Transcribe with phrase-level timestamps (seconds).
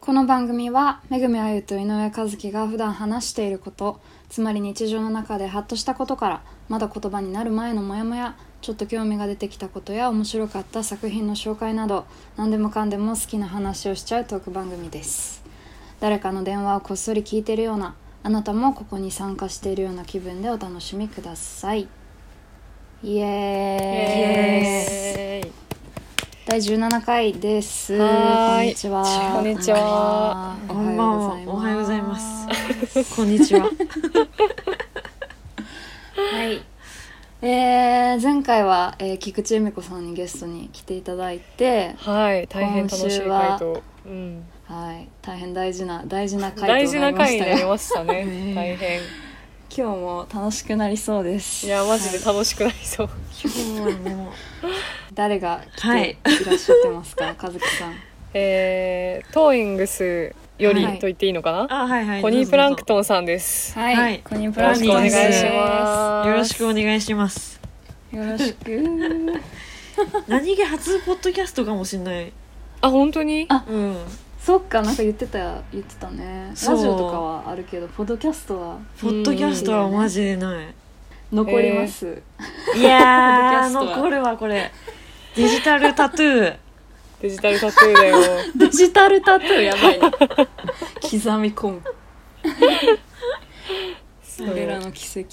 [0.00, 15.45] この番組はめぐみあゆと井上和樹が普段話していることつまり日常の中でハッとしたことからまだ言葉になる前のモヤモヤちょっと興味が出てきたことや面白かった作品の紹介など何でもかんでも好きな話をしちゃうトーク番組です。
[16.00, 21.88] 誰かの電話をこっそり聞いてるようなあなたもここに参加しているような気分でお楽しみください。
[23.02, 23.24] イエーイ。
[25.40, 25.52] エーイ。
[26.44, 27.96] 第17回です。
[27.96, 28.04] こ
[28.60, 29.04] んにちは。
[29.36, 30.56] こんにちは。
[30.68, 31.38] おこんばんは。
[31.46, 33.16] おはようございます。
[33.16, 33.62] こんにちは。
[33.62, 33.68] は
[36.44, 36.62] い。
[37.42, 42.48] えー、前回は、えー、菊池恵美子さんにゲストに来ていただいて、はい。
[42.48, 49.00] 大変楽しい回答、うん、はい、大変大事な大事な回大とな事な回にりましたが、なりましたね ね大変
[49.68, 51.66] 今日も楽しくなりそうです。
[51.66, 53.10] いやマジではい楽しくなりそう、
[53.44, 54.32] 今日はも
[55.14, 57.94] 誰が来てはいいらっしゃってますか、 和樹さん。
[58.34, 61.66] えー、トーイングスよりはいと言っていいのかな、う。
[61.70, 62.22] あ、はいはい。
[62.22, 62.84] コニープランクン。
[62.86, 67.60] トンさんですはい、はいコニープランクトンよろしくお願いしますよろしくお願いします。
[68.12, 68.82] よろしく。
[70.26, 72.32] 何気初ポッドキャストかもしれない。
[72.80, 73.46] あ本当に？
[73.48, 73.96] あうん。
[74.46, 76.50] そっか、なんか言ってた言ってたね。
[76.50, 80.72] ラジそうオとかはあるけど、ポッドキャストはポッドキャストはマジでない。
[81.32, 82.22] 残ります。
[82.76, 84.70] いやー、ポッドキャストは残るわ、これ。
[85.34, 86.56] デジタルタトゥー。
[87.22, 88.18] デジタルタトゥーだよ
[88.54, 91.82] デジタルタトゥーやばいな刻み込む
[94.22, 95.28] そう俺らの奇跡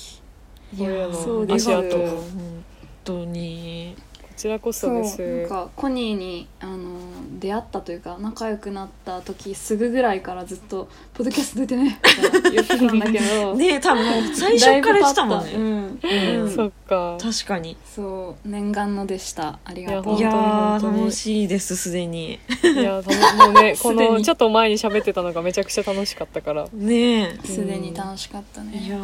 [0.75, 2.63] これらのそうです足本
[3.03, 3.95] 当に。
[4.43, 6.99] ちらこそそうですなんかコニーにあの
[7.39, 13.55] 出会ったというか仲良くなった時すぐぐらいからずっと「ポッドキャスト出てね」とか言ってたんだけど。
[13.55, 15.51] ね多分もう最初から言ってたもんね。
[15.53, 15.99] うん、
[16.41, 16.51] うん。
[16.53, 17.17] そっか。
[17.21, 17.77] 確かに。
[17.85, 19.59] そう念願のでした。
[19.63, 20.15] ありがとう。
[20.15, 22.39] いいや楽しいです、すでに。
[22.63, 26.67] いやもうね このちょっと前に喋ってたのがめちゃくちゃ楽しかったから。
[26.73, 28.77] ねすでに楽しかったえ。
[28.77, 28.97] いや。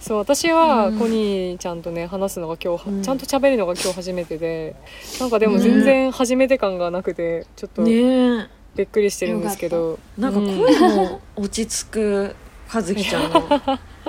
[0.00, 0.98] そう私はうん。
[0.98, 3.02] コニーちゃんとね話すのが今日、うん。
[3.02, 4.76] ちゃんと喋るのが今日初めてで
[5.20, 7.84] なんかでも全然初めて感がなくてちょっと。
[7.84, 12.36] びっくりしてるんですけど、なんか声も落ち着く
[12.72, 13.42] 和樹ちゃんの。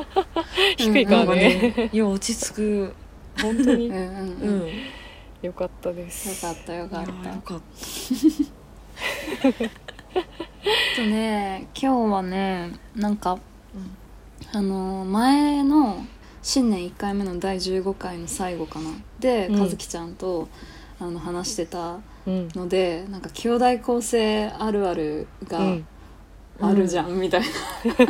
[0.75, 1.73] 低いからね。
[1.77, 2.95] ねいや落ち着く。
[3.39, 3.89] 本当に。
[3.89, 4.09] うんうんう
[4.41, 4.73] うん、んよ
[5.43, 6.41] よかったです。
[6.41, 7.29] かったよかった。
[7.29, 7.61] よかっ
[10.95, 13.41] とね今日はねなんかた
[14.55, 16.05] あの前の
[16.41, 18.89] 新年1回目の第15回の最後かな。
[19.19, 19.59] で、うん。
[19.59, 20.47] 和樹ちゃんと
[20.97, 25.85] あの話してたうん、のでなんか兄弟構成あるあるがうん、
[26.59, 27.47] あるじゃん、みたいな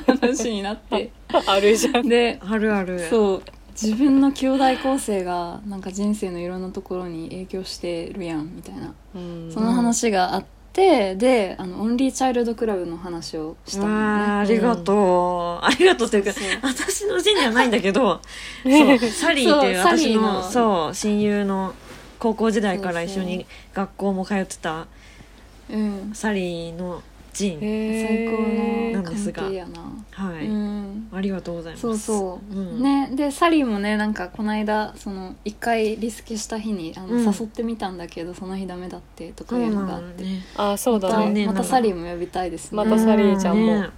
[0.22, 1.12] 話になって。
[1.48, 2.08] あるじゃん。
[2.08, 3.00] であるある。
[3.10, 8.94] そう自分の兄弟構成がなんか人生のいろんなところに影響してるやんみたいな。
[9.16, 9.52] うん。
[9.52, 10.46] その話があっ
[10.76, 14.44] てであのオンリーチャイルドクラブの話をしたのわあ。
[14.44, 16.32] りがとう、ありがとうっていうか
[16.62, 18.20] 私の字じゃないんだけど
[18.64, 19.00] そう。
[19.10, 20.34] サリーっていう私ーの。
[20.34, 21.74] のそう親友の
[22.20, 24.88] 高校時代から一緒に学校も通ってた
[25.70, 27.02] うん、サリーの
[27.34, 27.60] ジン。
[27.60, 28.32] 最高
[28.98, 29.44] のなんですが。
[29.44, 29.85] 関係やな。
[31.16, 31.82] ありがとうございます。
[31.82, 32.82] そうそう、うん。
[32.82, 33.10] ね。
[33.14, 37.24] でサリーもねなんかこの間その一回リスケした日にあの、うん。
[37.24, 40.46] 誘ってみたんだけどその日ダメだってとかそいううのながあって、のね。
[40.58, 41.30] あそうだね。
[41.32, 42.78] ねまたサリーも呼びたいですね。
[42.78, 43.82] またサリーちゃんも。
[43.82, 43.90] ね。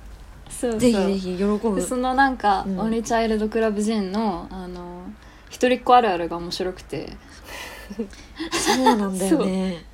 [0.50, 0.80] そうそう。
[0.80, 1.76] ぜひぜひ喜ぶ。
[1.76, 2.80] でそのなんか、うん。
[2.80, 5.04] オンリーチャイルドクラブジンのあの
[5.50, 7.10] 一人っ子あるあるが面白くて。
[8.52, 9.86] そうなんだよね。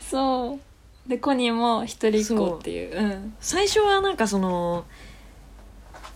[0.00, 0.58] そ
[1.06, 1.08] う。
[1.08, 2.98] でコニーも一人っ子っていう。
[2.98, 3.34] うん。
[3.40, 4.84] 最初はなんかその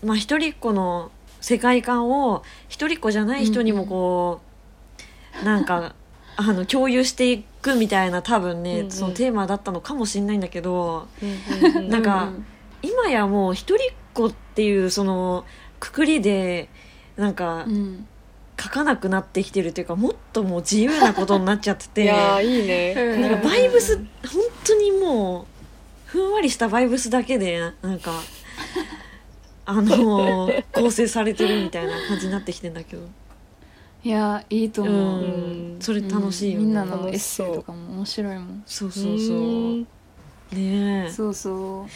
[0.03, 1.11] まあ一人っ子の
[1.41, 4.41] 世界観を一人っ子じゃない人にもこ
[5.41, 5.95] う、なんか
[6.35, 8.91] あの共有していくみたいな多分ね、うんうん。
[8.91, 12.45] そのテーマだったのかもしれないんだけどうんうんうんなんかうん
[12.81, 15.43] 今やもう一人っ子っていうその
[15.81, 16.69] くくりで
[17.17, 18.07] なんかうん。
[18.61, 24.05] 書かなくなってきてるというかもっともう自由なことになっちゃってていやーいいね、うんなんかバイブス本
[24.65, 25.45] 当にもう
[26.07, 28.11] ふんわりしたバイブスだけでなんか
[29.69, 33.03] あの構成されてるみたいな感じになってきてんだけど。
[34.03, 35.73] いやいいと思う、うん。
[35.73, 36.67] うんそれ楽しいよね、うん。
[36.67, 38.63] みんなのエッセイとかも面白いもん。
[38.65, 39.37] そうそうそう。
[39.37, 39.81] うん。
[40.51, 41.11] ねえ。
[41.11, 41.87] そうそ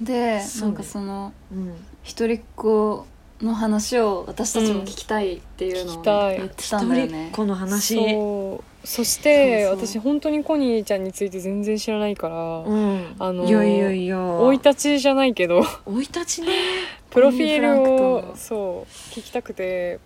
[0.00, 0.04] う。
[0.04, 0.74] でそうね。
[0.74, 1.74] なんかそのうん。
[2.02, 3.06] 一人っ子
[3.42, 6.02] の話を私たちも聞きたいっていうのを
[6.36, 7.28] 言ってたんだよね。
[7.28, 7.30] っ。
[7.30, 7.96] 子の話。
[7.96, 8.86] そう。
[8.86, 9.86] そしてそうそう。
[9.88, 13.16] 私本当にコニーちゃんについて全然知らないからうん。
[13.18, 14.16] あのいやいやいや。
[14.16, 15.62] 生い立ちじゃないけど。
[15.86, 16.48] 生い立ちね。
[17.10, 19.98] プロフィールをそう聞きたくて。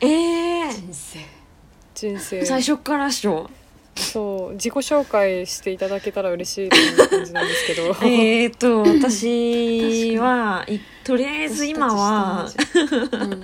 [0.00, 1.18] ええ人生。
[1.94, 2.44] 人生。
[2.44, 3.50] 最初からっしょ
[3.98, 7.88] そう自己紹介していただけたら嬉しいという感じなんですけど。
[8.06, 12.46] えーっと私はいとりあえず今は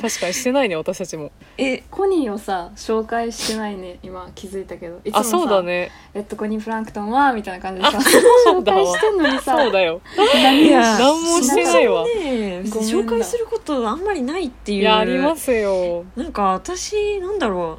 [0.03, 1.33] 確かにしてないね私たちも。
[1.57, 5.01] えコニーをさ紹介してないね今気づいたけど。
[5.05, 5.91] いつもあさそうだね。
[6.15, 8.03] えっとコニーフランクトンはみたいな感じでさ紹
[8.45, 10.01] そうだわ介してんのにさそうだよ。
[10.17, 12.05] 何もしてないわ。
[12.05, 12.63] ね。
[12.65, 14.81] 紹介することあんまりないっていう。
[14.81, 17.79] いやありますよ、なんか私なんだろ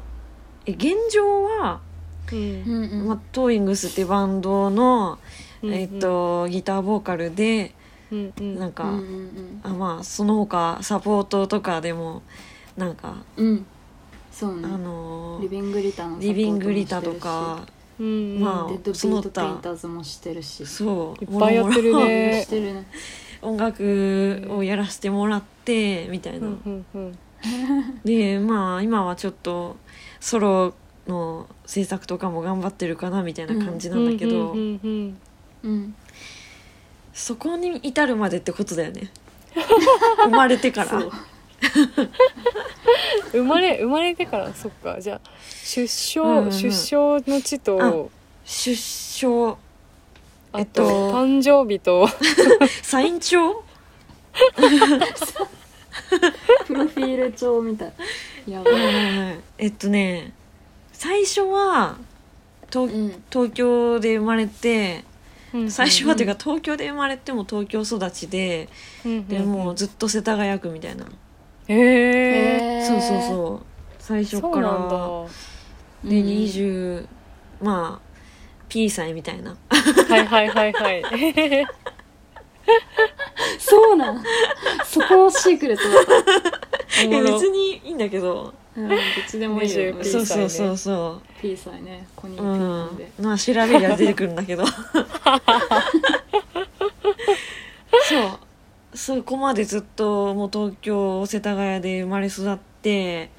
[0.66, 1.80] うえ現状は、
[3.06, 5.18] まあ、トーイングスってバンドの、
[5.62, 7.74] うんえっとギターボーカルで
[8.10, 8.58] うんうん。
[8.58, 9.00] なんか、
[9.62, 12.22] あまあその他サポートとかでも
[12.76, 13.46] なんか、うん。
[13.46, 13.66] うん
[14.30, 14.66] そうね。
[14.66, 17.66] あのリビングリタのサポートもリビングリタとか
[17.98, 19.28] うんまあデッドビその他。
[19.28, 20.66] ートペインターズもしてるし。
[20.66, 21.24] そう。
[21.24, 22.42] いっぱいやってるね。
[22.44, 22.86] してるね。
[23.40, 27.18] 音楽をやらせてもらってみたいな、うんうんうん。
[28.04, 29.76] でまあ今はちょっと
[30.20, 30.74] ソロ
[31.06, 34.54] の制作とかも頑張ってるかなみたいな感じなんだけど、
[37.12, 39.10] そこに至るまでってことだよね。
[40.24, 41.02] 生まれてから。
[43.32, 45.00] 生まれ生まれてからそっか。
[45.00, 45.20] じゃあ
[45.64, 46.96] 出生、うんうん出生
[47.30, 48.10] の地と
[48.44, 49.56] 出生。
[50.52, 52.08] あと、えっと誕生日と。
[52.82, 53.64] サイン帳？
[56.66, 57.92] プロフィール帳みたい。
[58.46, 58.74] やばい。
[59.58, 60.32] えっとね
[60.98, 61.98] 最初は
[62.70, 63.22] 東うん。
[63.30, 65.04] 東京で生まれて
[65.52, 68.68] うん最初はっていうか東京で生まれても東京育ちで
[69.04, 71.04] うんでもうずっと世田谷区みたいな。
[71.68, 73.66] へえそうそうそう。
[73.98, 74.62] 最初から。
[74.62, 74.68] だ。
[74.68, 77.06] でうん20
[77.60, 78.06] まあ
[78.68, 79.56] P 歳みたいな。
[80.08, 81.02] はいはいはいはい。
[83.58, 84.24] そうなん。
[84.84, 86.42] そこシークレットだった。
[86.96, 87.65] 別に
[87.96, 88.54] んだけど。
[88.76, 88.98] うんどっ
[89.28, 89.98] ちでもいいよ。
[89.98, 92.06] 20そうそうそうそ P 歳ね。
[92.14, 93.10] コニーうう P なんで。
[93.22, 93.24] ん。
[93.24, 94.64] まあ調べりゃ出てくるんだけど。
[94.72, 94.76] そう。
[98.96, 103.30] そこまでずっともう東京世田谷で生まれ育って、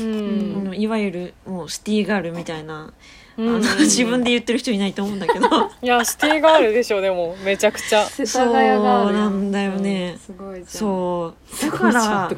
[0.00, 2.92] ううんいわゆるもうシティガールみたいな、
[3.36, 3.48] うん。
[3.56, 5.46] あの自分で言ってる人いないと思うんだけど。
[5.82, 7.36] いやシティガールでしょでも。
[7.44, 8.04] めちゃくちゃ。
[8.06, 10.12] 世田谷があるそうなんだよね。
[10.12, 10.18] うん。
[10.18, 10.66] すごいじゃん。
[10.66, 11.50] そう。
[11.52, 12.30] だすごいじゃから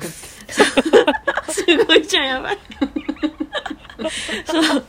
[1.49, 2.59] すごいじゃんやばい。
[4.47, 4.85] そう。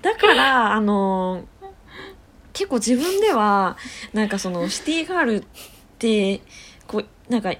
[0.00, 1.44] だからあの
[2.52, 3.76] 結構自分では
[4.12, 5.44] なんかそのシティガールっ
[5.98, 6.40] て
[6.86, 7.54] こうなんか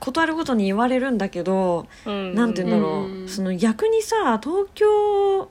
[0.00, 2.34] 断るごとに言われるんだけど、うん。
[2.34, 3.28] なんて言うんだろう、うん。
[3.28, 5.50] その逆にさ東京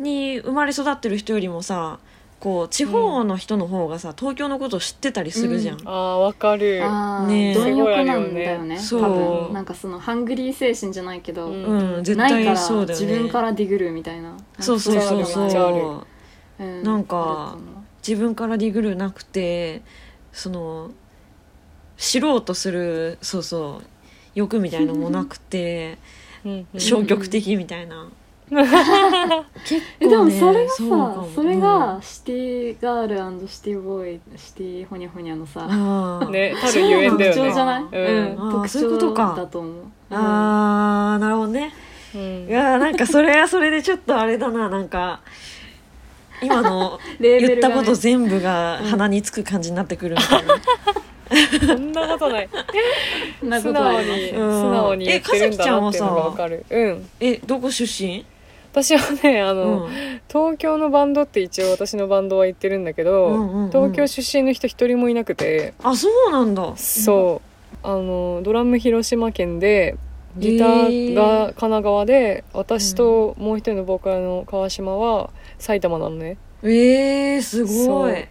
[0.00, 1.98] に生まれ育ってる人よりもさ
[2.40, 6.80] こう地方の人の方がさ、東京のことを知ってたりするじゃん、あーわかる。
[6.82, 7.54] あね。
[7.54, 9.02] あ貪欲なんだよねそう。
[9.02, 9.52] 多分。
[9.52, 11.96] なんかそのハングリー精神じゃないけど、うん。
[11.96, 13.06] うん絶ないから対そうだよね。
[13.06, 14.34] 自分からディグるみたいな。
[14.58, 16.06] そうそうそうめっちゃあるそ
[16.60, 17.62] ううんなんかある。
[17.62, 19.82] と思う自分からディグルなくて
[20.32, 20.92] その
[21.98, 23.86] 知ろうとするそうそう
[24.34, 25.98] 欲みたいのもなくて
[26.46, 26.66] うん。
[26.72, 26.80] うん。
[26.80, 28.08] 消極的みたいな、
[28.50, 35.68] 結 えでもそれがさそれがシティガールシティボーイシティホニャホニャのさ
[36.30, 37.36] ねたるゆえんだよね。
[37.36, 38.36] 特徴じゃない、うん。
[38.42, 38.52] うん。
[38.52, 39.72] 特徴かだと思う、
[40.10, 41.72] あーなるほどね。
[42.14, 42.46] うん。
[42.48, 45.20] いやーなんかそれはそれでちょっとあれだななんか
[46.42, 50.56] 今の 言ったこと全部が鼻につく感じになってくるみたいな、
[51.66, 52.48] そんなことない。
[53.40, 54.06] そんなこ素とない。
[54.06, 54.60] 直にうん。
[54.60, 56.64] 素直に言ってるんだなっていうのがわかる。
[56.68, 57.08] うん。
[57.20, 58.24] えどこ出身？
[58.72, 59.90] 私はねあうの、ん。
[60.28, 65.74] 東京のバンドって一応私のバンドは言ってるんだけど、うんうんうん東京出身の人一人もいなくて。
[65.82, 66.76] あそうなんだ。
[66.76, 67.76] そう。
[67.82, 69.96] あのドラム広島県で
[70.36, 76.36] ギターが神奈川で、私ともう一人のボーカルの川島は埼玉なのね。
[76.62, 78.26] えー、すごい。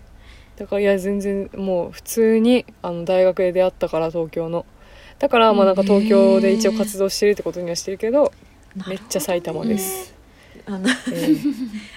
[0.58, 4.66] だからいや全然もう普通にあの大学で出会ったから東京の。
[5.20, 8.32] だからまあなんか東京で一応活動してるってことにはしてるけど
[8.88, 10.16] めっちゃ埼玉です、
[10.70, 10.86] あのうん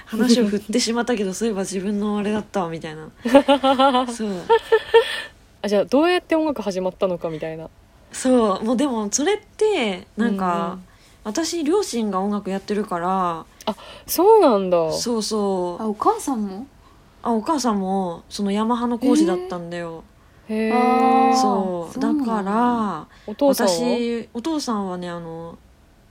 [0.06, 3.10] 話を振ってしまったけどそういえば自分のあれだったわみたいな。
[4.10, 4.32] そう。
[5.60, 7.68] あじゃあどうやって音楽始まったのかみたいな。
[8.12, 8.64] そう。
[8.64, 10.84] もうでもそれってなんか、うんうん。
[11.24, 13.44] 私両親が音楽やってるから。
[14.06, 14.92] そうなんだ。
[14.92, 15.82] そうそう。
[15.82, 16.66] あお母さんも？
[17.22, 20.02] あお母さんもそのヤマハの講師だったんだよ、
[20.48, 20.72] へえ。
[20.72, 22.00] あーそう。
[22.00, 23.72] だそうなんだからお父さんは？
[23.72, 25.56] 私お父さんはねあの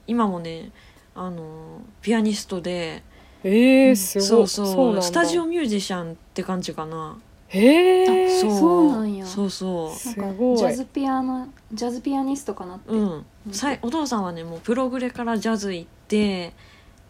[0.06, 0.70] 今もね
[1.14, 3.02] あのピアニストで。
[3.44, 4.48] えー、すごい。
[4.48, 4.86] そうそう。
[4.86, 5.02] なんだ。
[5.02, 7.16] スタジオミュージシャンって感じかな。
[7.48, 8.92] へえあそう。
[8.92, 9.26] なんや。
[9.26, 13.52] そうそすなんかごいジャズピアノジャズピアニストかなって、ううん。
[13.52, 16.54] さいお父さんはねもうプログレからジャズ行って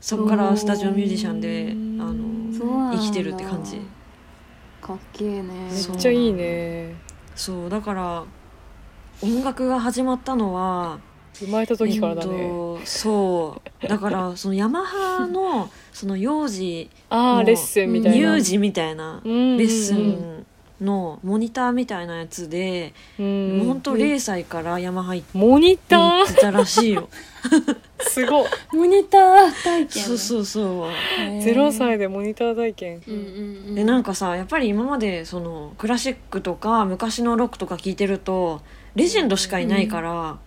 [0.01, 1.75] そこからスタジオミュージシャンであ
[2.13, 2.97] のそうなん。
[2.97, 3.81] だ生きてるって感じ。
[4.81, 5.49] かっけえね。
[5.71, 6.97] めっちゃいいね。
[7.37, 7.71] そう。
[7.71, 8.25] だから
[9.23, 10.99] 音楽が始まったのは
[11.35, 13.87] 生まれた時からだえっね、とそう。
[13.89, 18.37] だからそのヤマハの その幼児ああレッスンみたいな。
[18.37, 20.47] 乳児みたいなレレッスン
[20.81, 23.59] のモニターみたいなやつで、うん。
[23.59, 26.25] もうほんと0歳からヤマハ行モニター。
[26.25, 27.09] ってたらしいよ。
[28.05, 30.03] すごいモニター体験。
[30.03, 30.91] そうそうそう。
[31.21, 33.03] 0歳でモニター体験。
[33.07, 33.21] うんうん
[33.69, 33.75] うん。
[33.77, 38.61] でなんかさやっぱり今までそのクラシックとか昔のロックとか聞いてると
[38.95, 40.39] レジェンドしかいないから、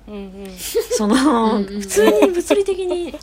[0.91, 3.15] その普通に物理的に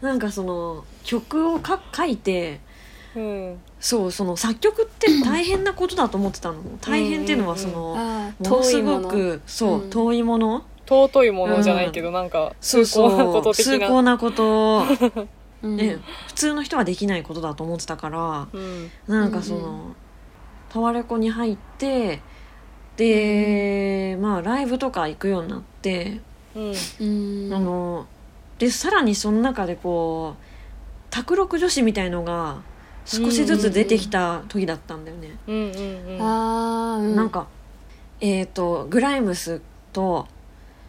[0.00, 2.60] なんかその曲をか書いて
[3.14, 6.62] うんそうその作曲って大変なことだと思ってたの。
[6.80, 7.94] 大変っていうのはその、
[8.38, 9.08] ものすご遠いもの。
[9.08, 9.90] くそう、うん。
[9.90, 10.64] 遠いもの。
[10.86, 13.72] 尊いものじゃないけど、なんかそう崇高なこそうと的な。
[13.72, 14.84] 崇高なこと、
[15.62, 15.76] うん。
[15.76, 18.90] ね、普通の人はできないことだと思ってたからうん。
[19.08, 19.80] なんかそうんうの
[20.68, 22.20] タワレコに入って
[23.00, 26.20] で、まあライブとか行くようになって、
[26.54, 26.74] うん。
[27.00, 27.54] うん。
[27.54, 28.06] あの
[28.58, 30.44] でさらにその中でこう
[31.08, 32.60] 卓録女子みたいのが
[33.06, 35.30] 少しずつ出てきた時だったんだよね。
[35.46, 36.18] うんうんうん。
[36.20, 37.48] あー、うなんか
[38.20, 39.62] えっ、とグライムス
[39.94, 40.28] と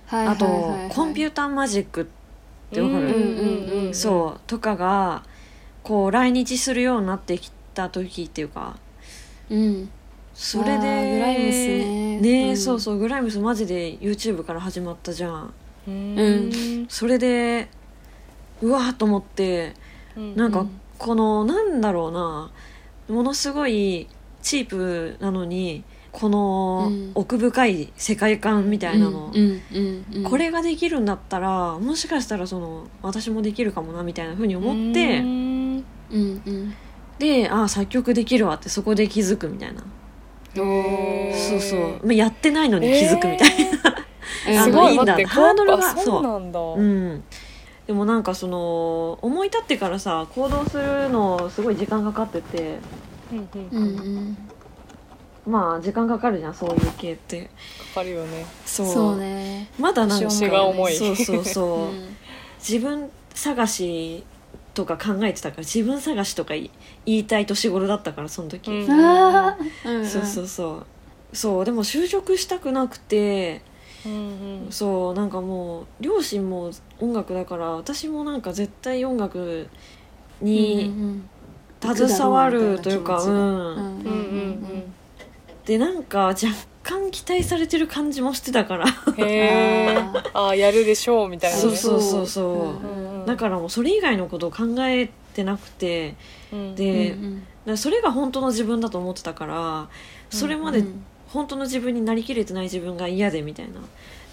[0.08, 0.72] はいあと、はいはい。
[0.82, 2.06] はいコンピューターマジックっ
[2.74, 3.96] てわかる、うんうんうんうん。
[3.96, 5.24] そうとかが
[5.82, 8.75] こう来日するようになってきた時っていうか。
[9.50, 9.89] うん
[10.33, 11.67] それでグライムス
[12.21, 12.50] ね。
[12.50, 12.57] うん。
[12.57, 15.53] そうそうグライムスマジで YouTube から始まったじゃん。
[15.88, 16.85] うん。
[16.89, 17.69] それで
[18.61, 19.73] うわーと思って
[20.35, 20.65] なんか
[20.97, 22.51] このなんだろうな
[23.09, 24.07] ものすごい
[24.41, 27.11] チープなのにこのうん。
[27.15, 35.85] 奥深い世界観みたいなの、うんうんうん、これができるんだったらもしかしたらその私もできるかもなみたいな風に思って、うん。
[36.11, 36.73] うんうん。
[37.19, 39.83] でああ作曲できるわってそこで気づくみたいな、
[40.55, 42.05] そうそう。
[42.05, 43.96] まあやってないのに気づくみたいな、
[44.48, 44.93] うんすごい。
[44.93, 45.03] んだ。
[45.05, 46.60] 待ってハードルがあそうなんだ。
[46.60, 46.81] う。
[46.81, 47.24] ん。
[47.88, 52.79] でもなんかその思い立ってからさ行動するのすごい時間かかってて。
[53.31, 53.96] うんううん。
[53.96, 54.38] んうん。
[55.46, 57.46] まあ時間かかるじゃんそういう系って。
[57.46, 57.50] か
[57.96, 58.46] かるよね。
[58.65, 58.88] そう。
[58.88, 59.70] そうね。
[59.79, 60.96] まだなんか腰が重い。
[60.96, 62.15] そうそうそう、 うん。
[62.60, 64.24] 自分探し
[64.73, 66.69] とか考えてたから自分探しとか言
[67.05, 70.05] いたい年頃だったからその時、うん。
[70.05, 70.83] そうそうそ
[71.33, 71.35] う。
[71.35, 73.61] そうでも就職したくなくて
[74.05, 74.71] うんうん。
[74.71, 79.67] そうなんかもう両親も音楽だから私もなんか絶対音楽
[80.41, 81.29] うんにうん。
[81.81, 83.75] 携わるというかうん、うん。
[83.75, 84.11] うんうんう
[84.77, 84.93] ん。
[85.65, 86.47] でなんか若
[86.91, 88.86] 干期待されてる感じもしてたから。
[88.86, 89.98] うんへえ
[90.33, 91.62] あーやるでしょうみたいなね。
[91.62, 93.25] そうそうそうそう、うんうんうん。
[93.25, 96.15] だからもうそれ以外のことを考えてなくて。
[96.51, 96.75] うん。
[96.75, 97.77] で、うんうん。
[97.77, 99.88] それが本当の自分だと思ってたから
[100.31, 103.74] それまでうん本当の自分になりきれてない自分が嫌でみたいな。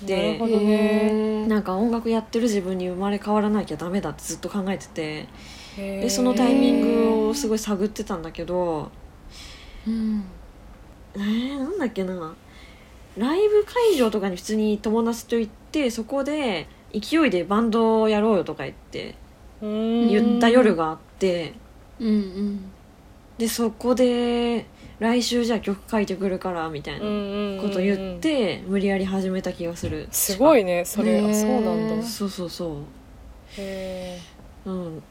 [0.04, 1.46] でなるほどね。
[1.46, 5.28] なんか音楽やってる自分に生まれ変わらなきゃダメだってずっと考えてて。
[5.76, 8.90] でそのタイミングをすごい探ってたんだけど。
[9.86, 10.24] うん。
[11.14, 12.34] えー、なんだっけな
[13.18, 19.14] ライブ会場とかに普通に友達と行ってそこで勢いでバンドをやろうよとか言って
[19.60, 21.54] うん言った夜があって
[21.98, 22.70] うんうん。
[23.38, 24.66] でそこで
[24.98, 27.00] 来週じゃあ曲書いてくるからみたいな
[27.62, 30.08] こと言って無理やり始めた気がする。
[30.10, 31.18] すごいねそれ。
[31.18, 32.04] へーあそうなんだ。
[32.04, 32.76] そうそうそう。
[33.58, 34.18] へ
[34.64, 35.02] うん。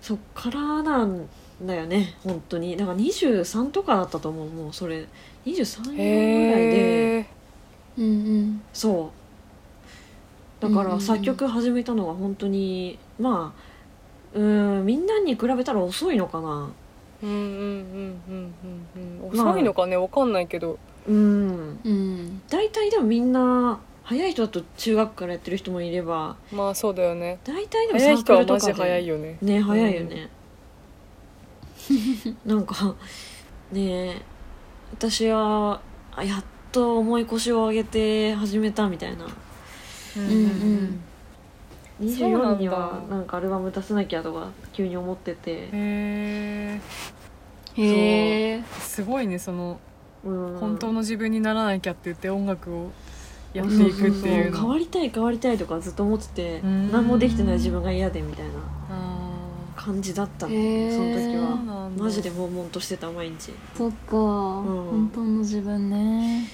[0.00, 1.28] そっからなん
[1.62, 2.76] だよね本当に。
[2.76, 5.06] だから23とかだったと思うもうそれ。
[5.46, 7.26] 23えぐらいで
[7.98, 8.08] うんう
[8.42, 8.62] ん。
[8.72, 9.12] そ
[10.60, 10.62] う。
[10.62, 16.70] だかうんうんうんら作曲始めたのは本当にまあうんみんなに比べたら遅いのかな。
[17.22, 18.54] うんうんうんうん
[18.96, 19.36] うんうん。
[19.36, 19.50] まあ。
[19.50, 20.78] 遅いのかねわかんないけど。
[21.06, 21.80] うん。
[21.84, 22.42] うん。
[22.48, 27.38] 大体でもみんな早い人だと中学からやってる人もいればまあそうだよね。
[27.44, 30.30] 大体でも早いサークルとかで早いよねね早いよね、
[32.46, 32.94] なんか
[33.70, 34.22] ね
[34.92, 35.82] 私は
[36.16, 39.26] あやっと重い腰を上げて始めたみたいな。
[40.16, 40.24] うん
[42.00, 42.42] うんそうなん。
[42.42, 45.68] だ24にはなんかアルバム出さなきゃとか急に思ってて。
[45.72, 46.80] へ
[47.76, 49.78] えすごいねその
[50.24, 50.56] うん。
[50.58, 52.90] 本当の自分にならなきゃって言って音楽を
[53.54, 54.68] やっていくっていう変の。
[54.68, 58.77] わりたい変わりたいとかずっと思っててうん何もできてない自分が嫌でみたいなあ
[59.88, 60.46] 感じだった。
[60.46, 61.90] その時は。
[61.96, 63.54] マジで悶々としてた毎日。
[63.74, 66.46] そっか、本当の自分ね。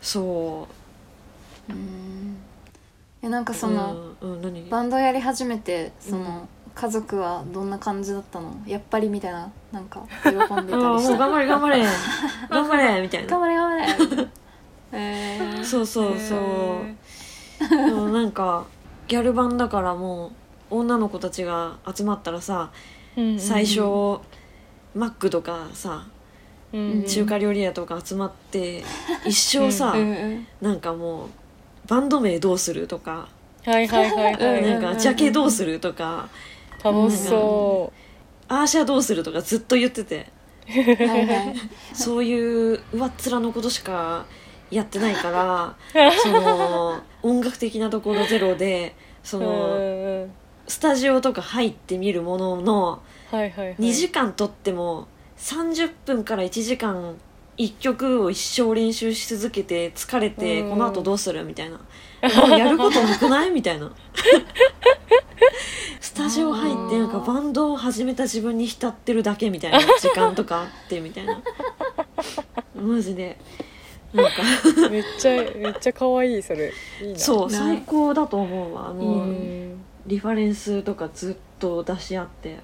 [0.00, 0.66] そ
[1.68, 1.72] う。
[1.72, 2.36] ん。
[3.20, 4.70] えなんかうその、うん、うん、何？
[4.70, 6.24] バンドやり始めてその、うん。
[6.74, 8.54] 家族はどんな感じだったの？
[8.66, 11.12] やっぱりみたいななんか喜んであたりした？
[11.14, 11.84] う頑張れ頑張れ。
[12.48, 13.28] 頑張れ みたいな。
[13.28, 13.70] 頑張れ頑
[14.08, 14.28] 張れ。
[14.98, 17.68] えー、そうそうそう。
[17.68, 18.64] でもなんか
[19.08, 20.32] ギャル版だからもう
[20.70, 22.70] 女の子たちが集まったらさ
[23.38, 23.80] 最初
[24.94, 26.06] マックとかさ
[26.72, 28.84] うん中華料理屋とか集まって
[29.24, 31.28] 一生さうんうんなんかもう
[31.86, 33.28] バンド名どうするとか
[33.64, 34.62] はいはいはいはい。
[34.62, 36.28] うんなんかジャケどうするとか
[36.82, 37.92] 楽しそ
[38.48, 40.26] アーシャどうするとかずっと言ってて。
[40.68, 41.54] はいはい。
[41.94, 44.26] そういう上っ面のことしか
[44.70, 50.28] やってないから その音楽的なところゼロでそうの
[50.68, 53.76] スタジオとか入ってみるもののはいはいはい。
[53.76, 55.08] 2時間とっても
[55.38, 57.16] 30分から1時間
[57.56, 60.70] 1曲を一生練習し続けて疲れてうん。
[60.70, 61.80] この後どうするみたいな。
[62.56, 63.92] やることなくないみたいな。
[66.00, 69.80] スタジオ入ってなんかバンドを始めた自分に浸ってるだけみたいな。
[69.98, 71.40] 時間とかあってみたいな。
[72.74, 73.38] マジで。
[74.12, 74.32] なんか。
[74.90, 76.72] めっちゃめっちゃ可愛いそれ。
[77.02, 77.18] いいな。
[77.18, 78.90] そうな最高だと思うわ。
[78.90, 82.56] あの、うんリファレンスとかずっと出し合って。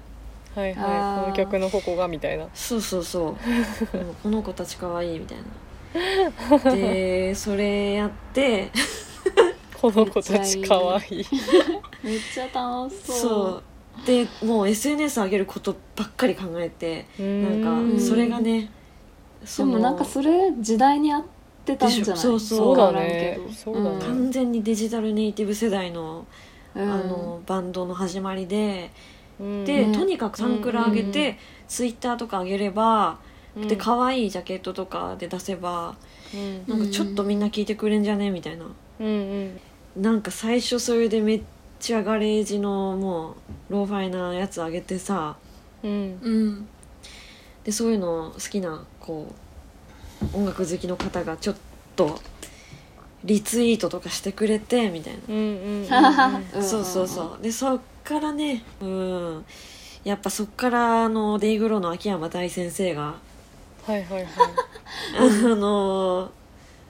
[0.55, 2.47] はいはいこの曲のここがみたいな。
[2.53, 3.35] そうそうそう。
[4.23, 5.37] この子たち可愛いみたい
[6.63, 6.71] な。
[6.75, 8.69] でそれやって。
[9.81, 11.25] この子たち可愛い。
[12.03, 13.17] めっちゃ楽しそう。
[13.17, 13.61] そ
[14.03, 14.05] う。
[14.05, 17.29] でもう SNS 上げることばっかり考えてなん
[17.81, 17.97] うん。
[17.97, 18.69] かそれがね
[19.45, 21.23] そのでもなんかそれ時代に合っ
[21.65, 22.17] てたんじゃない？
[22.17, 22.59] そうそう。
[22.59, 23.39] そうだね。
[23.67, 23.99] うだね。
[24.01, 26.25] 完全にデジタルネイティブ世代の,、うん
[26.75, 28.91] あのバンドの始まりで、
[29.39, 29.65] うん。
[29.65, 29.97] で、ね。
[29.97, 33.17] とにかくサンクラ上げうんうんて、ツイッターとか上げれば、
[33.55, 33.67] うん。
[33.67, 35.95] で可愛いジャケットとかで出せば
[36.33, 36.63] うん。
[36.67, 38.65] なんかちょっとみんな聞いてくれんじゃねみたいな。
[38.99, 39.09] うんう
[39.99, 40.01] ん。
[40.01, 41.41] なんか最初それでめっ
[41.79, 43.35] ちゃガレージのもう
[43.69, 45.37] ローファイなやつ上げてさ
[45.83, 46.19] うん。
[46.21, 46.67] うん。
[47.63, 49.33] でそういうの好きなこ
[50.33, 51.55] う音楽好きの方がちょっ
[51.95, 52.19] と
[53.25, 57.43] リツイートとかしてくれてみたいな、うんうんうん そうそうそう。
[57.43, 59.45] でそっからねうん。
[60.03, 63.15] やっぱそっからあのデイグローの秋山大先生が
[63.85, 64.25] はいはいはい。
[65.17, 66.29] あの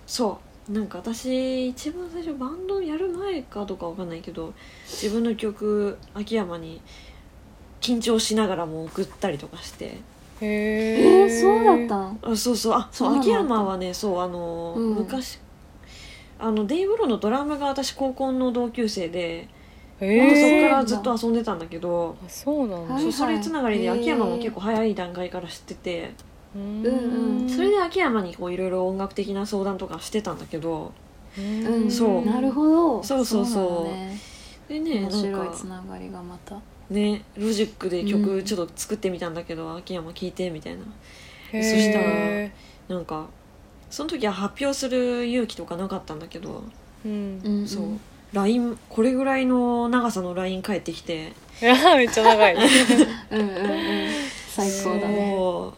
[0.05, 0.71] そう。
[0.71, 4.51] なんか私一番最初バンドやる前かどうかわかんないけど
[4.87, 6.81] 自分の曲秋山に
[7.81, 9.97] 緊張しながらも送ったりとかして。
[10.41, 12.73] へえー、そうだったんあそうそう。
[12.73, 14.95] あそう秋山はねそうあの、うん。
[14.95, 15.39] 昔
[16.39, 19.47] あのデイブローのドラムが私高校の同級生で、
[19.97, 22.93] そこえからずっと遊んでたんだけど、あそうなんだ。
[22.95, 26.11] はいそうそれつながりで秋山も結構早い段階から知ってて、
[26.55, 30.93] うんうんそれで秋山にこういろいろ音楽的な相談とかしてたんだけど
[31.37, 32.25] うんうんそう。
[32.25, 33.03] なるほど。
[33.03, 33.93] そうそうそう。
[33.93, 34.17] ね。
[34.67, 36.57] でねなん面白いかつながりがまた。
[36.89, 38.07] ねロジックでうん。
[38.07, 40.81] 曲ちょっと作ってみたんだけど、秋山聴いてみたいな。
[41.51, 42.05] そしたら
[42.89, 43.27] なんか
[43.95, 46.65] その時は発表する勇気とかなかったんだけど、
[47.05, 47.41] うん。
[47.41, 47.59] うん。
[47.61, 47.61] う。
[47.61, 47.85] んそう
[48.33, 51.31] LINE これぐらいの長さの LINE 返ってきて。
[51.63, 52.55] めっちゃ長い。
[52.55, 54.09] うんうんうん。
[54.49, 55.33] 最高だね。
[55.33, 55.73] そ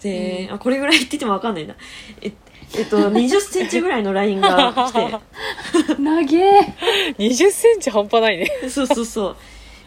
[0.00, 0.02] う。
[0.02, 1.74] で、あこれぐらいって言っても分かんないな。
[2.22, 2.32] え
[2.78, 5.20] えっと2 0ンチぐらいの LINE が来
[6.00, 6.74] 長え。
[7.18, 8.46] 2 0センチ半端ないね。
[8.62, 9.36] てそうそうそ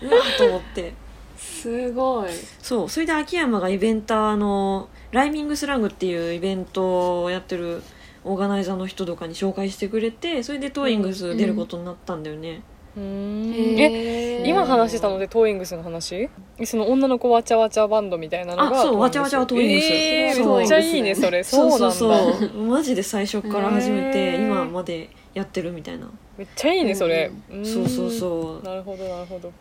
[0.04, 0.06] う。
[0.06, 0.94] うわーと思って。
[1.36, 2.30] すごい。
[2.62, 2.90] そう。
[2.90, 7.82] それで秋山がイベンターのライミングスラングっていうイベントをやってる
[8.26, 12.64] オーガナイザーの人とかに紹介してくれてそれでトーイングス出ることになったんだよね、
[12.98, 13.54] うん。
[13.54, 16.30] ええ今話してたのでトーイングスの話？
[16.66, 19.86] その女の子わちゃわちゃバンドみたいなのがあそうわちゃわちゃはトーイングス。
[19.86, 21.44] えーめっちゃいいねそれ。
[21.44, 22.34] そうなんだそう。
[22.34, 27.66] そうマジで最初から始めて、今までやってるみたいな、めっちゃいいねそれ、ん。
[27.66, 28.66] そうそうそう。
[28.66, 29.52] なるほどなるほど。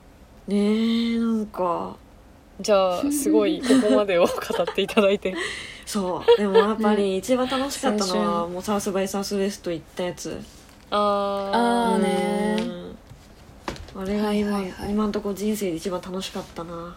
[0.49, 1.97] ねえなんか
[2.63, 5.35] じゃあすごいここまでを語っていただいて。
[5.85, 10.41] そうでもやっぱり一番楽しかったのは、青もうサウスバイサウスウエスト行ったやつ。
[10.91, 12.57] ああーね。
[13.95, 14.03] うん。
[14.03, 14.91] あれが今、はいはいはい。
[14.91, 16.97] 今んとこ人生で一番楽しかったな。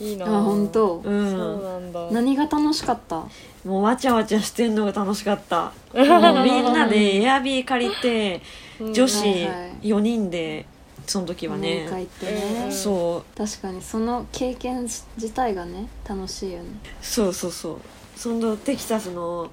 [0.00, 1.00] ーいいなあ本当。
[1.04, 1.30] うん。
[1.30, 2.08] そうなんだ。
[2.10, 3.24] 何が楽しかった？
[3.64, 5.72] もうわちゃわちゃしてんのが楽しかった。
[5.94, 8.42] もうみんなでエアビー借りて
[8.80, 8.92] うん。
[8.92, 9.36] 女子はいは
[9.82, 9.88] い。
[9.88, 10.66] 4人で
[11.06, 11.86] その時はね。
[11.86, 12.68] ってうね。
[12.68, 13.38] んそう。
[13.38, 16.66] 確かにその経験自体がね楽しいよね。
[17.00, 17.78] そうそうそう。
[18.16, 19.50] そのテキサスの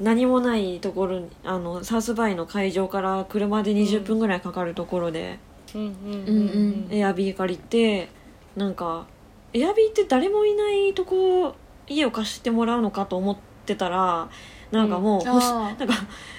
[0.00, 5.38] 何もないところにあのサウスバイの会場から車で20分ぐらいかかるところで、
[5.74, 8.08] うんうんうんエアビー借りて
[8.54, 9.06] なんか
[9.52, 11.54] エアビーって誰もいないとこ
[11.88, 14.28] 家を貸してもらうのかと思ってたら
[14.70, 15.78] なんかもう、ほしあー。
[15.78, 15.94] なんか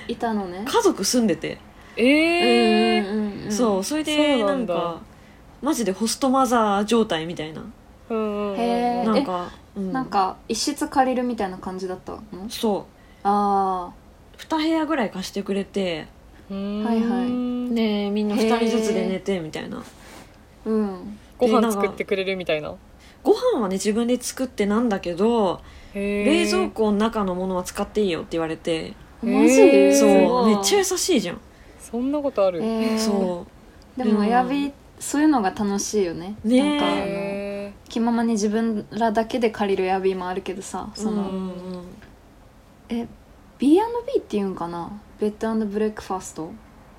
[0.08, 0.64] いたのね。
[0.66, 1.58] 家族住んでて、
[1.98, 2.98] え
[3.48, 5.02] えそうそれでなんか
[5.62, 7.62] マジでホストマザー状態みたいな。
[8.10, 9.04] へー。
[9.04, 9.92] なんか、うん。
[9.92, 12.22] なんか一室借りるみたいな感じだったの？
[12.50, 12.84] そう。
[13.24, 13.92] あ
[14.38, 16.08] 2部屋ぐらい貸してくれて。
[16.52, 16.84] うん。
[16.84, 19.80] はいはいでみんな2人ずつで寝てみたいな。
[19.80, 19.84] あ
[20.66, 21.18] うん。
[21.38, 22.74] ご飯作ってくれるみたいな？
[23.24, 25.62] ご飯はね自分で作ってなんだけど
[25.94, 28.94] 冷蔵庫の中のものは使っていいよって言われて。
[29.24, 29.62] マジ？
[29.62, 31.42] へーそうめっちゃ優しいじゃん
[31.90, 32.62] そんなことある？
[32.62, 33.46] えーそ
[33.96, 33.98] う。
[33.98, 34.26] でもうん。
[34.28, 36.36] エアビーそういうのが楽しいよね。
[36.44, 36.62] ねえ。
[36.62, 41.54] なんかあのへ気ままに自分らだけで借りるエアビーもあるけどさその、うんうん
[42.90, 43.08] え
[43.60, 44.92] B&B っていうんかな？
[45.20, 46.52] ベッドブレックファースト？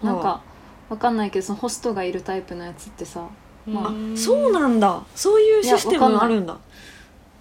[0.02, 0.42] なんか
[0.88, 3.90] わかんないけどそのホストがいるタイプのやつってさーまあ。
[3.90, 5.02] んそうなんだ。
[5.14, 6.58] そういうシステムがあるんだ。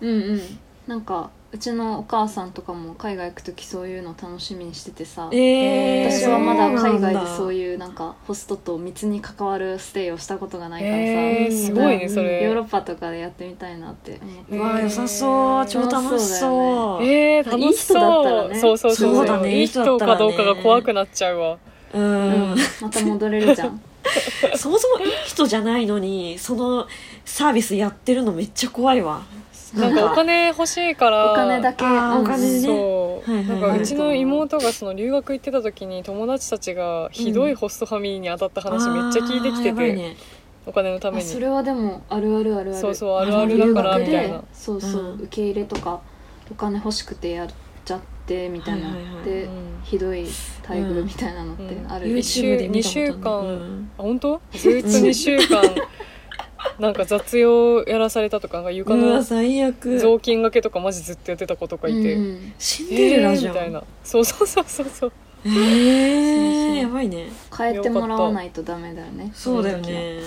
[0.02, 0.42] うんうん。
[0.86, 12.44] なんかうちのお母さんとかも海外行く時そういうの楽しみにしててさえー、私はまだ海外でそういうなんかホストと密に関わるステイをしたことがないからさ、えーすごいねそれ。
[12.44, 14.58] ヨーロッパとかでやってみたいなって思って。
[14.58, 15.66] うわ良さそう。
[15.66, 17.04] 超楽しそう。
[17.04, 17.60] えー、楽しそう。
[17.60, 19.16] いい人だったらねそうそうそう。
[19.16, 19.60] そうだね。
[19.60, 21.58] いい人かどうかが怖くなっちゃうわ。
[21.94, 22.58] うん、うん。
[22.82, 23.82] また戻れるじゃん。
[24.56, 26.88] そもそもいい人じゃないのにその
[27.26, 29.24] サービスやってるのめっちゃ怖いわ
[29.76, 31.86] なんかお金欲しいからお金だけ。
[31.86, 31.88] お
[32.24, 32.60] 金ね。
[32.62, 33.62] そう、はいはいはい。
[33.62, 40.16] なんかうちの妹がその留学行ってた時に友達たちがひどいホストファミリーに当たった話めっちゃ聞いてきてて、
[40.66, 41.24] お金のために。
[41.24, 42.76] あそれはでもあるあるあるある。
[42.76, 44.44] そうそうあるあるだからみたいな。
[44.54, 45.20] そうそう、うん。
[45.22, 46.02] 受け入れとか
[46.52, 47.50] お金欲しくてやっ
[47.84, 49.52] ちゃってみたいな、はいはいはいで、うん
[49.84, 50.24] ひどい。
[50.68, 52.24] 待遇みたいなのってある、うんとある二
[52.84, 55.62] 週間うんあ本当ずっと2週間
[56.80, 60.00] なんか雑用やらされたとかなんか床うわの最悪。
[60.00, 63.84] 雑巾がけとかマジずっとやってた子とかいて、うんシンデレラじゃんえーみたいな。
[64.04, 65.12] そうそうそうそうそう。
[65.46, 65.62] えそうそう。
[66.76, 67.28] ー、やばいね。
[67.58, 70.20] 変えてもらわないとダメだよねそうだよね。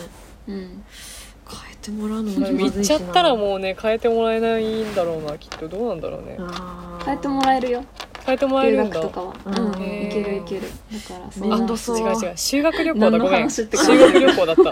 [0.49, 0.55] うん。
[0.55, 6.39] 変えてもらうのもまあ行っちゃったらもうね変えてもらえないんだろうなきっとどうなんだろうね。
[7.05, 7.85] 変えてもらえるよ。
[8.25, 9.01] 変えてもらえ留るんだ。
[9.01, 9.35] 学とかは。
[9.47, 9.55] うん。
[9.73, 9.83] うん。
[9.83, 10.63] へーいけるいける。
[10.63, 11.53] だからそん。
[11.53, 11.99] あなそう。
[11.99, 12.33] 違う違う。
[12.37, 13.41] 修学旅行何のだごめん。
[13.41, 14.05] 話って修感じ。
[14.05, 14.63] 学旅行だった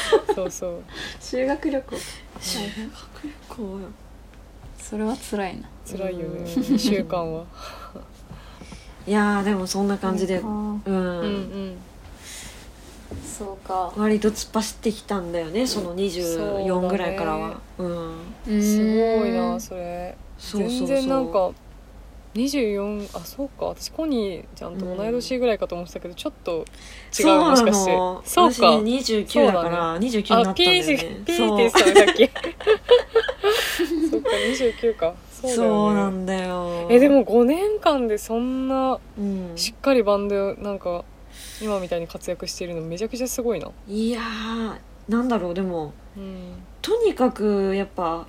[0.34, 0.82] そうそう。
[1.20, 1.96] 修学旅行。
[2.40, 3.78] 修学旅行よ。
[4.78, 5.68] それは辛いな。
[5.86, 6.38] 辛いよね。
[6.38, 6.44] うん。
[6.44, 7.44] 2週間は、
[9.06, 10.40] いやーでもそんな感じで。
[10.40, 10.92] そうん、うんう
[11.26, 11.76] ん。
[13.24, 13.92] そうか。
[13.96, 17.60] 割と突っ走ってきたんだよねその24ぐらいからは。
[17.78, 18.62] うん。
[18.62, 20.16] すごいなうんそれ。
[20.38, 20.86] そうそうそう。
[20.86, 21.50] 全然なんか
[22.38, 23.66] 24あそうか。
[23.66, 26.64] 私コニーちゃんと同い年ぐらいかと思ってたけど、ちょっっと
[27.18, 27.92] 違うもしかして。
[27.92, 28.22] そうか。
[28.24, 32.30] 私ね29だから、29になったんだよあピーねピーって言ってたねさっき。
[34.10, 35.14] そっか29か。
[35.30, 36.88] そうだそうなんだよ。
[36.90, 39.52] えでも5年間でそんなうん。
[39.56, 41.04] しっかりバンドなんか
[41.60, 48.26] 今みたいに活躍しているのめちゃくちゃすごいな、いやーなんだろうでもうん、とにかくやっぱ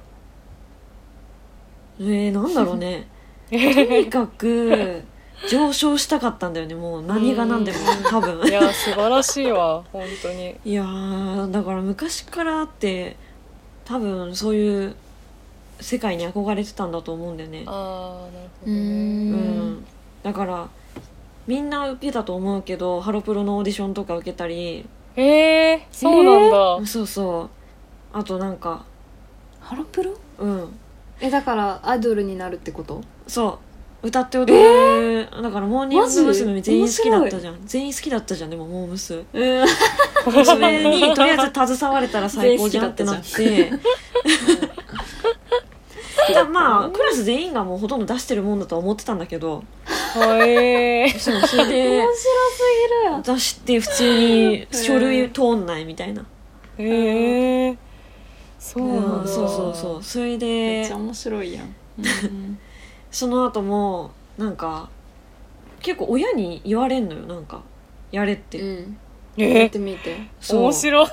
[1.99, 3.07] えー、なんだろうね
[3.49, 5.03] とにかく
[5.49, 7.77] 上昇したかったんだよねもう何が何でも
[8.09, 8.47] 多分。
[8.47, 10.55] いや素晴らしいわ本当に。
[10.65, 13.15] いやーだから昔からあって
[13.85, 14.95] 多分そういう
[15.79, 17.63] 世界に憧れてたんだと思うんだよね。
[17.65, 18.71] ああなるほうどね。
[18.71, 19.31] うん。
[19.75, 19.85] ん。
[20.23, 20.69] だから
[21.47, 24.85] みんな受けたと思うけどハロプロのオーディションとか受けたり。
[25.15, 27.49] へえそうなんだ、そうそう。
[28.11, 28.85] あとなんか
[29.61, 30.13] ハロプロ？
[30.37, 30.79] うん。
[31.21, 33.01] えだからアイドルになるってこと？
[33.29, 33.59] そ
[34.03, 36.61] う歌って踊る、だからモーニング娘。
[36.61, 37.59] 全員好きだったじゃん。
[37.65, 39.25] 全員好きだったじゃんでもモームスうん
[40.45, 43.71] それにとりあえず携われたら最高じゃんってなって。
[46.33, 49.63] だまあクラス全員がもうほとんど出してるもんだとは思ってたんだけど。
[50.15, 52.23] へえそうそれで面白す
[53.03, 53.23] ぎる。
[53.35, 56.25] 出して普通に書類通んないみたいな、
[56.77, 57.77] へえ
[58.57, 60.03] そううなんだ、ん、そうそうそう。
[60.03, 62.59] それめっでちゃ面白いやん、うん
[63.11, 64.89] その後もなんか
[65.81, 67.61] 結構親に言われんのよなんか
[68.11, 68.97] やれって、うん、
[69.35, 70.15] やっえーてみて。
[70.39, 70.61] そう。
[70.63, 71.07] 面白い。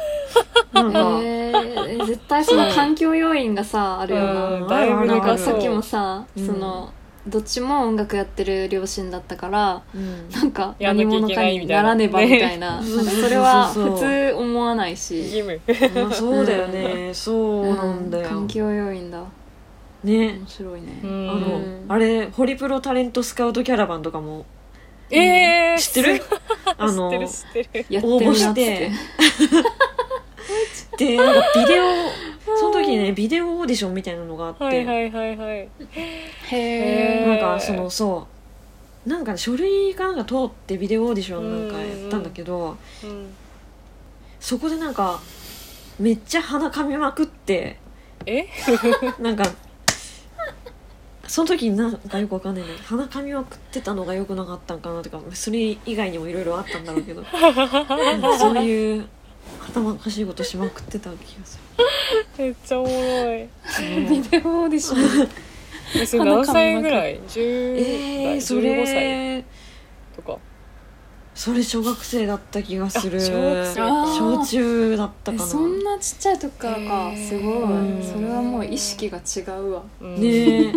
[0.73, 6.47] なんか、えー、絶対その環境要因がさあるよな、うんだいぶなんかさっきもさ、うん。
[6.47, 6.93] その
[7.27, 10.31] どっちも音楽やってる両親だったからうん。
[10.31, 13.03] なんかやんなきゃい何者かけないみたいなにならねばみたいな,、ねな。
[13.03, 15.61] んかそれはそうそうそう普通思わない義し務。
[16.03, 19.23] まあそうだよね、そうなんだよ、環境要因だ
[20.05, 21.01] ね面白いね。
[21.03, 21.31] うん。
[21.31, 24.47] あの、あれホリプロタレントスカウトキャラバンとかも。
[25.11, 26.23] えー、知ってる？
[26.77, 27.27] あの 応募
[28.35, 28.91] してて。
[30.99, 31.85] でなんかビデオ
[32.57, 35.59] その時にねビデオオーディションみたいなのがあって、はいはいはいはい。
[35.59, 35.69] へ
[36.53, 38.27] えなんかそのそ
[39.07, 39.09] う。
[39.09, 43.35] なんかね書類かなんか通ってビデオオーディションなんかやったんだけど、うん。
[44.41, 45.21] そこでなんか
[45.99, 47.79] めっちゃ鼻かみまくって。
[48.25, 48.47] え？
[49.21, 49.45] なんか
[51.29, 52.71] その時になんかよくわかんないね。
[52.85, 57.23] 鼻かみまくってたのがよくなかったんかなとかそれ以外にもいろいろあったんだろうけど。
[57.23, 59.07] なんかそういう
[59.69, 61.59] 頭おかしいことしまくってた気がす
[62.39, 63.39] めっちゃおもろい。
[63.43, 63.49] る、
[64.09, 65.29] ビデオオーディション
[65.95, 69.45] えそれ何歳ぐらい10え代ー、そ15歳れ
[70.15, 70.39] とか。
[71.35, 73.21] それ小学生だった気がする。
[73.21, 74.97] あ小中。
[74.97, 75.45] だったかな。
[75.45, 76.81] えそんなちっちゃい時からか。
[76.81, 77.29] へー。
[77.29, 77.63] すごい。
[77.63, 78.03] うん。
[78.03, 79.83] それはもう意識が違うわ。
[80.01, 80.15] うん。
[80.21, 80.73] ねえ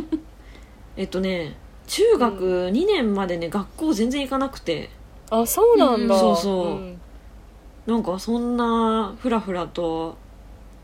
[0.99, 1.55] えっとね
[1.87, 4.89] 中学2年までね学校全然行かなくて。
[5.31, 6.73] あそうなんだ、うんそうそう。
[6.73, 6.99] ん。
[7.87, 10.17] なんかそんなふらふらと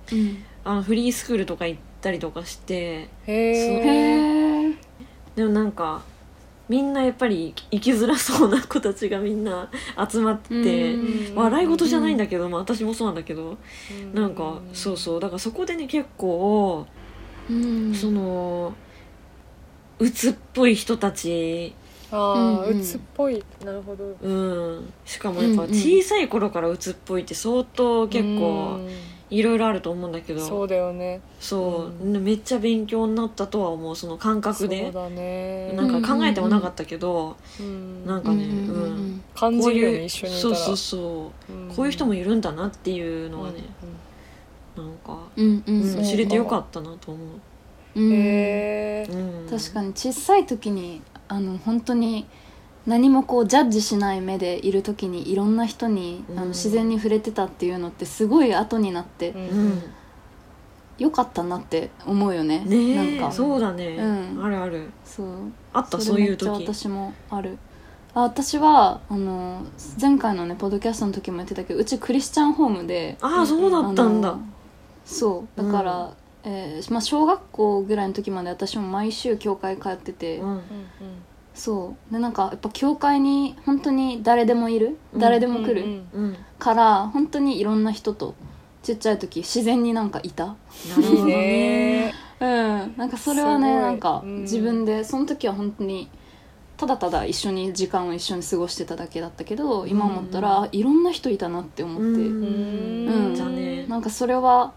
[0.09, 0.43] うん。
[0.63, 3.51] あのフリースクールとか行ったりとかしてへへ
[4.67, 4.73] ええ
[5.35, 6.01] でもなんか
[6.69, 9.69] みんなやっぱり生きづらそうな子たちがみんな
[10.09, 11.35] 集まっててうん。
[11.35, 13.57] 笑い事じゃないんだけど、まあ、私もそうなんだけど
[14.13, 15.19] なんかそうそう。
[15.19, 16.87] だからそこでね結構
[17.49, 17.93] うん。
[17.93, 18.73] その
[19.99, 21.73] 鬱っぽい人たち。
[22.11, 22.79] ああうんうん。
[22.79, 23.43] 鬱っぽい。
[23.63, 24.15] なるほど。
[24.21, 24.31] う
[24.81, 24.93] ん。
[25.05, 25.69] しかもやっぱうん。
[25.69, 28.89] うん小さい頃から鬱っぽいって相当結構うん。
[29.31, 30.39] いろいろあると思うんだけど。
[30.39, 31.19] そうだよね。
[31.39, 35.73] そう、めっちゃ勉強になったとは思うその感覚そうでだね。
[35.73, 38.05] なんか考えてもなかったけど、うん。
[38.05, 39.23] なんかね、うんううんん。
[39.33, 40.55] 感じるよねこういう一緒にいたら。
[40.55, 41.75] そうそうそう、うん。
[41.75, 43.63] こういう人もいるんだなっていうのはね、
[44.77, 45.81] なんか、うんうん。
[45.81, 47.41] うんそう知れてよかったなと思う、うん
[47.95, 52.27] へえうん、確かに小さい時にあの本当に
[52.85, 56.37] 何もこうジャッジしない目でいる時にいろんな人に、あうん。
[56.37, 59.33] の自然に触れてたっていうのってすごい後になって
[60.99, 63.35] よかったなって思うよねねえなんか。
[63.35, 64.43] そうだね、うん。
[64.45, 64.89] あるある。
[65.03, 65.27] そう。
[65.73, 65.97] あった？
[65.97, 66.47] れそういう時。
[66.47, 67.57] 私もある。
[68.13, 69.63] あ私はあの
[69.99, 74.37] 前回のねポッドキャストの時も言ってたけどうちクリスチャンホームでああそうだったんだ。
[75.03, 75.61] そう。
[75.61, 76.13] だから、
[76.45, 80.61] えーまあ、小学校ぐらいの時まで私も毎週教会通ってて、うん。
[81.55, 82.13] そう。
[82.13, 85.19] でなんかやっぱ教会に本当に誰でもいる、うん。
[85.19, 88.33] 誰でも来る、うんうんから本当にいろんな人と
[88.81, 90.45] ちっちゃい時自然になんかいた。
[90.45, 90.55] な
[90.95, 92.05] るほいいどね。
[92.07, 92.93] ね うん。
[92.97, 94.41] なんかそれはねなんかうん。
[94.43, 96.09] 自分でその時は本当に
[96.77, 103.05] ただただ一緒に時間を一緒に過ごしてただけだったけど今思ったら、いろんな人いたなって思って、うん。
[103.07, 103.11] う
[103.85, 103.89] ん。
[103.89, 104.73] なんかそれは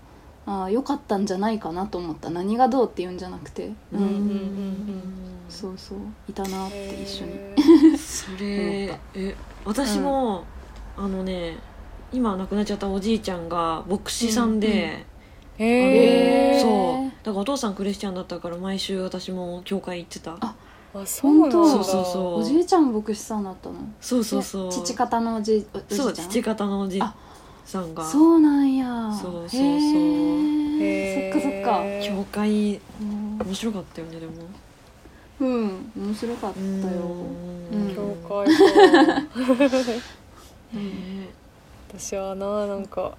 [0.51, 2.31] あ良かったんじゃないかなと思った。
[2.31, 4.01] 何がどうっていうんじゃなくて、うん。
[4.01, 4.05] うん。
[4.05, 4.95] うん
[5.51, 5.99] そうそう。
[6.29, 7.33] いたなって一緒に。
[7.33, 10.45] へそれえ私も、
[10.97, 11.59] あのね
[12.13, 15.63] 今亡くなっちゃったおじいちゃんが牧師さんで、ー。
[15.65, 17.13] へえそう。
[17.25, 20.37] だからお父さんクリスチャンだったから毎週私も教会行ってた。
[20.41, 20.55] あ
[21.21, 21.71] 本当。
[21.71, 22.41] そうそうそう。
[22.41, 23.77] おじいちゃん牧師さんだったの？
[24.01, 24.73] そうそうそう。
[24.73, 26.07] 父方のおじおおじいちゃん？
[26.07, 27.03] そう父方のおじい。
[27.03, 27.15] あ
[27.69, 28.05] さんが。
[28.05, 29.13] そうなんや。
[29.13, 29.61] そうそうそう。
[29.61, 31.33] へー。
[31.33, 31.83] そっかそっか。
[32.03, 32.81] 教会。
[33.01, 33.39] うん。
[33.39, 34.33] 面白かったよねでも。
[35.41, 35.93] うん。
[35.97, 36.67] 面白かったよ。
[37.73, 37.95] うん。
[37.95, 38.29] 教会。
[38.29, 38.45] か
[40.73, 41.29] ね
[41.89, 43.17] 私はななんか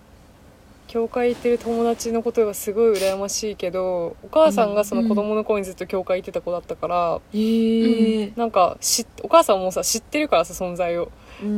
[0.88, 11.12] 教会行ってる友達のことがすごい羨ましいけどお母さんがその子供の頃にずっと教会行ってた子だったから、ええなんか知っお母さんもさ知ってるからさ存在を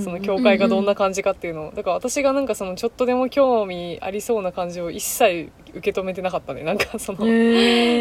[0.04, 1.72] その教会がどんな感じかっていうのを。
[1.72, 6.64] だから私がなんかそのちょっとでも興味ありそうな感じを一切受け止めてなかったね。
[6.64, 7.20] なんかその、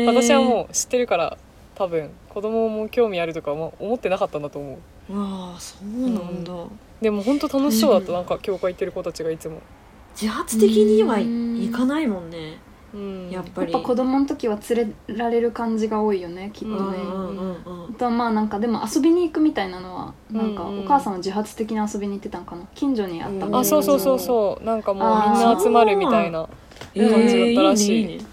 [0.07, 1.39] 私はもう知ってるから
[1.75, 5.19] 多分子供も興味あるとかも思ってなかったんだと思う。
[5.19, 6.53] わあそうなんだ、
[7.01, 8.15] でも本当楽しそうだった、うん。
[8.15, 9.61] なんか教会行ってる子たちがいつも、
[10.21, 12.59] 自発的にはうん行かないもんね
[12.93, 13.73] うん、やっぱり。
[13.73, 22.67] やっぱ子供の時は連れられる感じが多いよねきっとね、あとはまあなんかでも遊びに行くみたいなのはなんかお母さんは自発的に遊びに行ってたんかな。
[22.75, 24.65] 近所にあったうんあそうそうそうそう。
[24.65, 26.49] なんかもうみんな集まるみたいな
[26.95, 28.27] えー感じだったらしい。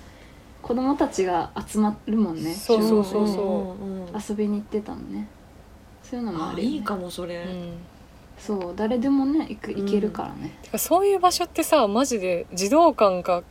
[0.61, 2.53] 子供たちが集まるもんね。
[2.53, 3.83] そうそうそうそう。
[3.85, 4.07] ん。
[4.29, 5.27] 遊びに行ってたのね。
[6.03, 7.73] そういうのもあるよ、ね、あいいかもそれ、うん
[8.37, 13.41] そう誰でもね行く行けるからね、てかそういう場所ってさマジで児童館か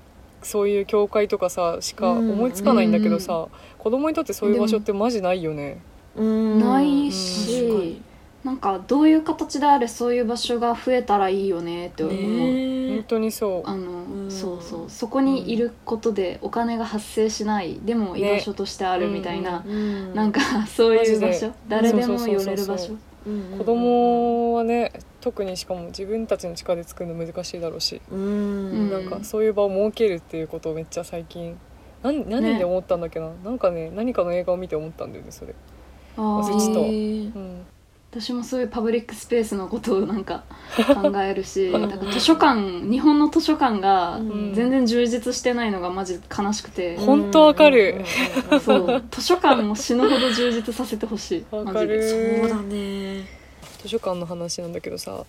[0.42, 5.78] そういう教会とかさしか思いつかないんだけどさ、子供にとってそういう場所ってマジないよね。
[6.16, 6.58] うん。
[6.60, 8.02] ないしに
[8.44, 13.68] なんかどういう形であれそういう場所が増えたらいいよねって思う、ね本当にそう。
[13.68, 14.30] あの、うん。
[14.30, 14.90] そうそう。
[14.90, 17.80] そこにいることでお金が発生しない。
[17.84, 20.14] でも居場所としてあるみたいな、うん。
[20.14, 21.52] なんかそういう場所。
[21.68, 22.96] 誰でもそうそうそうそう寄れる場所う。
[22.96, 23.00] ん
[23.58, 28.90] 子供はね特にしかも自分たちの力で作るの難しいだろうし、うん。
[28.90, 31.58] なんかそういう場を設けるっていうことをめっちゃ最近。
[32.02, 35.54] 何何で思ったんだっけな、なんかね何かの映画を見て思ったんだよねそれ、
[36.16, 36.42] あー。
[36.42, 37.34] 忘れてたへー。
[37.34, 37.66] うん、
[38.10, 40.44] 私もそういうパブリックスペースのことをなんか
[40.76, 44.54] 考えるしなんか図書館日本の図書館がうん。
[44.54, 47.30] 全然充実してないのがマジ悲しくて、ほん。
[47.30, 48.04] とわかる。
[48.64, 49.04] そう。
[49.10, 51.44] 図書館も死ぬほど充実させてほしい。
[51.50, 51.74] わかる。
[51.74, 52.40] マジで。
[52.40, 53.26] そうだね。
[53.82, 55.24] 図書館の話なんだけどさ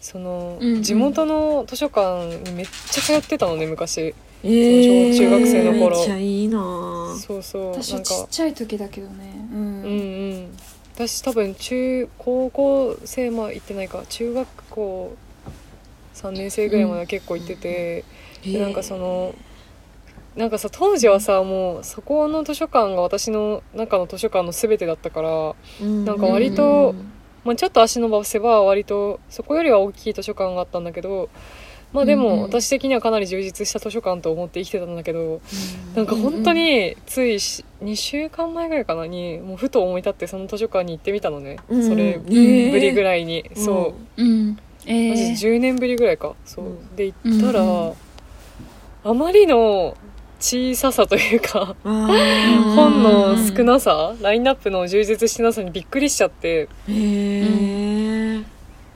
[0.00, 0.82] その、うんうん。
[0.82, 4.14] 地元の図書館にめっちゃ通ってたのね昔。
[4.44, 5.96] えー中学生の頃。
[5.96, 6.58] めっちゃいいな。
[7.18, 8.10] そうそう私はなんか。
[8.14, 9.46] ちっちゃい時だけどね。
[9.52, 10.56] うん、うんうん
[10.94, 15.16] 私多分中高校生まで行ってないか中学校
[16.14, 18.04] 3年生ぐらいまでは結構行ってて、
[18.44, 19.34] でなんかその
[20.36, 26.94] なんかさ当時はさもうそこの図書館が私の中の図書館の全てだったから、なんか割と
[27.44, 31.28] まあ、ちょっと足伸ばせば割とそこよりは大きい図書館があったんだけど
[31.92, 35.40] まあでも私的にはかなり充実した図書館と思って生きてたんだけど
[35.94, 41.58] なんか本当についし2週間前ぐらいかなにもうふと思い立ってその図書館に行ってみたのね。
[41.68, 42.70] うんそれえー。
[42.70, 43.50] ぶりぐらいに。
[43.54, 44.22] そう。
[44.22, 44.58] うん。
[44.86, 46.34] えマジー、10年ぶりぐらいか。
[46.44, 46.64] そう。
[46.64, 46.96] うん。
[46.96, 47.92] で行ったら
[49.04, 49.96] あまりの
[50.40, 52.06] 小ささというか本
[52.74, 56.48] 本の少なさラインナップの充実してなさにびっくりしちゃって。
[56.58, 58.40] へえ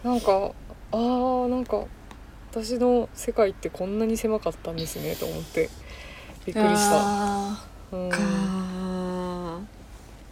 [0.02, 0.50] なんか
[0.92, 1.84] あーなんか
[2.64, 5.68] 私の世界ってこんなに狭かったんですねと思って
[6.46, 7.00] びっくりした。
[7.00, 8.18] あうんか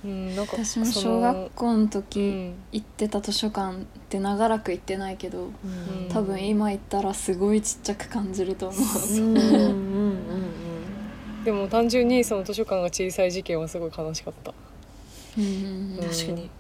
[0.05, 2.55] うん、なんかー私もそ小学校のう時ん。
[2.73, 5.53] 行ってた図書館って長らく行ってないけどうん。
[6.11, 8.81] 多分今行ったらすごいちっちゃく感じると思う。
[9.17, 11.45] うんうんうん。
[11.45, 14.53] でも単純にその図書館が小さい事件はすごい悲しかった。
[15.37, 16.09] うんうんうん。
[16.11, 16.51] 確かに。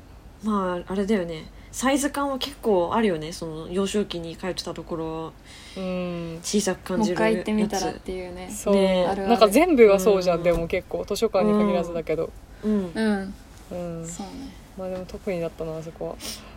[0.43, 3.33] まああれだよねサイズ感は結構あるよね。
[3.33, 5.33] その幼少期に通ってたところ。
[5.77, 6.39] うん。
[6.41, 8.49] 小さく感もう一じる回行ってみやたらっつていうね。
[8.49, 9.29] そう、ねあるある。
[9.31, 10.45] なんか全部がそうじゃん、うん。
[10.45, 12.31] でも結構図書館に限らずだけど。
[12.63, 12.93] うん。
[12.95, 13.35] うん。
[13.73, 14.55] うん、そうね。
[14.79, 16.15] まあでも特にだったなあそこは。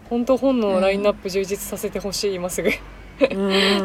[0.07, 2.69] 本当本のラインナップ充実させてほしい今すぐ。
[3.17, 3.37] でう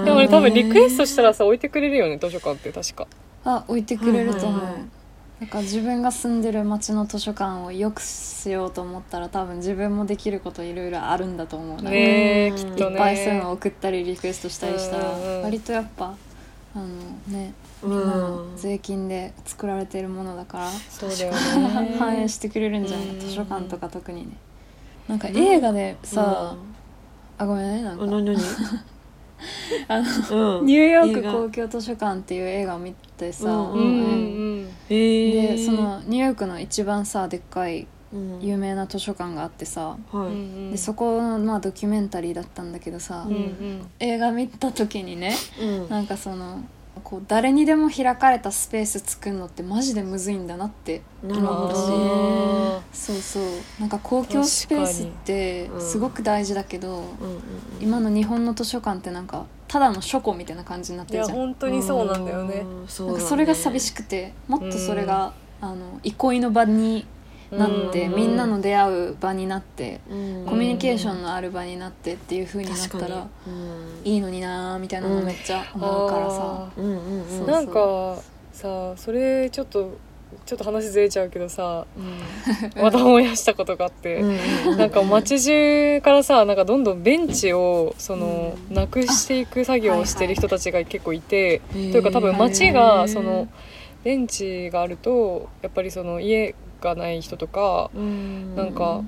[0.02, 0.04] ん。
[0.04, 3.06] もね多分リクエストしたらさ置いてくれるよね図書館って確か。
[3.46, 5.01] あ置いてくれると思う、はいはいはい
[5.42, 11.82] なんか自分が住んでる町の図書館を良くしようと思ったら多分自分もできることいろいろあるんだと思うな。
[11.82, 11.84] ん。
[11.86, 12.46] かね。
[12.46, 15.04] いっぱいそういうのを送ったりリクエストしたりしたら
[15.42, 16.14] 割とやっぱ
[16.76, 16.86] あの
[17.26, 21.96] ねみんなの税金で作られてるものだからそうだよね。
[21.98, 23.08] 反映してくれるんじゃない？
[23.08, 24.36] うん図書館とか特にね。
[25.08, 26.54] なんか映画でさ、
[27.36, 28.04] あごめんねなんか。
[29.88, 30.00] あ
[30.30, 33.86] の、うん、ニューヨーク公共図書館っていう映画を見てさ、うんうんう
[34.62, 34.68] ん。
[34.88, 35.56] へー。
[35.56, 38.40] でそのニューヨークの一番さでっかいうん。
[38.42, 39.96] 有名な図書館があってさ、
[40.70, 43.90] でそこのまあドキュメンタリーだったんだけどさ、うんうん。
[44.00, 45.88] 映画見た時にねうん。
[45.88, 46.62] なんかその
[47.02, 53.44] こう誰にでも開かれたスペース作るのってマジでむずいんだなってなるほどあねそうそう。
[53.80, 57.12] なんか公共スペースってすごく大事だけど、うんうんうん。
[57.80, 61.38] 今の日本の図書館ってなんかただの書庫みたいな感じになってるじゃん。
[61.38, 62.56] 本当にそうなんだよね。
[62.56, 62.64] ね。
[62.64, 67.06] なんかそれが寂しくてもっとそれが、あの憩いの場に
[67.52, 70.46] なって、うんみんなの出会う場になって、うん。
[70.46, 77.38] コミュニケーションのある場になってっていう風になったらに、いいのになーみたいなのめっちゃ思うからさ、うん、うんうんうん。
[77.38, 79.98] そうなんかさそれちょっと
[80.46, 81.86] ちょっと話ずれちゃうけどさ
[82.74, 88.74] また思い出したことがあって、うんなんか街中からさなんかどんどんベンチをその、うん。
[88.74, 93.46] なくしていく作業をしてる人たちが結構いて、とというか多分街がその
[94.04, 99.02] ベンチがあるとやっぱりその家がない人とかなんか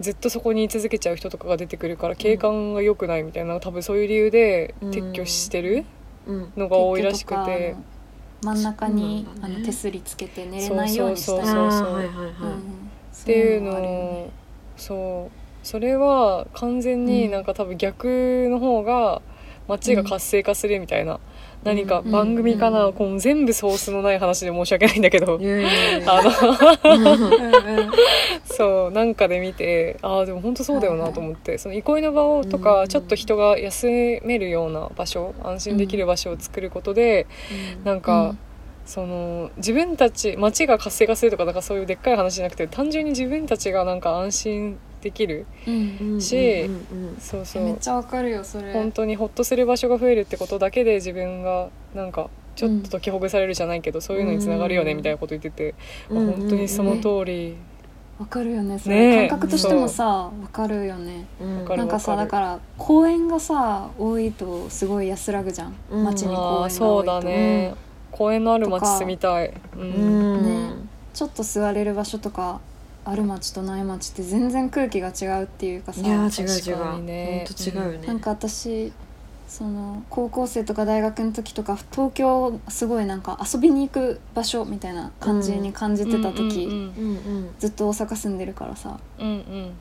[0.00, 5.84] ずっとそこに居続けちゃう人とかが出てくるから景観が良くないみたいな多分そういう理由で撤去してる
[6.26, 6.52] うん。
[6.56, 7.74] のが多いらしくて。
[8.42, 11.32] 真ん中に、あの手すりつけて寝れないようにした。
[11.34, 14.30] りっていうのを
[14.76, 15.36] そう。
[15.62, 19.22] それは完全になんか多分逆の方が
[19.68, 21.20] 街が活性化するみたいな、
[21.64, 25.38] 何か番組かな、うんこう全部ソースのない話で申し訳ないんだけど、
[26.06, 26.30] あの。
[28.44, 37.26] そうなんかで見てああでも本当そうだよなと思って、その憩いの場をとうんかちょっと人が休めるような場所安心できる場所を作ることで、
[37.84, 38.38] なんか、うん。
[38.84, 45.96] その自分たち街が活性化するとかなんかそういうでっかい話じゃなくて単純に自分たちがなんか安心できるうん。
[46.00, 46.76] うんしうんう
[47.12, 47.16] ん。
[47.18, 47.64] そうそう。
[47.64, 48.72] めっちゃわかるよそれ。
[48.72, 55.74] 本当にほっとする場所が増えるってことだけで自分がなんかちょっと解きほぐされるじゃないけど、そういうのにつながるよねうんみたいなこと言ってて、
[56.10, 57.56] うんあ本当にその通り、
[58.18, 59.28] わかるよねそねれえ。
[59.28, 61.26] 感覚としてもさわかるよね。
[61.40, 65.74] うんわかるなんかさだから公園がさ多いとすごい安らぐじゃん。
[65.90, 66.04] うん。
[66.04, 66.68] 街に公園があ多いと。
[66.68, 67.74] あそうだね、
[68.10, 70.42] 公園のある街住みたい、ううんん。
[70.42, 70.88] ね。
[71.14, 72.60] ちょっと座れる場所とか
[73.04, 76.76] ある街とない街って全然空気が違うっていうかさいやー違う違う。
[76.76, 77.44] 確かにね。
[77.48, 78.06] ほんと違うよね。
[78.06, 78.92] なんか私
[79.48, 87.54] その高校生とか大学の時とか東京すごいなんか遊びに行く場所みたいな感じに感じてた時、うんうんうん。
[87.58, 88.98] ずっと大阪住んでるからさ。
[89.18, 89.72] うんうん。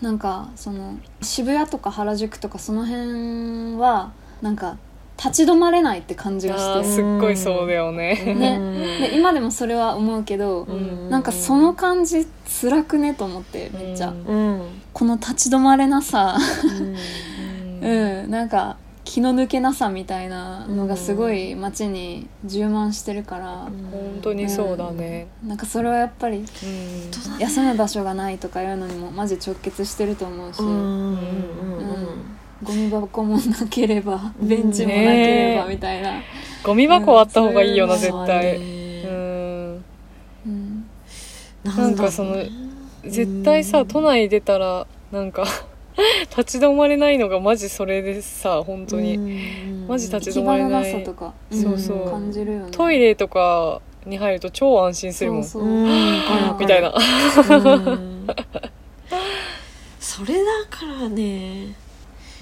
[0.00, 4.12] なんかその渋谷とか原宿とかその辺は
[4.42, 4.76] なんか
[5.16, 6.84] 立ち止まれないって感じがして。
[6.84, 8.58] すっごいそうだよね、ね。
[9.00, 11.10] で今でもそれは思うけど、うん。
[11.10, 12.26] なんかその感じ
[12.60, 14.26] 辛くねと思ってめっちゃ、うん。
[14.26, 16.38] うんこの立ち止まれなさ。
[16.80, 17.84] うん。
[17.84, 18.30] うん。
[18.30, 27.38] なんか気の抜けなさみたいなのがすごい街に充満してるから、本当にそうだね、なんかそれはやっぱりうん。
[27.38, 30.68] 休む場所がないとかいうのにもマジ直結してると思うし、うん。
[30.68, 30.74] うん。
[30.74, 31.16] うん。
[31.16, 34.48] うんゴミ箱もなければうん。
[34.48, 36.22] ベンチもなければみたいな、
[36.62, 38.00] ゴミ箱あった方がいいよな、うん。
[38.00, 39.02] 絶対、ね。
[39.04, 39.84] うん。
[40.46, 40.86] うん。
[41.64, 42.36] なんかその
[43.04, 45.46] 絶対さ都内出たらなんか
[46.36, 49.18] 立ち止まれないのがマジそれでさ本当に、
[49.88, 52.08] マジ立ち止まれなないさとか、そうそう。
[52.08, 52.10] ん。
[52.10, 55.44] 感じるよねトイレとかに入ると超安心するもん。
[55.44, 55.72] そうそう、
[56.58, 56.92] みたいな。
[56.92, 58.26] うん。
[60.00, 61.74] それだからね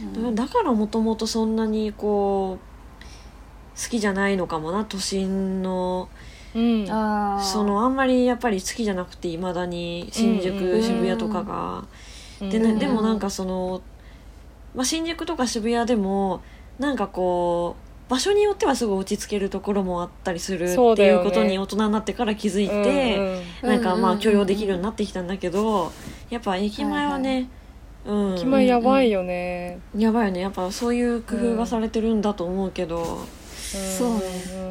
[0.01, 0.35] うん。
[0.35, 6.09] だからもともとそんなにこう好きじゃないのかもな都心の。
[6.55, 6.87] うん。
[6.91, 7.43] あー。
[7.43, 11.85] そのあんまりやっぱり好きじゃなくていまだに新宿、うんうん渋谷とかが、
[12.41, 12.75] でうん。
[12.75, 13.83] ねでもなんかその、
[14.75, 16.43] まあ、新宿とか渋谷でも
[16.79, 17.77] なんかこ
[18.09, 24.19] う場所によってはすごい落ち着けるところもあったりするっていうことに大人になってから気づいて、うんなんかまうん。
[24.19, 25.91] あ許容できるようになってきたんだけど
[26.29, 27.49] やっぱ駅前はね、
[28.07, 28.35] うん。
[28.35, 30.41] 駅前やばいよね、やばいよね。
[30.41, 33.19] やっぱそういう工夫がされてるんだと思うけど、
[33.99, 34.21] そうね。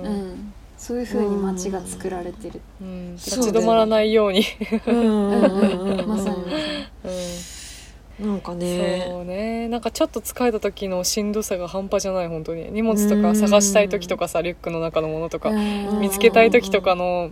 [0.04, 0.54] うん。
[0.78, 3.16] そういう風に街が作られてる、うん。
[3.16, 4.44] 立ち止まらないように、
[4.86, 6.08] うんうんうんうんうん。
[6.08, 6.38] まさに。
[6.38, 6.58] まさ
[7.06, 7.14] に
[8.20, 8.30] うん。
[8.30, 9.06] なんかね。
[9.08, 9.68] そうね。
[9.70, 12.70] なんかちょっと疲れた時のしんどさが半端じゃない本当に。
[12.72, 16.00] 荷物とか探したい時とかさリュックの中のものとかうん。
[16.00, 17.32] 見つけたい時とかの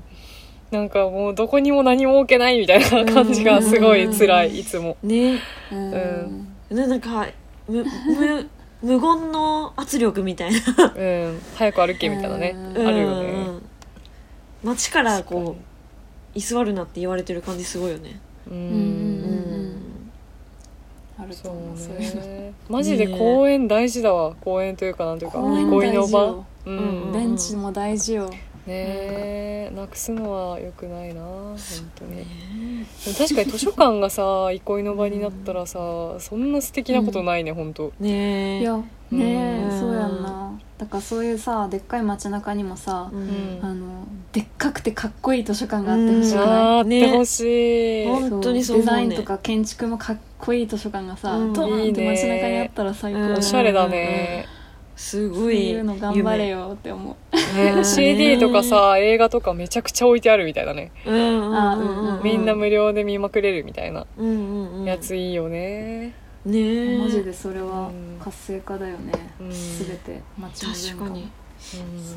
[0.71, 4.95] なんかもうどこにも何も置けないみたいな感じがすごい辛いいつも。
[5.03, 5.37] ね。
[5.71, 6.47] うん。
[6.69, 7.27] なんか
[7.67, 8.49] むむ
[8.81, 10.93] 無言の圧力みたいな。
[10.95, 11.39] うん。
[11.55, 12.87] 早く歩けみたいなねうん。
[12.87, 13.33] あるよね。
[14.63, 18.19] 街からこう居座るなって言われてる感じすごいよね。
[18.49, 19.75] ううんん
[21.19, 22.53] あるとそう思うそうね。
[22.69, 24.33] マジで公園大事だわ。
[24.39, 26.23] 公園というかなんていうか公園憩いの場。
[26.27, 27.11] ううんん。
[27.11, 28.29] ベンチも大事よ
[28.71, 28.77] ね。
[29.67, 31.57] えなくすのは良くないな本
[31.95, 32.17] 当に。
[32.17, 35.79] でも確かに図書館がさ憩いの場になったらさ
[36.19, 37.91] そんな素敵なことないね本当。
[37.99, 38.61] ねえ。
[38.61, 38.77] いや
[39.11, 40.59] ねそうやんな。
[40.77, 43.59] だからそういうさでっかい街中にもさううん。
[43.61, 46.45] あのでっかくてかっこいい図書館があってほしくない？
[46.45, 47.39] あーあってほし
[48.03, 54.60] い、ね本当にそうデザインとか建築もかっこいい図書館がさ、うんドーンっていいね街中にあったら最高うんおしゃれだね、そう
[55.01, 57.35] すごいいうの頑張れよって思う。
[57.57, 57.71] ね。
[57.77, 60.91] うん CD とかさ映画とかめちゃくちゃ置いてあるみたいなね、
[62.23, 66.13] みんな無料で見まくれるみたいなうんうんうんやついいよね、
[66.45, 66.59] ね
[66.95, 66.99] え。
[66.99, 68.19] マジでそれはうん。
[68.19, 69.51] 活性化だよね、うん。
[69.51, 71.31] すべて街の確かに。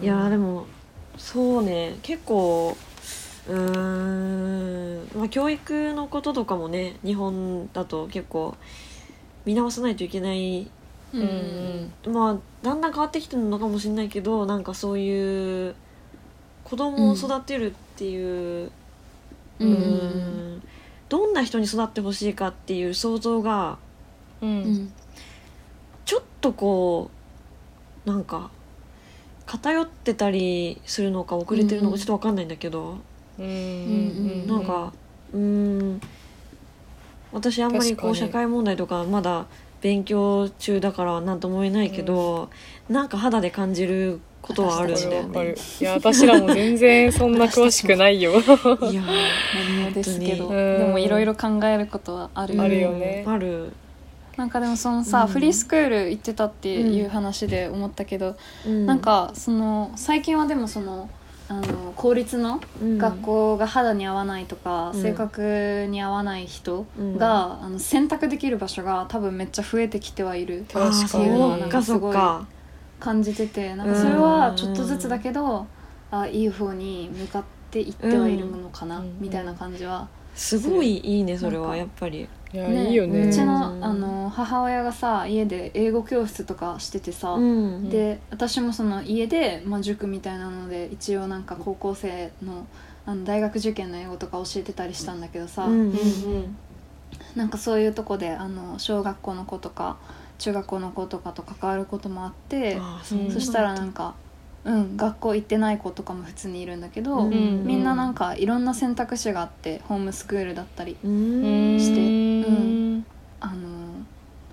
[0.00, 0.04] うん。
[0.04, 0.66] いやーでも
[1.16, 1.96] そうね。
[2.02, 2.76] 結構
[3.48, 8.54] うーん、まあ、教育のこととかもね日本だと結構
[9.46, 10.70] 見直さないといけない
[11.20, 12.12] うんうん。
[12.12, 15.74] まあだんだん変わってきてるのかもしれないけどなんかそういう
[16.64, 18.70] 子供を育てるっていう、
[19.60, 19.72] うん。
[19.72, 20.62] うーん。
[21.08, 23.78] どんな人に育ってほしいかっていう想像が
[24.40, 24.62] ううん。
[24.62, 24.92] ん
[26.04, 27.10] ちょっとこ
[28.04, 28.50] うなんか
[29.46, 32.98] 偏ってたりするのか遅れてるのかちょっと分かんないんだけど、
[33.38, 33.44] うん。
[33.44, 34.92] うんなんか
[35.32, 36.00] うーん。
[37.32, 39.46] 私あんまりこう社会問題とかまだ
[39.84, 42.48] 勉強中だから何とも言えないけど、
[42.88, 45.54] なんか肌で感じることはあるんだよね。
[45.78, 48.32] いや私らも全然そんな詳しくないよ。
[48.90, 49.02] いや
[49.54, 53.24] 何もですけど、でもいろいろ考えることはあるよあねるよね。
[53.26, 53.74] ある、
[54.38, 55.28] なんかでもそのさ、うん。
[55.28, 58.86] フリースクール行ってたっていう話で思ったけど、うん。
[58.86, 61.10] なんかその最近はでもその
[61.46, 62.98] あの公立のうん。
[62.98, 65.02] 学校が肌に合わないとか、うん。
[65.02, 66.86] 性格に合わない人
[67.18, 72.16] が、あの選択できる場所が多分めっちゃ増えてきてはいるっていうのはになんかすごい
[72.98, 75.66] 感じててなんかそれはちょっとずつだけど、
[76.10, 79.16] あいい方に向かっていってはいるのかな、うん。
[79.20, 83.26] みたいな感じは、すごいいいねそれはやっぱりいや、ねいいよね。
[83.26, 87.90] うちうんのあの母親がさ家で英語教室とかしててさ、うん。
[87.90, 92.66] で私もその家で、まあ、塾みたいなので一応なんか高校生の
[93.06, 96.56] あの大学受験の英語とか教えてたりしたんだけどさ、うんうん
[97.36, 99.96] なんかそういうとこであの小学校の子とか
[100.38, 104.14] 中学校の子とかと関わることもあってそしたらなんか、
[104.64, 107.64] うん、学校行ってない子とかも普通にいるんだけど、うん。
[107.64, 111.76] みんななんかいろんな選択肢があってホームスクールだったりううん。
[111.76, 113.06] んしてうん。
[113.40, 113.54] あの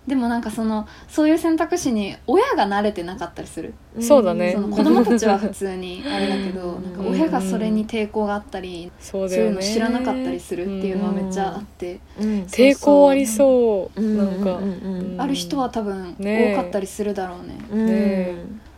[0.06, 3.74] でもなんかそのそういう選択肢に親が慣れてなかったりする。
[4.02, 4.52] そうだね。
[4.52, 6.84] その子供たちは普通にあれだけどうん。
[6.84, 12.02] なんか親がそれに抵抗があったりそういうの知らなかったりするっていうのはめっちゃあって。
[12.20, 12.28] うん。
[12.44, 14.02] 抵抗ありそう。
[14.02, 14.18] うん。
[14.18, 14.44] なん。
[14.44, 14.64] か、うん。
[14.64, 15.14] うん。
[15.14, 17.56] うんある人は多分多かったりするだろうね。
[17.72, 18.71] うんね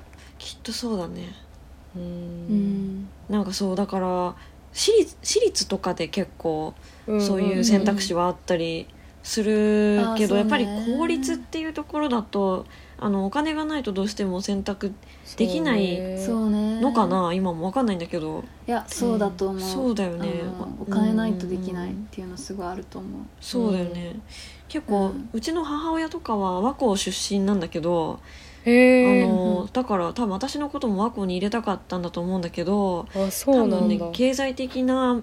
[0.63, 1.33] とそうだね。
[1.95, 2.99] ううん。
[3.01, 4.35] んなんかそうだから
[4.73, 6.73] 私立私立とかで結構
[7.07, 8.87] うんそういう選択肢はあったり
[9.21, 10.39] するけど、そうね。
[10.41, 10.65] やっぱり
[10.97, 12.65] 公立っていうところだと
[12.97, 14.93] あのお金がないとどうしても選択
[15.37, 15.97] できない
[16.27, 18.43] のかな、今も分かんないんだけど。
[18.67, 20.43] いやそうだと思う、そうだよね。
[20.79, 24.19] お金ないとできないっていうのすごいあると思う、そうだよね、
[24.67, 28.19] 結構、ううんちの母親とかは和光出身なんだけど、
[28.65, 28.69] あ
[29.27, 35.21] のだから多分私のことも和光に入れたかったんだと思うんだけどあそう多分ねなんだ経済的な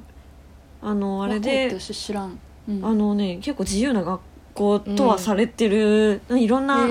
[0.83, 2.39] あのあれ和で光って知らん、
[2.69, 4.21] うん、あのね結構自由な学
[4.55, 6.87] 校とはされてる、いろんな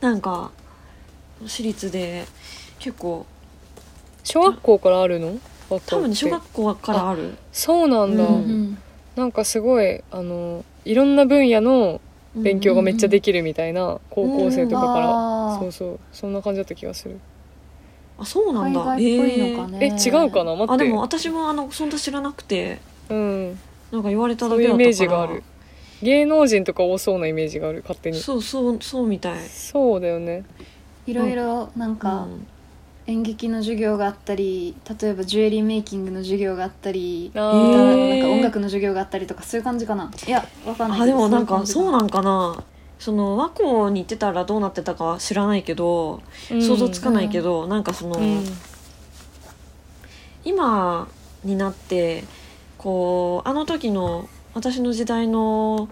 [0.00, 0.52] なんか
[1.44, 2.26] 私立で
[2.78, 3.26] 結構
[4.22, 5.38] 小学校からあるの？
[5.68, 7.34] 多分ね小学校からある。
[7.50, 8.78] そうなんだ、ううん。
[9.16, 12.00] なんかすごいあのいろんな分野の
[12.34, 15.98] 勉強がめっちゃできるみたいな、高校生とかから、あーそうそう。
[16.12, 17.18] そんな感じだった気がする。
[18.18, 18.80] あそうなんだ。
[18.80, 19.78] 海外っぽいのかね。
[19.82, 20.54] え違うかな？
[20.54, 20.72] 待って。
[20.72, 22.78] あでも私もあのそんな知らなくて。
[23.08, 23.58] うん。
[23.90, 24.86] なんか言われただけだったから。
[24.86, 25.42] メージがある。
[26.02, 28.18] 芸能人とか多そうなイメージがある勝手に。
[28.18, 29.38] そうそうそうみたい。
[29.48, 30.44] そうだよね。
[31.06, 32.26] いろいろなんか
[33.06, 40.10] 演劇の授業があったり例えばジュエリーメイキングの授業があったりあなーんか音楽の授業があったりとかそういう感じかな。
[40.26, 41.00] いやわかんない。
[41.00, 41.40] あでもな。
[41.40, 42.62] んかそそうなんかな。
[43.00, 46.22] その和光に行ってたらどうなってたかは知らないけど、
[46.52, 46.62] うん。
[46.62, 48.44] 想像つかないけど、なんかその、うん。
[50.44, 51.08] 今
[51.44, 52.24] になって
[52.78, 55.88] こうあの時の私の時代の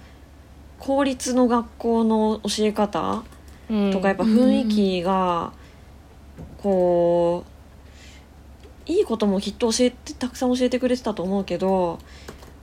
[0.78, 3.22] 公立の学校の教え方
[3.68, 3.90] うん。
[3.92, 5.52] とかやっぱ雰囲気が
[6.62, 7.44] こ
[8.88, 11.98] ういいこともきっと教えてたくさん教えてくれてたと思うけど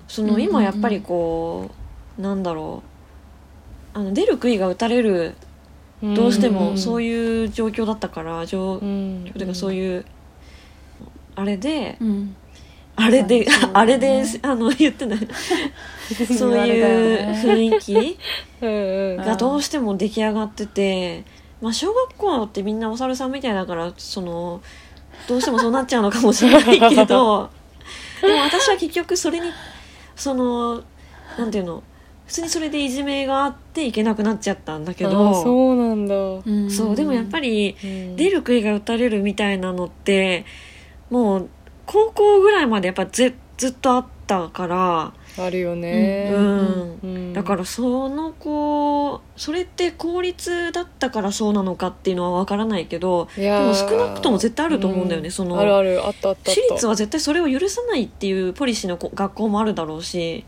[0.07, 1.71] その今やっぱりこ
[2.17, 2.83] うなんだろ
[3.95, 5.35] うあの出る杭が打たれる
[6.01, 10.05] どうしてもそういいう状況だったから状うん、うん、てかそういう
[11.35, 12.35] あれでうん。
[12.99, 15.19] あれで、 あれであの言ってない。
[16.35, 17.41] そういうね。
[17.45, 18.17] 雰囲気
[19.23, 21.23] がどうしても出来上がってて、
[21.61, 24.61] まあ、小学校ってみんなお猿さんみたいだからその
[25.27, 27.49] どうしてもそうなっちゃうのかもしれないけど
[28.21, 29.47] でも私は結局それに
[30.15, 30.83] その
[31.37, 31.83] なんていうの
[32.27, 38.15] 普通にそれでいじめがあっていけなくなっちゃったんだけあどーそうなんだ、うんそうでもやっぱりうん。
[38.15, 40.45] 出る杭が打たれるみたいなのって
[41.09, 41.49] もう
[41.85, 47.33] 高校ぐらいまでやっぱずずっとあったから、あるよね、うんうん。
[47.33, 60.45] だからその子それって公立だったからそうなのかっていうのは分からないけどでも少なくとも絶対あると思うんだよねそのあるあるあったあった私立は絶対それを許さないっていうポリシーのこ学校もあるだろうし。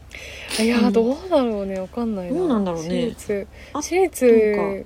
[0.59, 0.93] いやうん。
[0.93, 2.37] どうだろうねわかんないな。
[2.37, 2.89] どうなんだろうね。
[2.89, 3.47] 私立。
[3.73, 4.85] あ私立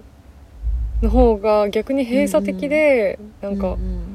[1.02, 4.13] の方が逆に閉鎖的で、なんか、うん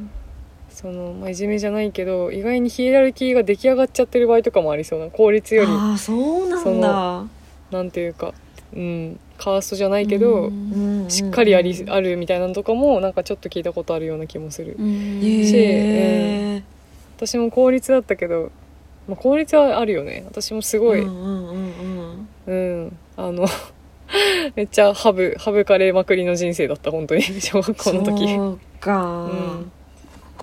[0.80, 5.68] その、まあ、いじめじゃないけど意外にヒエラルキーが出来上がっちゃってる場合とかもありそうな公立より。
[5.72, 7.26] ああそうなんそだ
[7.72, 8.32] なんていうか、
[8.72, 11.10] うん、カーストじゃないけど、うん。
[11.10, 15.20] しっかりあり、うんあるみたいなのとかもなんかちょっと聞いたことあるような気もする、うん。
[15.20, 16.62] へえ
[17.16, 18.52] 私も公立だったけど、
[19.08, 20.22] まあ、公立はあるよね。
[20.26, 23.48] 私もすごい、うんあの
[24.54, 27.22] めっちゃハブ省かれまくりの人生だった本当に。
[27.42, 28.28] 小学校の時。
[28.28, 29.72] そうか、うん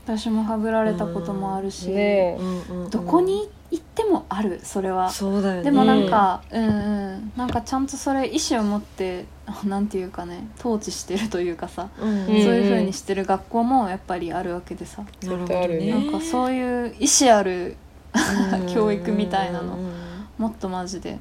[0.05, 2.89] 私もはぐられたこともあるし、ねうんうんうん。
[2.91, 5.09] どこに行ってもあるそれは。
[5.09, 5.63] そうだよね。
[5.63, 6.69] でもなんか、うんう
[7.17, 7.31] ん。
[7.35, 9.25] なんかちゃんとそれ意思を持って
[9.65, 12.25] なんていうかね統治してるというかさ、うんうん。
[12.27, 15.91] そういう風にしてる学校もやっぱりあるわけでさ、なるほど絶対あるね。
[15.91, 17.75] なんかそういう意思ある
[18.53, 18.67] うん。
[18.71, 19.73] 教育みたいなの。
[19.73, 19.91] うん。
[20.37, 21.19] もっとマジで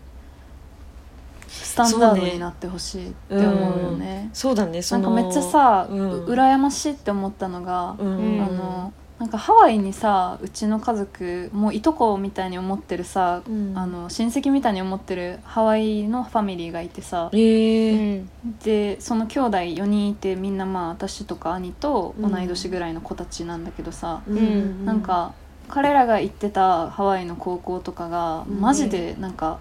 [1.55, 4.31] スタンダードになってほしいって思うよね。
[4.33, 6.25] そうだねなんかめっちゃさ、うん。
[6.27, 8.43] 羨ましいって思ったのが、うん。
[8.43, 13.73] あのなんかハワイにさうちの家族もういとこみたいに思ってるさ、うん。
[13.77, 17.31] あの親戚みたいに思ってるハワイのファミリーがいてさ。
[17.33, 18.21] えうー。
[18.21, 18.31] ん
[18.65, 24.85] でその兄弟4人いてみんなまあ私とか兄と同い年ぐらいの子たちなんだけどさ、ん。
[24.85, 25.33] なんか
[25.69, 28.61] 彼らが行ってたハワイの高校とかがうん。
[28.61, 29.59] マジでなんか、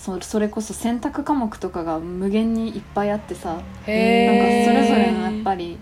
[0.00, 5.78] そそれこそ選択科目とかが無限にいっぱいあってさ、なんかそれぞれのやっぱり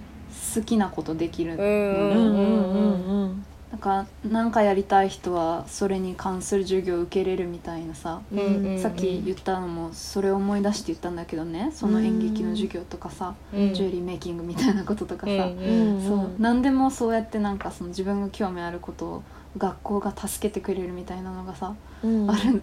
[0.54, 3.44] 好きなことできる、うんうんうんうんうん。
[3.70, 8.78] なんか何かやりたい人はそれに関する授業を受けれるみたいなさ、うんうんうん。
[8.78, 13.74] さっき言ったのもそれを思い出して言ったんだけどねその演劇の授業とかさ、うん。
[13.74, 19.22] ジュエリーメイキングみたいなこととかさ、うんうんそう何でもそうやってなんかその自分が興味あることを
[19.58, 22.28] 学校が助けてくれるみたいなのがさ、うん。
[22.28, 22.62] ある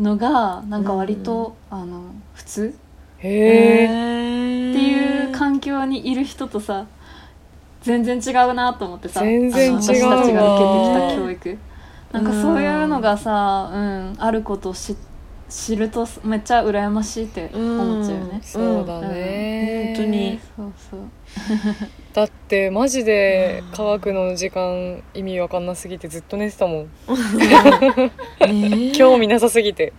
[0.00, 2.02] のがなんか割と、あの
[2.34, 2.74] 普通。
[3.18, 6.86] へえへっていう環境にいる人とさ
[7.80, 11.58] 全然違うなと思ってさ全然違う私たちが受けてきた教育。
[12.12, 14.96] なんかそういうのがさ、うん、あることを知
[15.48, 18.40] 知るとめっちゃ羨ましいって思っちゃうよね。
[18.42, 19.94] そうだね。
[19.96, 20.40] 本当に。
[20.56, 21.00] そうそう
[22.12, 26.90] だってマジで科学の時間意味わかんなすぎてずっと寝てたもん。
[28.40, 29.92] ね興味なさすぎて。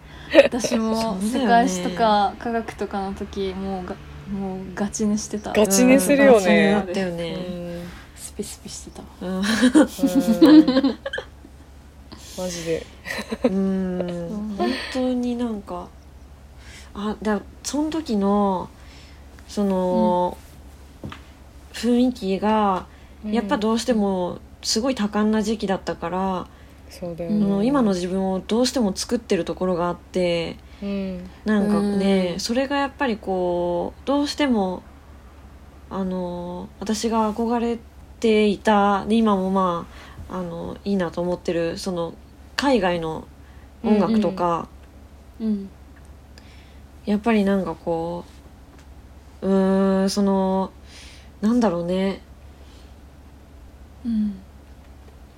[0.44, 3.96] 私も世界史とか科学とかの時もうが
[4.32, 5.54] もうガチ寝してた。
[5.54, 6.40] ガチ寝するよね。
[6.40, 7.90] ガチ寝だったようねん。
[8.16, 9.02] スピスピしてた。
[9.02, 9.38] わうん。
[9.38, 11.00] うん
[12.38, 12.86] マジで。
[13.46, 14.56] うん。
[14.58, 15.88] 本当になんか
[16.94, 18.70] あだその時の
[19.48, 20.38] その、
[21.88, 22.88] 雰囲気が
[23.32, 26.48] やっぱどうしてもすごい多感な時期だったから、
[26.90, 27.66] そうだよね。
[27.66, 31.30] 今の自分をどうしても作ってるところがあってうん。
[31.46, 32.40] なんかね、うん。
[32.40, 34.84] それがやっぱりこうどうしても
[35.90, 37.78] あの私が憧れ
[38.20, 39.88] ていたで今もま
[40.30, 42.14] ああのいいなと思ってるその
[42.56, 43.28] 海外の
[43.84, 44.68] 音楽とか、
[45.40, 45.70] うん。
[47.06, 48.24] やっぱりなんかこ
[49.42, 50.72] ううーんその
[51.44, 52.22] なんだろうね。
[54.06, 54.36] うん。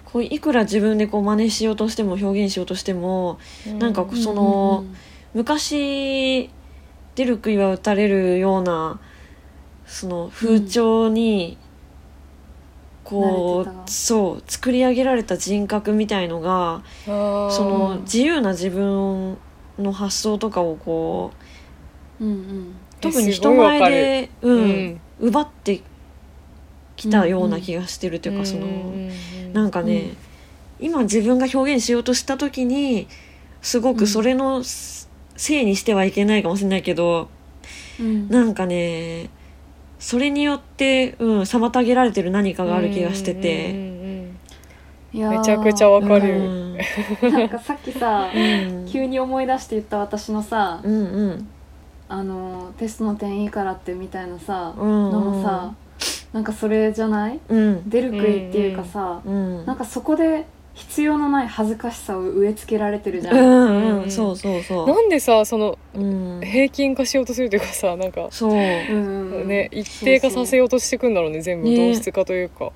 [0.06, 3.40] こういくら自分でこう真似しようとしても表現しようとしても
[3.80, 4.86] なんかその
[5.34, 6.52] 昔
[7.16, 9.00] 出る杭は打たれるような
[9.88, 11.58] その風潮に
[13.04, 19.38] こう、そう作り上げられた人格みたいのがそその自由な自分
[19.80, 21.32] の発想とかをこ
[22.20, 22.76] ううんうん。
[23.02, 25.02] 特に人前で、ううんん。
[25.20, 25.82] 奪って
[26.96, 28.68] きたような気がしてるというか、その、
[29.54, 30.12] なんかね、
[30.80, 30.88] うん。
[30.88, 33.08] 今自分が表現しようとした時に
[33.62, 37.30] すごくそれのせいにしてはいけないかもしれないけど、
[38.00, 38.28] うん。
[38.28, 39.30] なんかね
[40.00, 43.96] それによって、うん、妨げられてる何かがある気がしてて。
[45.14, 46.78] いやーめちゃくちゃわかうるん。
[47.32, 48.86] なんかさっきさうん。
[48.86, 51.48] 急に思い出して言った私のさうんうん。
[52.10, 55.12] あのテストの点いいからってみたいなさうん。
[55.12, 55.74] のもさ
[56.36, 57.40] なんかそれじゃない？
[57.48, 57.90] うん。
[57.90, 59.66] 出る杭っていうかさうん。
[59.66, 64.06] なんかそこで必要のない恥ずかしさを植え付けられてるじゃうんんううん。
[64.08, 64.88] んそうそうそう。
[64.88, 66.42] なんでさそのうん。
[66.44, 68.52] 平均化しようとするというかさなんかそう。
[68.52, 71.94] ね一定化させようとしてくんだろうね全部ね。
[71.94, 72.74] 同質化というか。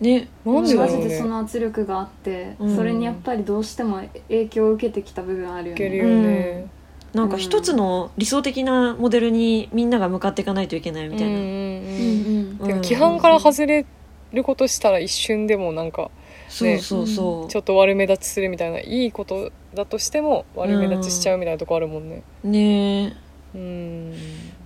[0.00, 0.28] ね。
[0.44, 1.02] なんでだマろうね。
[1.02, 2.76] ジでその圧力があって、うん。
[2.76, 5.74] それにやっぱりどうしても影響を受けてきた部分あるよね。
[5.74, 6.66] いけるよね
[7.12, 13.84] なんか一つの理想的なモデルにみんなが向かっていかないといけないみたいな、規範から外れ
[14.32, 16.10] ることしたら一瞬でもなんか
[16.48, 22.22] そうそうそう、ちょっと悪目立ちするみたいないいことだとしても悪目立ちしちゃうみたいなとこあるもんね。
[22.44, 23.16] ね。
[23.54, 24.14] うん。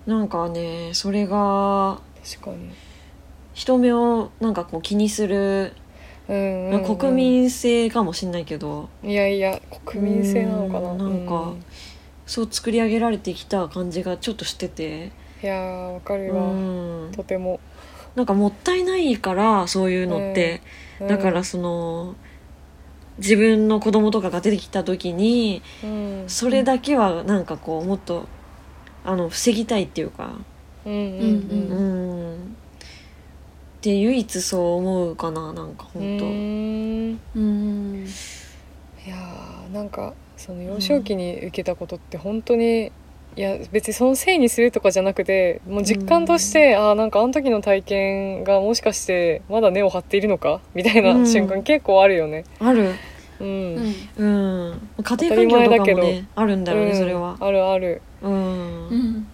[0.06, 2.70] なんかねそれが確かに。
[3.54, 5.72] 人目をなんかこう気にする、
[6.28, 6.96] うんうんうん。
[6.96, 8.88] 国民性かもしんないけど。
[9.02, 10.90] いやいや国民性なのかな。
[10.90, 11.64] うんなんかうん
[12.26, 15.12] そう作り上げられてきた感じがちょっとしてて、
[15.42, 16.42] いやーわかうるわ。
[16.52, 17.60] ん、とても。
[18.14, 20.62] なんかもったいないからそういうのって、
[21.00, 21.08] うん。
[21.08, 22.14] だからその
[23.18, 26.24] 自分の子供とかが出てきた時にうん。
[26.28, 28.26] それだけはなんかこうもっと
[29.04, 30.38] あの防ぎたいっていうか、
[30.86, 31.68] うんうんうん。
[31.70, 31.80] う
[32.30, 32.38] ん、っ
[33.82, 38.06] で唯一そう思うかななんかう本当うん。
[39.06, 40.14] いやーなんか
[40.44, 42.92] その幼少期に受けたことって本当に、
[43.36, 50.60] いや別にそのせいにするとかじゃなくてもう実感として、ああなんかあの時の体験がもしかしてまだ根を張っているのか？
[50.74, 51.26] みたいなうん。
[51.26, 52.44] 瞬間結構あるよね。
[52.60, 52.92] ある。
[53.40, 53.46] うん、
[54.18, 54.68] うん。
[54.68, 54.88] うん。
[55.02, 56.98] 家庭環境とかも当たり前だけねあるんだよね、うん。
[56.98, 57.36] それは。
[57.40, 58.02] あるある。
[58.22, 59.26] うん、うん。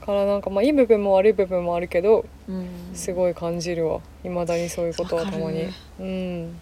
[0.00, 2.68] からなんかまあいい部分も悪い部分もあるけどうん。
[2.94, 4.00] すごい感じるわ。
[4.24, 5.68] いまだにそういうことはたまに。
[5.98, 6.56] うん。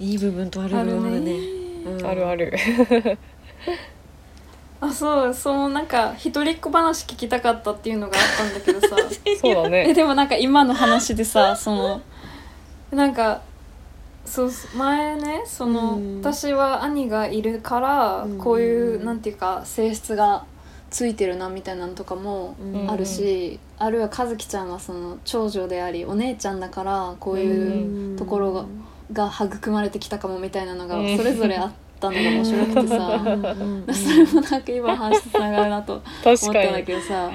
[0.00, 2.06] いい部分と悪い部分あるねうん。
[2.06, 2.52] あるある。
[4.80, 8.96] あそうそうなんか一人っ子話聞きたかったっていうのがあったんだけどさ。
[9.40, 12.00] そうだえねでもなんか今の話でさその
[12.92, 13.42] なんか
[14.24, 16.20] そう前ねその、うん。
[16.20, 18.38] 私は兄がいるからうん。
[18.38, 20.44] こういうなんていうか性質が
[20.90, 22.90] ついてるなみたいなのとかもうん。
[22.90, 28.64] あるし、あるいは和樹ちゃんはその長女でありお姉ちゃんだからこういううところが
[29.12, 31.16] が育まれてきたかもみたいなのがうん。
[31.16, 33.18] それぞれあったのが面白くてさ。
[33.18, 36.04] それもなんか今話とつながるなと思っ
[36.38, 37.30] たんだに、けどさ。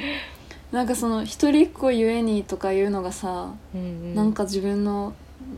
[0.71, 4.15] なんかその一人っ子ゆえにとかいうのがさ、うんうん。
[4.15, 5.13] なんか自分の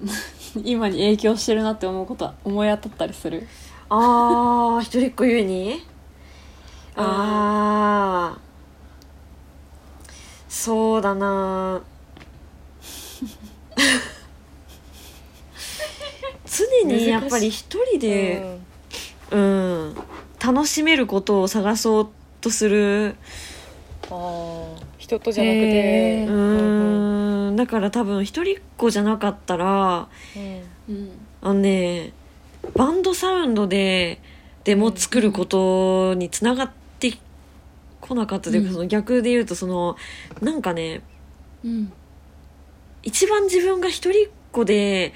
[0.63, 3.47] 今に影響してるなって思うことは思い当たったりする？
[3.89, 5.85] ああ一人っ子ゆえに？
[6.97, 8.39] ああ
[10.49, 11.81] そうだな
[16.55, 18.59] 常にやっぱり一人で、
[19.31, 19.95] うん。
[20.45, 22.09] 楽しめることを探そう
[22.41, 23.05] とする。
[23.07, 23.15] うん、あ
[24.11, 26.29] あ人とじゃなくへてー。
[26.29, 26.31] う
[27.47, 27.55] うん。
[27.55, 30.39] だから多分一人っ子じゃなかったらう
[30.91, 30.95] ん。
[30.95, 31.09] うん
[31.41, 32.13] あのね
[32.75, 34.19] バンドサウンドで
[34.63, 37.13] でも作ることにつながって
[38.01, 38.73] こなかったというか、うん。
[38.73, 39.95] その逆で言うとその
[40.41, 41.01] なんかね
[41.63, 41.91] うん。
[43.03, 45.13] 一番自分が一人っ子で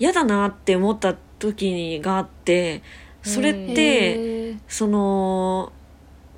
[0.00, 2.82] 嫌だなって思った時があって
[3.22, 5.72] それって、その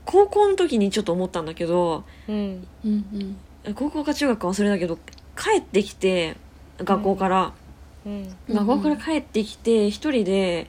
[0.05, 2.67] 高校の時にちょっと思ったんだけどうん。
[2.85, 3.37] うんうん
[3.77, 4.97] 高校か中学か忘れたけど
[5.37, 6.37] 帰ってきて
[6.79, 7.53] 学校から、
[8.05, 8.37] うん。
[8.49, 10.67] うん学校から帰ってきて一人で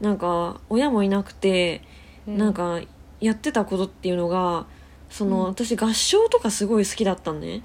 [0.00, 1.82] なんか親もいなくて、
[2.28, 2.38] うん。
[2.38, 2.80] なんか
[3.20, 4.66] やってたことっていうのが
[5.10, 5.44] その、うん。
[5.46, 7.62] 私合唱とかすごい好きだったのね、うん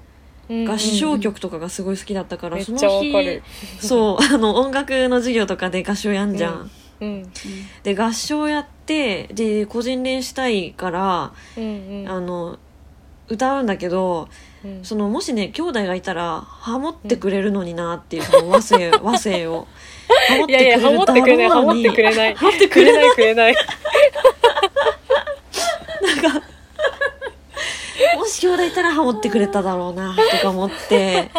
[0.66, 3.42] 合唱曲とかがすごい好きだったから、そのめっちゃわか日る。
[3.80, 7.32] そう あの音楽の授業とかで合唱やんじゃん、うん。
[7.82, 12.08] で合唱やってで個人練したいから、うんうん。
[12.08, 12.58] あの
[13.28, 14.28] 歌うんだけど
[14.64, 14.84] うん。
[14.84, 19.66] そのもしね兄弟がいたらハモってくれるのになっていう、その和声 和声を。
[20.28, 21.48] ハモっいやいやハモってくれない。
[21.48, 22.34] ハモってくれない。
[22.36, 23.54] ハモってくくれれなないいくれない
[28.16, 31.30] もし兄弟いたらハモってくれただろうな とか思って。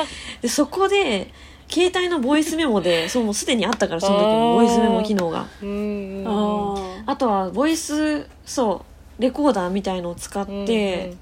[0.41, 1.32] でそこで
[1.70, 4.55] 携帯のボイスメモでそうもうすでにあったからその時もあー。
[4.55, 5.47] ボイスメモ機能が。
[5.61, 7.03] うんうんうん。
[7.05, 8.84] あとはボイスそ
[9.20, 11.14] うレコーダーみたいのを使って、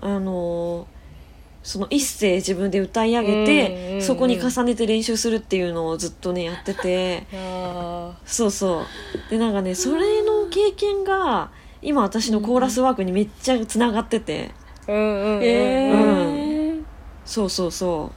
[0.00, 0.98] あのー
[1.60, 7.24] その一声自分で歌い上げて、うんうんうんそこに重ねて練習するっていうのをずっとねやってて。
[8.24, 9.30] そうそう。
[9.30, 11.50] でなんかねそれの経験が
[11.82, 16.00] 今私のコーラスワークにめっちゃつながってて、ーうんうんうんえうん。
[16.80, 16.84] ー。
[17.24, 18.10] そうそうそ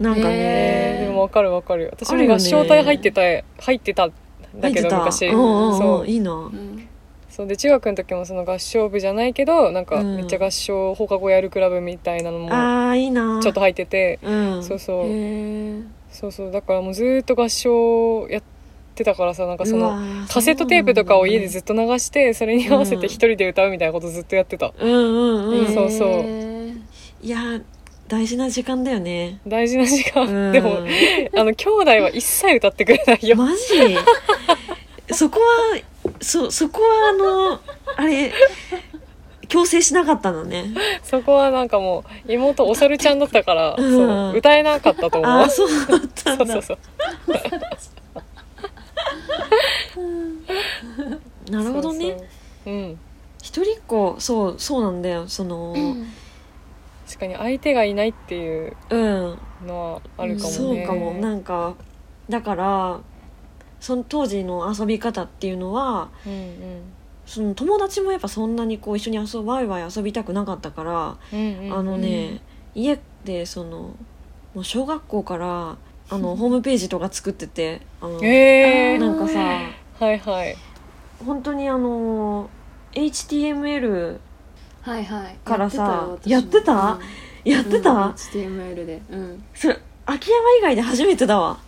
[0.00, 0.02] う。
[0.02, 1.88] なんかね、へでもわかるわかる。
[1.92, 3.20] 私も合唱隊入ってた
[3.62, 4.12] 入ってたん
[4.60, 5.26] だけど昔。
[5.26, 5.78] うんうんうん。
[5.78, 6.06] そう。
[6.06, 6.32] いいな。
[6.32, 6.88] うん
[7.30, 7.46] そう。
[7.46, 10.16] で中学の時もその合唱部じゃないけどなんかうん。
[10.16, 13.40] めっちゃ合唱放課後やるクラブみたいなのもあーいいな。
[13.42, 14.18] ちょっと入ってて。
[14.22, 14.62] うん。
[14.62, 15.06] そうそう。
[15.06, 15.84] へー。
[16.10, 16.50] そうそう。
[16.50, 18.55] だからもうずーっと合唱やって
[19.04, 24.72] たからさなんかそうのカセットテープとかを家でずっっと流してそれに合わせて一人で歌うみたいなことずっとやってた。
[24.78, 24.92] うん。
[24.92, 26.08] うんうん、そうそう。
[26.08, 26.76] へー
[27.22, 27.62] いやー
[28.08, 29.40] 大事な時間だよね。
[29.46, 30.52] 大事な時間、うん。
[30.52, 30.78] でも
[31.36, 33.36] あの兄弟は一切歌ってくれないよ。
[33.36, 33.96] マジ？
[35.12, 35.80] そこは
[36.20, 37.60] そそこはあの
[37.96, 38.32] あれ
[39.48, 40.66] 強制しなかったのね。
[41.02, 43.90] そこはなんかもう妹お猿ちゃんだったから、うん。
[43.90, 45.30] そう歌えなかったと思う。
[45.30, 46.46] ああそうだったんだ。
[46.54, 46.78] そうそうそう
[51.50, 52.10] なるほどね。
[52.10, 52.74] そうそう。
[52.74, 52.98] うん。
[53.42, 55.28] 一人っ子そうそうなんだよ。
[55.28, 55.74] その
[57.06, 61.12] 確かに相手がいないっていううん、のはあるかもね、そうかも。
[61.14, 61.74] なんか
[62.28, 63.00] だから
[63.78, 66.82] その当時の遊び方っていうのはうんうん。
[67.26, 71.72] その友達もやっぱそんなにこう一緒に遊ワイワイ遊びたくなかったから、うんうん。
[71.78, 72.40] あのね、
[72.74, 73.94] 家でその
[74.54, 75.76] もう小学校から
[76.08, 79.40] あのホームページとか作っててあの、 えー、なんかさ
[79.98, 80.56] はいはい
[81.24, 82.50] 本当にあの
[82.92, 84.18] HTML
[84.82, 85.36] はいはい。
[85.44, 86.98] からさやってたよ
[87.44, 89.02] やってた？HTML で。
[89.10, 89.44] うん。
[89.54, 91.58] それ秋山以外で初めてだわ。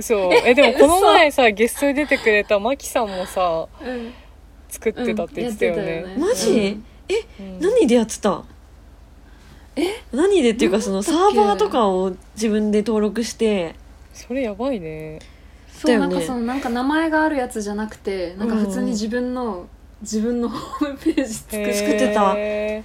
[0.00, 0.32] そう。
[0.32, 4.12] えでもこの前さゲストで出てくれたマキさんもさうん
[4.68, 6.16] 作ってたって言ってたよね,、よね。
[6.18, 7.46] マジ、うん。
[7.46, 7.60] うん。
[7.60, 8.44] 何でやってた？
[9.76, 10.02] え？
[10.12, 13.74] 何でっていうかそのサーバーとかを自分で登録して。
[14.12, 15.20] それやばいね
[15.78, 19.66] そう、なんかそのなんか名前があるやつじゃなくてなんか普通に自分の、
[20.02, 22.34] 自分のホームページ作ってた。
[22.34, 22.84] け、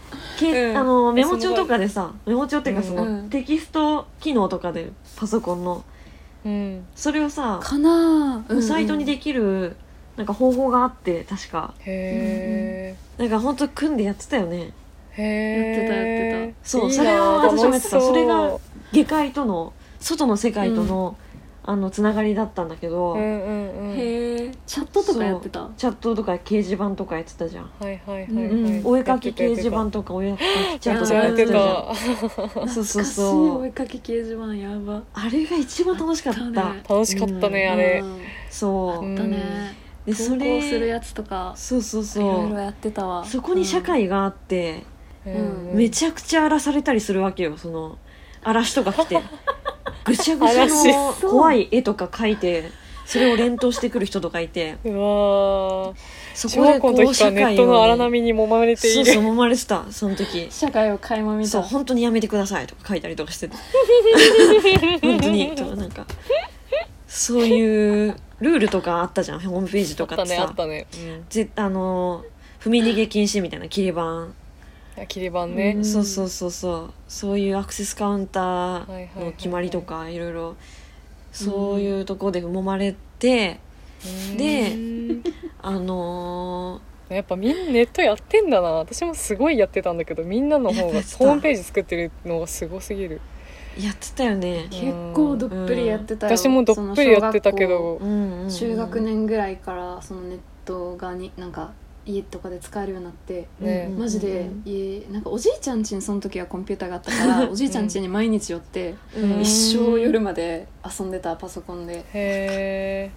[0.70, 0.78] うん。
[0.78, 5.84] あのえメモ帳とかでさメモ帳っていうかその、うんテキスト機能とかでパソコンの。
[6.46, 6.86] うん。
[6.96, 9.76] それをさ、かなぁ、サイトにできる
[10.18, 11.74] なんか方法があって確か。
[11.80, 14.58] へなんかほんと組んでやってたよね。
[14.60, 16.68] やってたやってた。
[16.68, 18.02] そうそれは私もやってた。
[18.02, 18.58] それが
[18.92, 21.16] 下界との外の世界との、
[21.66, 23.96] あのつながりだったんだけど、うんうんうん。
[23.98, 25.70] へえチャットとかやってた？
[25.78, 31.92] チャットとか掲示板とかやってたじゃん、はいはいはいうんはいお絵かき掲示板とかお絵かきチャットとかやっやっててたじゃた。
[31.94, 32.48] んそうそう。
[32.48, 35.02] 懐かしいそう追いかけ掲示板やば。
[35.14, 36.42] あれが一番楽しかった。
[36.44, 36.84] あったね。
[36.90, 38.02] 楽しかったねあれ。
[38.04, 38.18] うん
[38.50, 39.76] そう、うんあったね。
[40.06, 41.54] でそ投稿するれやつとか。
[41.56, 42.24] そうそういそう。
[42.44, 43.24] ろいろやってたわ。
[43.24, 44.84] そこに社会があって、
[45.26, 47.98] うんめちゃくちゃ荒らされたりするわけよその
[48.44, 49.18] 嵐とか来て
[50.06, 52.72] ぐしゃぐしゃ嵐の怖い絵とか描いて
[53.06, 54.78] それを連投してくる人とかいて。
[54.84, 55.94] うわー。
[56.34, 59.06] そ小学校の時からネットの荒波に揉まれている。
[59.06, 60.48] そうそう揉まれてたその時。
[60.50, 61.50] 社会を垣間見た。
[61.50, 63.56] そう本当にやめてくださいとか書いたりとかしてて。
[65.02, 65.56] 本当に。
[65.56, 66.06] とかなんか。
[67.08, 69.40] そういうルールとかあったじゃん。
[69.40, 70.42] ホームページあったとかってさ。
[70.42, 70.88] ねあったね。
[71.30, 72.24] ぜあの
[72.64, 74.43] 踏み逃げ禁止みたいな切り板、うんあ
[75.08, 75.74] 切り板ね。
[75.78, 75.86] うん。
[75.86, 76.94] そうそうそうそう。
[77.08, 80.56] そういうアクセスカウンターの決まりとかいろいろ。
[81.32, 83.60] そういうとこで揉まれて、
[84.38, 85.24] でうん。
[85.62, 88.72] あのやっぱみんなネットやってんだな。
[88.72, 93.22] 私もすごいやってたんだけどみんなの方がホームページ作ってるのがすごすぎる。
[93.78, 94.68] ーやってたよね。
[94.70, 97.98] 結構どっぷりやってたよ、私もどっぷりやってたけど。
[97.98, 98.50] うんうんうん。
[98.50, 101.72] 中学年ぐらいからそのネットがになんか
[102.06, 109.42] 家とかで使えるようになってねマジで家なんかおじいちゃん家にその時はコンピューターがあったから おじいちゃん家に毎日寄ってうん。
[109.42, 110.68] 一生夜まで
[111.00, 111.98] 遊んでたパソコンで。
[111.98, 113.12] へえ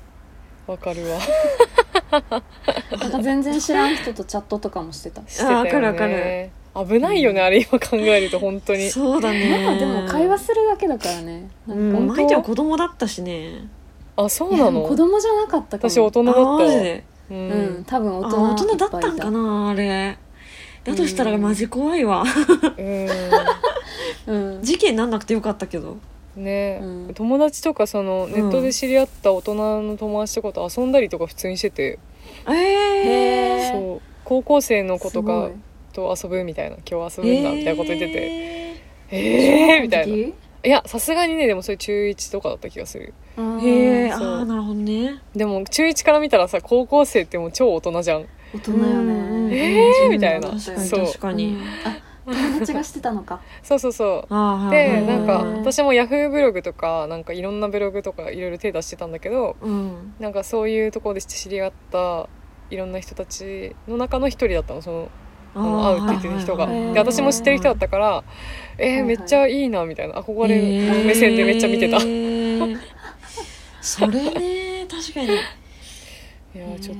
[0.66, 1.18] わかるわ。
[2.10, 5.22] なんか全然知らん人とチャットとかもしてた。
[5.28, 5.56] してたよね。
[5.64, 6.50] わかるわかる。
[6.74, 8.90] 危ないよね、あれ今考えると本当に。
[8.90, 9.64] そうだね。
[9.64, 11.48] まあでも会話するだけだからね。
[11.66, 13.68] なんかうん本当相手は子供だったしね。
[14.16, 14.82] あそうなの？
[14.82, 15.90] 子供じゃなかったかも。
[15.90, 20.18] 私大人だったあわマジでううんん多分大あ人大人だったんかなあれ。
[20.84, 22.24] だとしたらマジ怖いわ。
[24.26, 24.62] うん。
[24.62, 25.96] 事件なんなくてよかったけど。
[26.36, 27.14] ね、うん。
[27.14, 31.98] 友達とかそのネットで知り合った大人の友達とかと遊んだりとか普通にしてて、
[32.48, 32.56] ええ
[33.64, 33.72] へー。
[33.72, 34.00] そう。
[34.24, 35.50] 高校生の子とか
[35.92, 38.12] と遊ぶみたいな今日遊ぶんだみたいなこと言ってて。
[38.12, 38.76] て
[39.10, 40.16] えー、みたいな。
[40.16, 40.32] い
[40.68, 43.14] やさすがにねでもそれ中1とかだった気がする
[43.62, 44.28] へえあそう。
[44.40, 45.20] あなるほどね。
[45.34, 48.26] でも中1から見たらさ高校生ってもう超大人じゃん。
[48.54, 50.48] 大人ようんねえーみたいな。
[50.50, 51.06] 確かにそう。
[51.06, 51.56] 確かに、
[52.24, 53.40] 友達がしてたのか。
[53.62, 54.70] そうそうそう。
[54.70, 60.14] でうんなんかうん私もヤフーブログとかなんかいろんなブログとかいろいろ手出してたんだけどうん。
[60.18, 62.28] なんかそういうところで知り合った
[62.70, 65.08] いろんな人たちの中の一人だったのその
[65.54, 68.24] あの会うって言ってる人が、で私も知ってる人だったから
[68.76, 70.20] えーめっちゃいいなみたいな。
[70.20, 72.78] 憧れる目線でめっちゃ見てた、え ー
[73.86, 75.26] それね確かに。
[75.26, 75.30] い
[76.58, 76.96] やーちょっ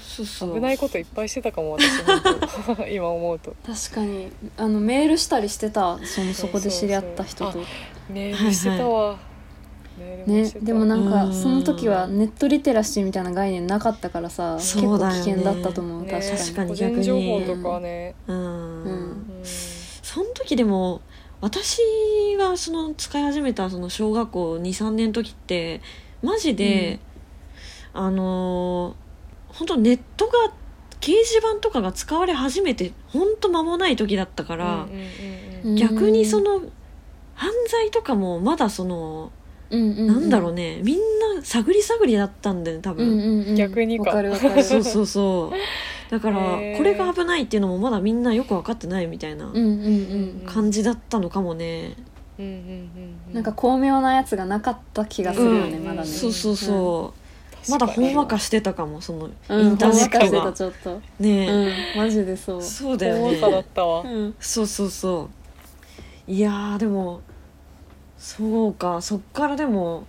[0.00, 0.48] そうそう。
[0.50, 3.54] と危ないこといっぱいしてたかも私本当 今思うと。
[3.66, 4.28] 確かに。
[4.56, 7.58] あのメールしたりしてたそのそこで知り合った人と。
[8.08, 9.18] メールしてたわ、
[9.98, 11.10] メールもねでもなんうん。
[11.10, 16.04] かその時はネットリテラシーみたいな概念なかったからさ結構危険だったと思う。
[16.04, 16.38] ね確かに。
[16.38, 16.68] 確かに。
[16.68, 18.82] 個人情報とかはね、うん、うん。
[18.84, 19.42] うん。
[19.44, 21.00] その時でも
[21.40, 21.80] 私
[22.38, 25.80] がその使い始めたその小学校23年の時って
[26.22, 26.98] マジで、
[27.92, 29.06] あのー
[29.48, 30.32] 本当ネットが
[31.00, 36.60] 掲示板とかが使われ始めて本当間もない時だったから、うんうんうんうん逆にその
[37.34, 39.32] 犯罪とかもまだその、
[39.70, 40.06] うんうんうん。
[40.06, 40.98] なんだろうねみん
[41.36, 43.54] な探り探りだったんだよね多うん分、うんうん。
[43.56, 44.10] 逆にか。
[44.10, 44.62] わかるわかる。
[44.64, 45.56] そうそうそう
[46.10, 46.36] だから
[46.76, 51.94] これが危ないっていうのもまだみんなよく分かってないみたいなうんうんうん感じだったのかもね、
[52.38, 55.84] うんうんうんうなんか巧妙なやつがなかった気がするよねうん。
[55.84, 56.06] まだね。
[56.06, 57.14] そうそうそ
[57.66, 61.00] う、まだほんわかしてたかもそのうんインターネットほんわかしてたが、ちょっと。
[61.18, 61.72] ね。
[61.94, 62.02] うん。
[62.02, 62.62] マジでそう。
[62.62, 64.34] そうだよほんわかだっねたわ、うん。
[64.38, 65.28] そうそうそ
[66.28, 66.30] う。
[66.30, 67.20] いやーでも
[68.18, 69.00] そうか。
[69.00, 70.06] そっからでも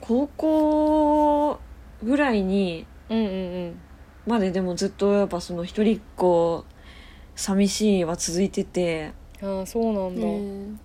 [0.00, 1.58] 高校
[2.02, 3.28] ぐらいにうんうんう
[3.68, 3.80] ん
[4.26, 6.64] まででもずっとやっぱその一人っ子
[7.34, 9.12] 寂しいは続いてて
[9.42, 10.80] ああそうなんだ、うん。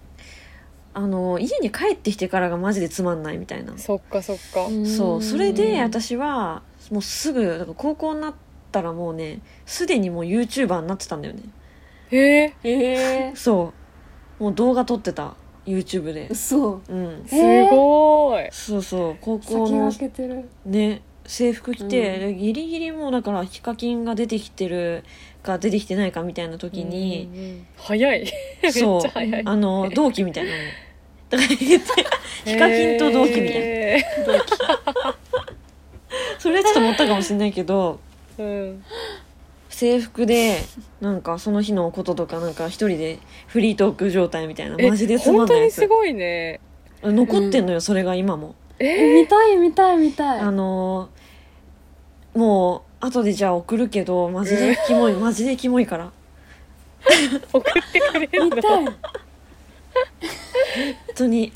[0.94, 8.34] あの家に帰ってきてからがマジでつまんないみたいな、そっかそっか、そうそれで私はもうすぐだから高校になっ
[8.72, 11.44] たらもうねすでにもう YouTuber になってたんだよね。
[12.12, 13.74] へえええそ
[14.40, 14.44] う。
[14.44, 15.36] もう動画撮ってた
[15.66, 16.28] YouTube で。
[16.32, 16.82] 嘘。
[16.90, 17.24] うん。
[17.28, 18.52] すごーい。
[18.52, 20.50] そうそう高校先の駆けてる。
[20.66, 22.20] ね制服着て、うん。
[22.20, 25.04] でギリギリもうだからヒカキンが出てきてる
[25.44, 28.26] か出てきてないかみたいな時に、うんうん早い。
[28.64, 29.02] めっそう。
[29.02, 29.42] ちゃ早い。
[29.46, 30.58] あの同期みたいなの。
[31.30, 31.88] だから言って
[32.50, 33.66] ヒカキンと同期みたいな。
[33.66, 34.06] へ
[36.40, 38.84] それはちょっと思ったかもしれないけどーうん
[39.70, 40.58] 制服で
[41.00, 45.78] なんかその日のこととかなんか一人でフリートーク状態みたいなえマジでつま本当んないやつ。
[45.78, 46.60] にすごいね。
[47.04, 48.56] 残ってんのよ、それが今も。
[48.80, 50.40] え見たい見たい見たい。
[50.40, 51.19] あのー
[52.36, 56.12] もう後でじゃあ送るけどマジでキモいマジでキモいから。
[57.54, 58.56] 送ってくれるの？
[58.56, 58.86] 見たい。
[58.86, 58.96] 本
[61.16, 61.52] 当に。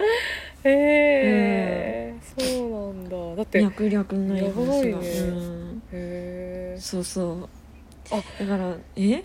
[0.64, 3.36] へえ、そうなんだ。
[3.36, 5.82] だってへ脈略のない話が、うん。
[5.92, 7.50] えそうそう。
[8.10, 8.24] あ。
[8.40, 9.24] だからえ？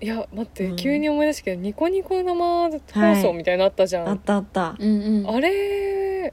[0.00, 0.76] いや待って、うん。
[0.76, 2.70] 急に思い出したけどニコニコ生放
[3.16, 4.76] 送みたいなのあったじゃん、あったあった。
[4.78, 6.32] うんうんあれ？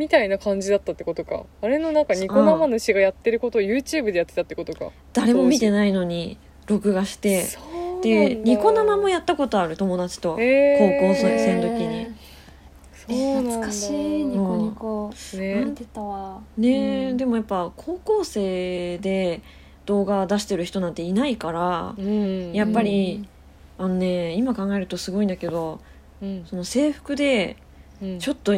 [0.00, 1.44] みたいな感じだったってことか。
[1.60, 4.90] あれのなんかニコ生主がやってることを YouTube でやってたってことか。
[5.12, 7.44] 誰も見てないのに録画して。
[8.02, 12.06] でニコ生もやったことある友達と、高校生の時に。
[12.94, 13.50] そうなんだ。
[13.50, 15.12] 懐かしいニコニコ。
[15.34, 15.64] ね。
[15.66, 16.40] 見てたわ。
[16.56, 17.16] ねえ、うん。
[17.18, 19.42] でもやっぱ高校生で
[19.84, 22.54] 動画出してる人なんていないから、うん。
[22.54, 23.28] やっぱり
[23.76, 25.78] あのね今考えるとすごいんだけど
[26.22, 26.46] うん。
[26.46, 27.58] その制服で
[28.00, 28.18] うん。
[28.18, 28.54] ちょっと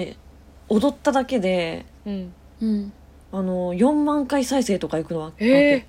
[0.68, 2.32] 踊っただけでうん。
[2.60, 2.92] うん
[3.34, 5.86] あの4万回再生とかいくのわけ、え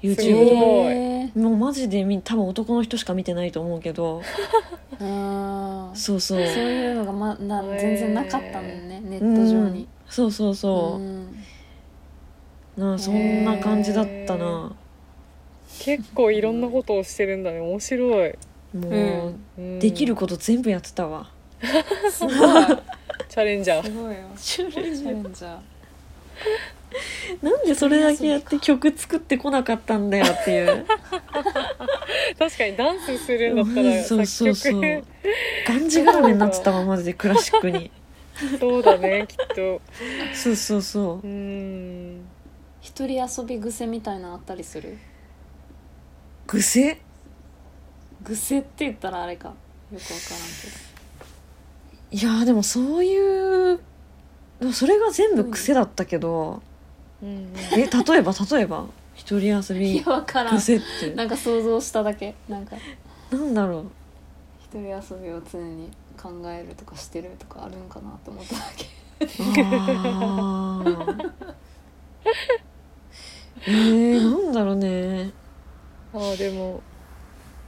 [0.00, 0.46] す YouTube ごい。
[0.46, 4.22] でえもうマジでみ多分男の人しか見てないと思うけど。
[5.00, 6.46] ー、うんそうそう。
[6.46, 9.88] そういうのがまだ全然なかったもんねネット上に。
[10.08, 11.44] そうそうそう、ん。
[12.76, 14.72] なそんな感じだったな、
[15.80, 17.58] 結構いろんなことをしてるんだね。
[17.58, 18.34] 面白い、
[18.74, 19.40] もう、うん。
[19.58, 19.78] うん。
[19.80, 21.30] できること全部やってたわ。
[22.12, 22.32] すごい
[23.36, 23.84] チャレンジャー。
[23.84, 24.22] すごいよ。
[24.34, 25.58] チャレンジャー。
[27.42, 30.86] なんでそれだけやって曲作ってこなかったんだよっていう。
[32.38, 34.80] 確かにダンスするんだったらそうそう作そう。
[34.80, 35.04] 曲。
[35.68, 37.90] がんじがらめになってたわマジでクラシックに。
[38.58, 39.82] そうだねきっと。
[40.32, 41.26] そうそうそう。
[41.26, 42.26] うん。
[42.80, 44.96] 一人遊び癖みたいなのあったりする？
[46.46, 47.02] 癖？
[48.24, 49.48] 癖って言ったらあれか。
[49.50, 49.54] よ
[49.90, 50.85] くわからんけ
[52.10, 53.80] いやーでもそういう
[54.72, 56.62] それが全部癖だったけど、
[57.22, 60.56] うんえ例えば例えば一人遊びやわからん。
[60.56, 61.14] 癖って。
[61.14, 62.34] なんか想像しただけ。
[62.48, 62.76] なんか。
[63.30, 63.86] なんだろう。
[64.60, 65.90] 一人遊びを常に
[66.20, 68.86] 考えるとかしてるとかあるんかなと思っただけ。
[69.62, 71.32] あー。
[73.68, 75.32] えー、なんだろうね。
[76.12, 76.82] あーでも。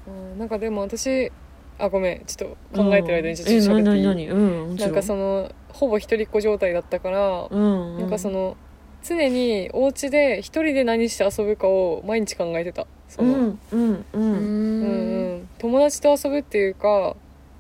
[0.07, 1.33] あーなんかでも私
[1.79, 4.29] あごめんちょっと考えてる間にちょっとえ喋っていい、何何何？
[4.29, 8.57] うんなんかそのほぼ一人っ子状態だったから、うん、うん、なんかその
[9.05, 12.87] 常にお家で一人で何して遊ぶかを毎日考えてた。
[13.09, 14.33] その、うんうんううんうん。
[14.33, 15.49] うん。
[15.59, 17.17] 友達と遊ぶっていうか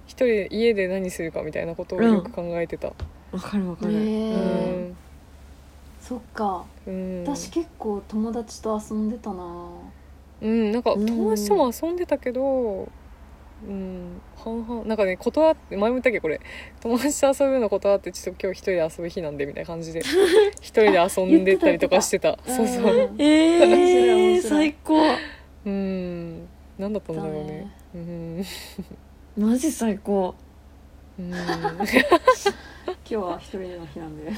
[0.07, 4.03] 一人で家で何するかみたいなことをよく考えてた、わかるわかへる、うん。
[4.05, 4.93] え
[6.01, 6.65] そっか。
[6.87, 7.23] うん。
[7.25, 9.45] 私結構友達と遊んでたな。
[10.43, 11.07] うん、なんかうん。
[11.07, 12.89] 友達とも遊んでたけど
[13.67, 14.21] うん。
[14.37, 16.41] 半々なんかね断って前も言ったっけこれ。
[16.81, 20.01] 友達と遊ぶの断ってちょっと今日一人で遊ぶ日なんでみたいな感じで。
[20.61, 22.39] 一人で遊んでたりとかしてた。
[22.47, 22.95] そうそう。
[22.95, 25.01] うんえ面白い面ー、 最高。
[25.67, 26.49] うん。
[26.79, 27.41] 何だったんだろうね。
[27.41, 28.45] だねうん。
[29.51, 30.35] マジ最高。
[31.19, 31.33] うん。
[31.35, 31.39] 今
[33.05, 34.31] 日は一人の日なんで。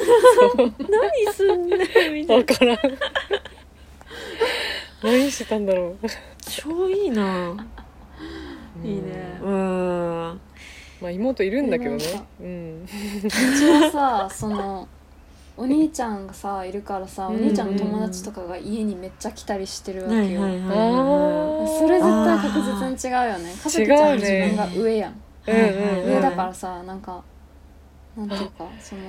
[0.88, 2.44] 何すんねんみたいな。
[2.44, 2.78] 分からん。
[5.02, 6.06] 何してたんだろう。
[6.46, 7.56] 超いいな
[8.84, 9.40] いいね。
[9.42, 10.40] うん。
[11.00, 12.22] まあ妹いるんだけどね。
[12.40, 12.82] うん。
[12.84, 12.86] う
[13.28, 13.34] ち
[13.66, 14.88] はさその
[15.56, 17.42] お兄ちゃんがさいるからさおうん。
[17.42, 20.40] 兄ちゃんの友達とかが家にめっちゃ来たりしてるわけよ、
[21.78, 23.52] それ絶対確実に違うよね。
[23.62, 25.14] かずきちゃんは自分が上やん、
[25.46, 27.22] 上だからさなんか
[28.16, 29.02] なんていうかその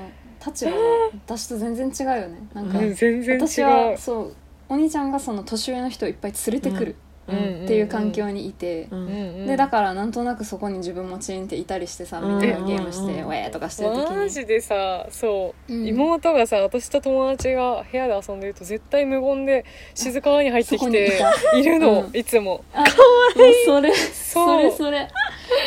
[0.46, 0.78] 立場が
[1.26, 2.48] 私と全然違うよね。
[2.54, 4.36] なんか、私はそう
[4.70, 6.96] お兄ちゃんがその年上の人をいっぱい連れてくる
[7.32, 8.88] っていう環境にいて、
[9.46, 14.18] でだからなんとなくそこに自分もチーンっていたりしてさみんながゲームしてうんウェーとかしてる時に。
[14.18, 15.88] マジでさそう、うん。
[15.88, 19.66] 妹がさ私と友達が部屋で遊んでると絶対無言で
[19.96, 21.58] 静かに入ってきてた。
[21.58, 22.18] いるの、うん。
[22.18, 22.64] いつも。
[22.74, 22.88] あもう
[23.66, 25.08] それそれそれ。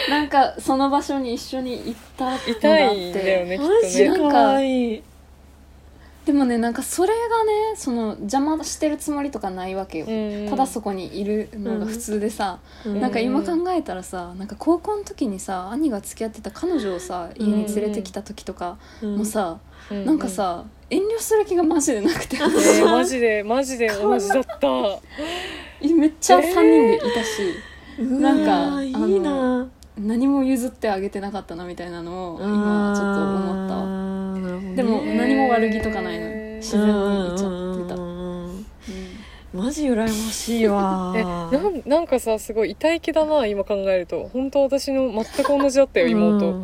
[0.09, 2.51] なんかその場所に一緒に行ったって。
[2.53, 3.89] 痛いんだよねきっマとね。
[3.89, 5.03] ジかわいい
[6.25, 19.59] でもねなんかそれがねその邪魔してるつもりとかないわけよ、うんただそこにいるのが普通でさ、うんなんか今考えたらさなんか高校の時にさ兄が付き合ってた彼女をさ家に連れてきた時とかもさ、
[19.91, 22.37] うなんかさ遠慮する気がマジでなくて。
[22.41, 24.69] えーマジでマジで 同じだった。
[25.83, 27.43] めっちゃ3人でいたし、
[27.99, 29.67] うわなんかいいな
[29.99, 34.04] 何も譲ってあげてなかったなみたいなのを今ちょっと思った
[34.75, 36.29] でも何も悪気とかないの。
[36.57, 38.15] 自然にいっちゃってた、うん
[39.55, 41.15] マジ羨ましいわ。
[41.17, 44.29] えなんなんかさすごい痛い気だな今考えると。
[44.33, 46.61] 本当私の全く同じだったよ妹、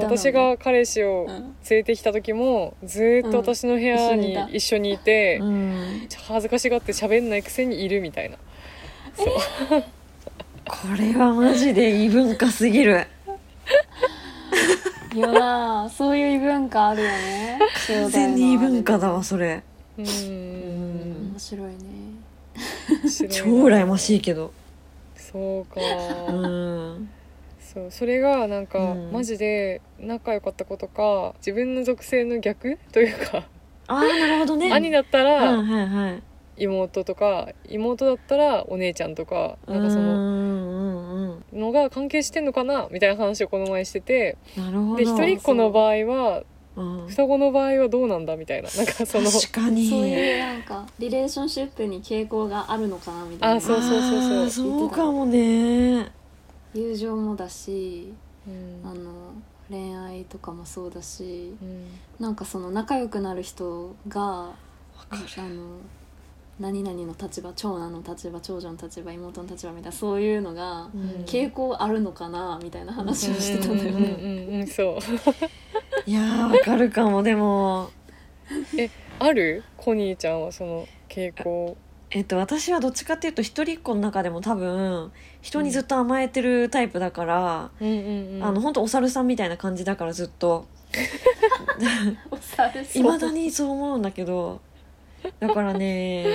[0.00, 6.08] 私が彼氏をうん連れてきた時もずーっと私の部屋にうん一緒にいて、うん。
[6.26, 8.36] 恥ずかしがって喋んないくせにいるみたいな。
[10.64, 13.06] これはマジで異文化すぎる
[15.14, 17.58] いやなあそういう異文化あるよね。
[17.86, 19.62] 完全に異文化だわそれ。
[19.98, 21.30] うーん。
[21.32, 21.76] 面白いね。
[23.30, 24.52] 超羨ましいけど。
[25.16, 25.80] そうか、
[26.28, 27.08] うん。
[27.60, 29.12] そうそれがなんか、うん。
[29.12, 32.78] マジで仲良かった子とか自分の属性の逆？
[32.92, 33.44] というか、
[33.88, 34.72] ああなるほどね。
[34.72, 36.22] 兄だったはいらはいはい
[36.56, 40.84] 妹とか妹だったらお姉ちゃんとかなんかそのうんう
[41.28, 44.96] んうんのが関係してんのかなみたいな話をこの前しててなるほど。
[44.96, 46.42] で一人っ子の場合は
[46.76, 46.82] う。
[46.82, 49.88] ん双子の場合はどうなんだみたいななんかその確かに。
[49.90, 53.56] そういうなんかリレーションシップに傾向があるのかなみたいな。
[53.56, 54.50] あそうそうそうそう。
[54.50, 56.10] そうかもね。
[56.74, 58.12] 友情もだし
[58.46, 58.80] うん。
[58.88, 59.10] あの
[59.70, 61.86] 恋愛とかもそうだしうん。
[62.18, 64.54] なんかその仲良くなる人がわ
[65.10, 65.22] かる。
[65.38, 65.76] あの
[66.62, 71.24] 何々の立場長男の立場長女の立場妹の立場みたいなそういうのがうん。
[71.26, 74.66] 傾向あるのかなみたいな話をしてたんだよね。
[74.68, 74.96] そう。
[76.08, 77.90] いやーわかるかもでも。
[79.18, 79.64] ある？
[79.76, 81.76] コニーちゃんはその傾向。
[82.10, 85.10] えっと私はどっちかっていうと一人っ子の中でも多分
[85.40, 88.44] 人にずっと甘えてるタイプだから、うんうんうん。
[88.44, 90.66] あの本当お猿さんみたいな感じだからずっと。
[92.94, 94.60] いまだにそう思うんだけど
[95.40, 96.26] だからね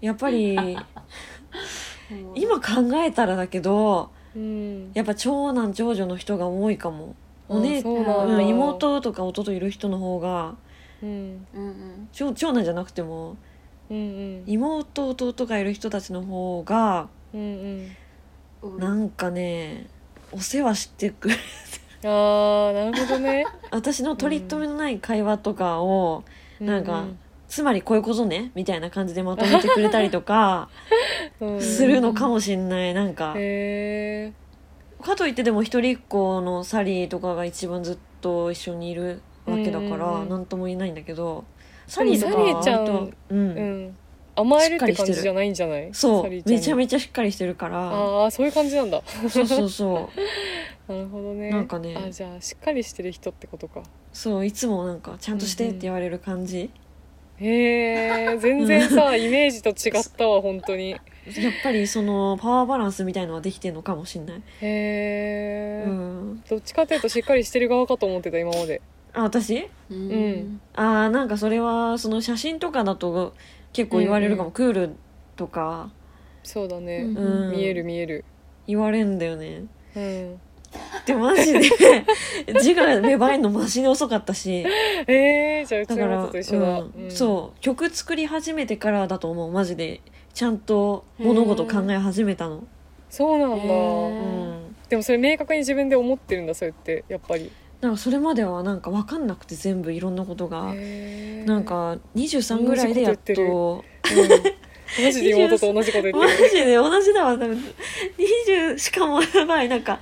[0.00, 0.76] やっぱり
[2.34, 4.92] 今考えたらだけどうん。
[4.94, 7.14] やっぱ長男長女の人が多いかも。
[7.46, 10.56] お姉うなん妹とか弟いる人の方が
[11.02, 11.46] うん。
[11.54, 13.36] うんうん長長男じゃなくても
[13.90, 14.44] うんうん。
[14.46, 17.96] 妹弟がいる人たちの方がうんうん。
[18.62, 19.86] うんなんかね
[20.32, 21.34] お世話してくれ
[22.04, 23.44] あーなるほどね。
[23.70, 26.24] 私の取り留めのない会話とかを、
[26.60, 27.06] なんか
[27.54, 30.68] つまりこういうことねみたいな感じでまとめてくれたりとか
[31.40, 31.60] うん。
[31.62, 33.26] するのかもしんないなんか。
[33.32, 41.44] かといってでも一人っ子のサリーとかが一番ずっと一緒にいるわけだから何とも言えないんだけど
[41.86, 43.96] サリーとかサリーちゃん割とうん、うん。
[44.34, 45.90] 甘えるって感じじゃないんじゃない？
[45.92, 46.28] そう。
[46.28, 47.78] めちゃちめちゃしっかりしてるから。
[47.88, 49.00] ああそういう感じなんだ。
[49.28, 50.10] そうそうそ
[50.88, 50.90] う。
[50.92, 51.50] なるほどね。
[51.50, 51.96] なんかね。
[51.96, 53.84] あじゃあしっかりしてる人ってことか。
[54.12, 56.70] そういつもなんかちゃんとしてって言われる感じ、
[57.40, 60.90] へえ全然さイメージと違ったわ 本当に。
[60.90, 66.42] へやっぱりそのパワーバランスみたいのはできてるのかもしんない、え、うん。
[66.48, 68.82] どっちかっていうとしっかりしてる側かと思ってた今まで。
[69.14, 69.66] あ私？
[69.90, 70.10] うん。
[70.10, 70.60] うん。
[70.74, 73.32] あーなんかそれはその写真とかだと
[73.72, 74.90] 結構言われるかも、うんクール
[75.36, 75.90] とか。
[76.42, 77.52] そうだね、うんうん。
[77.52, 78.24] 見える見える。
[78.66, 79.62] 言われんだよね。
[79.96, 80.40] うん
[81.06, 81.60] でマジで。
[82.60, 84.64] 字が芽生えんのマジで遅かったし。
[85.06, 87.10] えー、じゃあうちのだから、妹と一緒だ、うん。
[87.10, 87.60] そう。
[87.60, 90.00] 曲作り始めてからだと思うマジで。
[90.34, 92.64] ちゃんと物事考え始めたの、
[93.08, 97.50] そうなんだ、へうーん、でもそれ明確に自分で思ってるんだそうやってやっぱり。
[97.80, 100.74] なんかそれまではなんか分かんなくて全部いろんなことが、
[101.44, 103.84] なんか23ぐらいでやっと
[104.16, 104.28] うん
[105.02, 106.50] マジで妹と同じこと言マってる。
[106.50, 107.74] ジで同じだわ多分。
[108.18, 110.00] 20しかもやばいなんか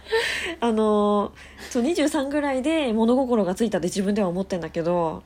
[0.60, 5.22] あのーそう23ぐらいで物心がついたって自分では思ってんだけど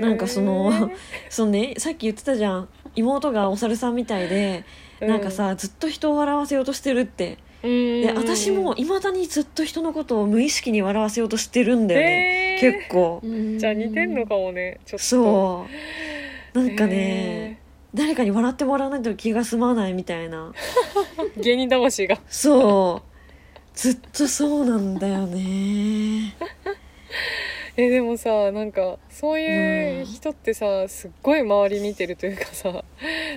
[0.00, 0.90] なんかその
[1.30, 2.68] そのねさっき言ってたじゃん。
[2.96, 4.64] 妹がお猿さんみたいで、
[5.00, 7.38] なんかさずっと人を笑わせようとしてるって。
[7.62, 8.02] うん。
[8.02, 13.20] で私もいまだにずっと人のことを無意識に笑わせようとしてるんだよね、結構。
[13.22, 15.04] うんじゃあ似てんのかもねちょっと。
[15.04, 15.66] そ
[16.52, 16.58] う。
[16.58, 17.59] なんかね
[17.94, 20.52] 誰かに笑ってもらわないと気が済まないみたいな。
[21.36, 22.18] 芸人魂が。
[22.28, 23.10] そう。
[23.74, 26.34] ずっとそうなんだよね。
[27.76, 32.84] えでもさなんかそういう人ってさすっごい周り見てるというかさ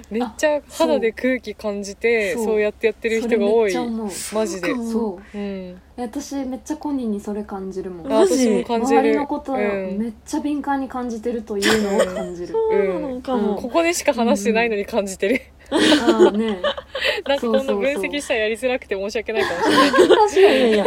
[0.09, 2.61] めっちゃ肌で空気感じてそう。
[2.61, 3.73] やってやってる人が多い。
[4.33, 4.73] マジで。
[4.75, 8.07] そううん私めっちゃコニーにそれ感じるもん。
[8.07, 8.33] あマジ？
[8.33, 8.99] 私も感じる。
[8.99, 9.97] 周りのことをうん。
[9.99, 15.41] めっちゃ敏感に感じてるというのを感じる、そうなのかも、ここでしか話してないのに感じてる、
[15.71, 16.57] ああね。
[17.27, 19.91] なんかこんな分析したらやりづらくて申し訳ないかもしれない。
[19.91, 20.85] 確かいやいや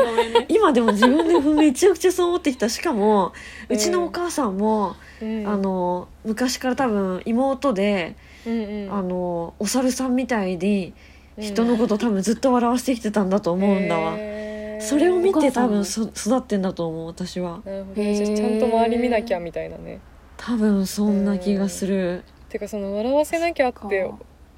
[0.48, 2.68] 今でも自分でめちゃくちゃそう思ってきた。
[2.68, 3.32] しかも
[3.68, 5.46] うんうちのお母さんも、うん。
[5.46, 8.92] あの昔から多分妹で、うんうん。
[8.92, 10.94] あのお猿さんみたいに
[11.38, 11.44] うん。
[11.44, 14.45] 人のこと多分ずっと笑わせてきてたんだと思うんだわ、へー
[14.80, 17.60] それを見て多分そ育ってんだと思う私は。
[17.64, 18.24] なるほどへー。
[18.24, 20.00] じゃあちゃんと周り見なきゃみたいなね
[20.36, 22.24] 多分そんな気がする。
[22.48, 23.88] てかその笑わせなきゃってか。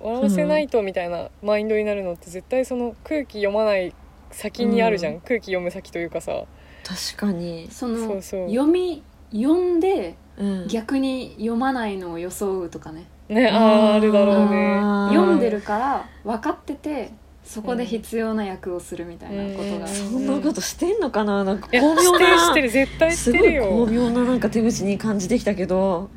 [0.00, 3.94] 笑わせないとみたいなマインドになるのって絶対その空気読まない
[4.30, 5.20] 先にあるじゃん、うん。
[5.20, 6.44] 空気読む先というかさ。
[6.84, 8.22] 確かに、そのそう。
[8.22, 13.06] そう読み読んでうん、逆に読まないのを装うとかね。
[13.28, 14.78] ねあーあるだろうね。
[14.80, 15.14] あー。
[15.14, 17.12] 読んでるから分かってて
[17.48, 21.44] そこで必要な役をするみたいなことが、うんそんなことしてんのかな？
[21.44, 23.70] なんか巧妙なしてる絶対しすてるよ。
[23.70, 26.10] ごい巧妙ななんか手口に感じてきたけど。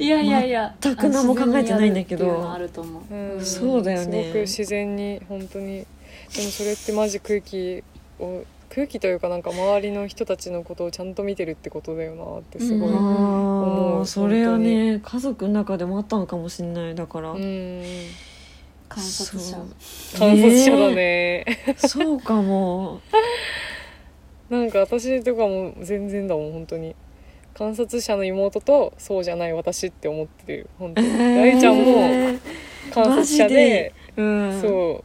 [0.00, 0.74] いやいやいや。
[0.80, 2.50] 全く何も考えてないんだけど。
[2.50, 3.44] あると思う、うん。
[3.44, 4.22] そうだよね。
[4.24, 5.66] すごく自然に本当に。
[5.66, 5.86] でも
[6.50, 7.84] それってマジ空気
[8.18, 12.96] を空気というかなんか周りの人たちのことをちゃんと見てるってことだよなってすごい、うん。
[12.96, 13.98] 思う。
[14.00, 16.96] ああそれはね家族の中でもあったのかもしれない。
[16.96, 17.84] だから、うん
[18.94, 19.56] 観察者。
[19.56, 20.18] そう。
[20.18, 21.44] 観察者だね。
[21.76, 23.00] そうかも。
[24.50, 26.94] なんか私とかも全然だもん本当に。
[27.54, 32.40] 観察者の妹とそうじゃない私って思ってる本当に、あゆちゃんもえー
[32.92, 34.60] 観察者でうん。
[34.60, 35.04] そ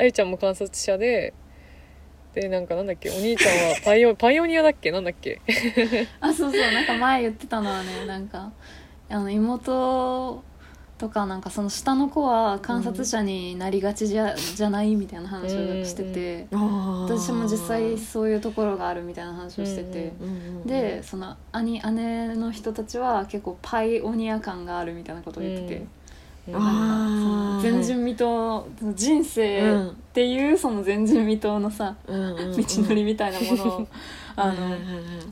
[0.00, 1.32] あゆちゃんも観察者で
[2.34, 4.90] でなんかなんだっけお兄ちゃんは パイオパイオニアだっけ？
[4.90, 5.40] なんだっけ？
[6.20, 6.72] あそうそう。
[6.72, 8.52] なんか前言ってたのはねなんか
[9.08, 10.42] あの妹
[10.98, 20.12] とかなんかその下の子は観察者になりがちじゃ,、じゃないみたいな話をしてて、私も実際そういうところがあるみたいな話をしてて、
[20.64, 25.84] でその兄姉の人たちは結構パイオニア感があるみたいなことを言ってて、うん。
[26.46, 28.64] なんか前人未到
[28.94, 33.88] 人生うんっていうその前人未到のさ道のりみたいなものを
[34.36, 34.54] あの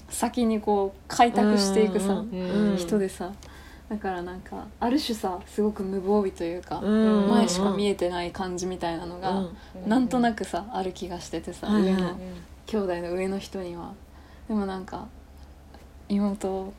[0.09, 2.25] 先にこう開拓していくさ
[2.79, 3.31] 人でさ
[3.93, 9.87] だからなんかある種さすごく無防備というかうん前しか見ええてない感じみたいなのがうん。
[9.87, 11.93] なんとなくさある気がしててさはいはい。
[11.93, 12.17] 上の
[12.67, 13.93] 兄弟の上の人には。
[14.49, 15.07] でもなんか
[16.09, 16.73] 妹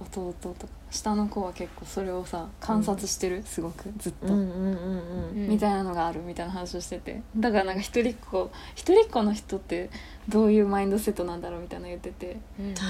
[0.00, 3.42] 弟とか下の子は結構それをさ観察してる？
[3.44, 7.20] すごくずっと、みたいなのがあるみたいな話をしてて。
[7.36, 9.90] だからなんか一人っ子一人っ子の人って
[10.28, 12.36] どういうマインドセットなんだろうみたいなの言ってて。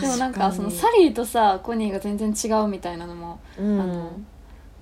[0.01, 3.81] でもなんかそのサリーとさコニーが全然違うみたいなのも、うん。
[3.81, 4.13] あの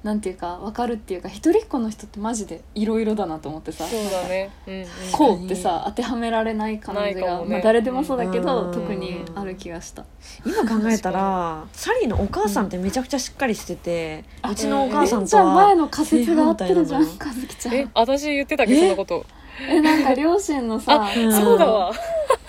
[0.02, 3.86] なんていうか分かるっていうか一人っ子の人ってマジでいろいろだなと思ってさ。
[3.86, 4.50] そうだね。
[4.66, 4.86] うんうん。
[5.12, 7.46] こうってさ当てはめられない感じが、ね。
[7.46, 8.72] まあ、誰でもそうだけど、うん。
[8.72, 10.04] 特にある気がした。
[10.44, 17.74] 今考えたらサリーのお母さんってめちゃくちゃしっかりしてて、うちのお母さんとは前の仮説が合ってるじゃん正和樹ちゃん。
[17.74, 18.78] え私言ってたっけ？
[18.78, 19.24] そんなこと。
[19.68, 21.92] えなんか両親のさそうだわ。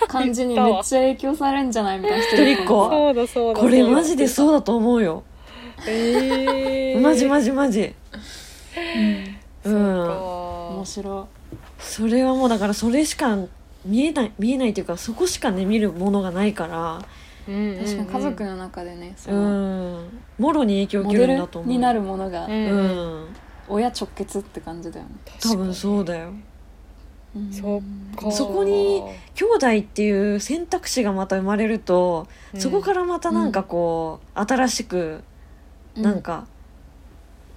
[0.08, 1.98] 感じにめっちゃ影響されるんじゃない？
[1.98, 2.88] みたいな一人っ子？
[2.90, 5.22] そうだそうだこれマジでうそうだと思うよ、
[5.86, 7.00] えー。
[7.00, 7.94] マジマジマジ。
[9.62, 10.06] そううん。
[10.06, 10.18] か
[10.76, 11.28] 面白
[11.78, 13.36] それはもうだからそれしか
[13.84, 17.02] 見えない見えないというかそこしかね見るものがないから。
[17.46, 21.70] うんい確かに家族の中でねそうのんもろに影響を受けるんだと思う。
[21.70, 22.52] になるものがうん。
[22.52, 22.82] う
[23.26, 23.26] ん
[23.68, 25.12] 親直結って感じだよね。
[25.40, 26.32] 多分そうだよ。
[27.34, 27.52] うん。
[27.52, 27.82] そ
[28.30, 29.02] そこに
[29.34, 32.60] 兄弟っていう選択肢がまた生まれると、うん。
[32.60, 35.24] そこからまたなんかこう、新しく
[35.96, 36.46] なんか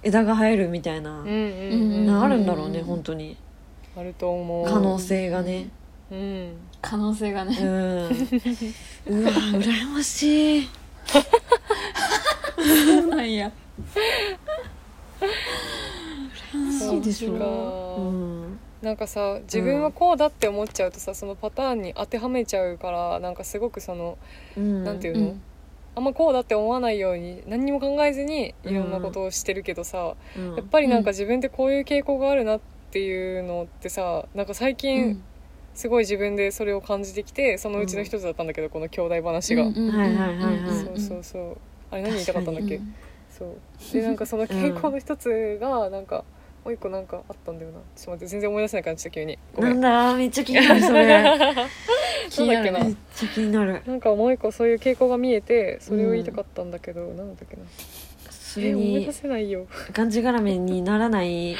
[0.02, 1.34] 枝が生えるみたいな、うんうんう
[2.04, 2.22] んうん。
[2.22, 3.36] あるんだろうね本当に。
[3.96, 4.66] あると思う。
[4.66, 5.68] 可能性がね。
[6.10, 6.52] うん。
[6.80, 7.56] 可能性がね。
[7.60, 7.68] うん。
[9.06, 10.68] うわ羨ましい。
[12.56, 13.50] そうなんや。
[16.78, 17.30] そうでしょ。
[17.30, 17.44] そうか。
[17.44, 18.58] うん。
[18.82, 24.16] なんかさ自分はこうだって思っちゃうとさそのパターンに当てはめちゃうからなんかすごくその
[24.56, 24.84] うん。
[24.84, 25.42] なんていうの、うん
[25.98, 30.54] あんまこうだって思わないように何にも考えずにいろんなことをしてるけどさ、うん。
[30.54, 32.60] やっぱりなんか自分ってこういう傾向があるなっ
[32.92, 35.20] ていうのってさなんか最近
[35.74, 41.56] すごい自分でそれを感じてきてそのうちの一つだったんだけど、この兄弟話が、そうそうそう。
[41.90, 42.94] あれ何言いたかったんだっけ、うん。
[43.28, 43.58] そう。
[43.92, 46.24] でなんかその傾向の一つがなんか
[46.68, 47.78] もう一個なんかあったんだよな。
[47.96, 49.38] ちょっと待って全然思い出せない感じした急に。
[49.54, 50.14] ごめなんんだ？
[50.16, 51.24] めっちゃ気になるそれ。
[52.28, 52.72] 気になる。
[52.72, 53.82] めっちゃ気になる。
[53.86, 57.62] なんかもう一個そういう傾向が見えてそれを言いたかったんだけど、なんだっけな？
[58.30, 59.66] それえ思い出にせないよ。
[59.94, 61.56] がんじがらめにならない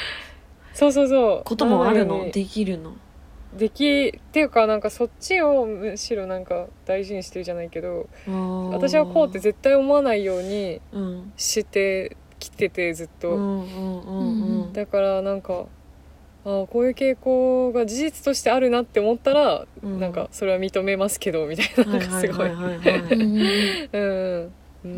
[0.74, 1.43] そうそうそう。
[1.47, 2.30] こともあるの？
[2.30, 2.93] できるの？
[3.56, 8.06] できっていうかなんかそっちをむしろなんか大事にしてるじゃないけど
[8.72, 11.32] 私はこうって絶対思わないようにうん。
[11.39, 13.65] してきててずっと、
[14.73, 15.66] だからなんか
[16.44, 20.01] ああこういう傾向が事実としてあるなって思ったら、うん。
[20.01, 21.98] なんかそれは認めますけどみたいな。
[21.98, 22.51] なんかすごい。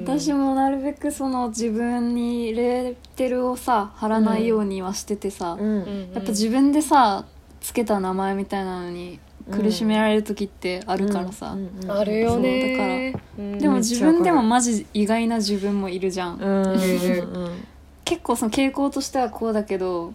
[0.05, 6.11] 私もなるべくその自分にレーテルをさ貼らないようにはしててさ、うんうん。
[6.13, 7.25] やっぱ自分でさ
[7.61, 9.19] つけた名前みたいなのに
[9.51, 13.13] 苦しめられる時ってあるからさ、うんうんうんあるよね。
[13.13, 16.39] だら、うんでも自分でもマジ意外な自分もいるじゃん、
[18.05, 20.13] 結構その傾向としてはこうだけど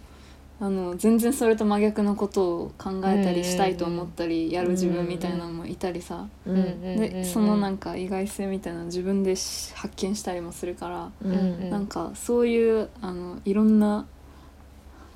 [0.60, 6.82] あの全然それと真逆のことを考えたりしたいと思ったりやる自分みたいなのもいたりさ、うんうん。
[6.82, 11.36] でそのなんか意外性みたいなの自分でし発見したりもするから、うんう
[11.66, 11.70] ん。
[11.70, 14.06] なんかそういうあのいろんな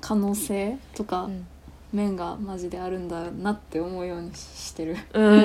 [0.02, 1.46] 可能性とかうん
[1.92, 4.96] 面がマジであるんだなって思うようにしてる。
[5.12, 5.36] うんうんう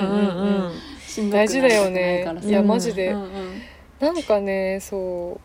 [1.25, 1.31] ん。
[1.31, 2.21] 大事だよね。
[2.43, 3.29] いやうんマジで、うんうん
[3.99, 5.39] なんかねそ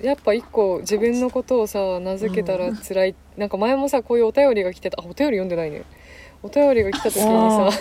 [0.00, 0.04] う。
[0.04, 5.00] やっぱ一個自分のことをさ名付けたら辛い、なんか前もさこういうお便りが来てた。
[5.00, 5.84] あお便り読んでないね。
[6.42, 7.80] お便りが来た時にあさ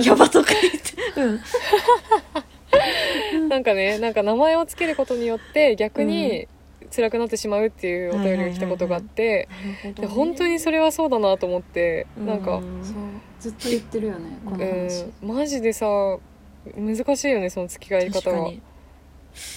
[0.00, 0.28] やば。
[0.28, 0.80] とか言って。
[1.20, 1.24] う
[3.46, 3.48] ん。
[3.48, 6.48] なんかねなんか名前をつけることによって逆に
[6.94, 9.48] 辛くなってしまうっていうお便りが来たことがあって、
[9.94, 12.60] で本当にそれはそうだなと思って、なんか、
[13.40, 14.52] ずっと言ってるよねこ
[15.26, 15.86] のマジでさ
[16.76, 18.36] 難しいよねその付き合い方は。
[18.36, 18.62] 確かに。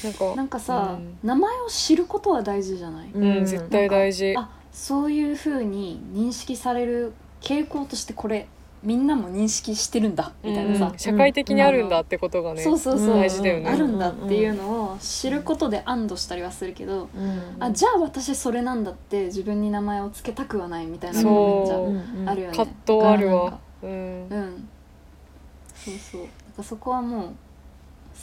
[0.04, 1.20] なんかなんかさ、うん。
[1.24, 4.34] 名前を知ることは大事じゃない、うん、絶対大事。
[4.36, 8.48] あそういうふうに認識される傾向としてこれ
[8.84, 10.90] みんなも認識してるんだみたいなさ。
[10.92, 13.22] うん、社会的にあるんだってことがね、そうそうそう、うん。
[13.22, 13.70] 大事だよね。
[13.70, 14.64] あるんだっていうの
[14.94, 21.94] を知ることで安堵したりはするけど、うんあじゃあ私それなんだって自分に名前を付けたくはないみたいなのそう。
[21.94, 22.58] めっちゃあるよね。
[22.58, 23.60] 葛藤あるわ。
[23.84, 23.90] うん。
[23.90, 24.70] うん。
[25.76, 26.22] そうそう。
[26.22, 27.36] なんかそこはもう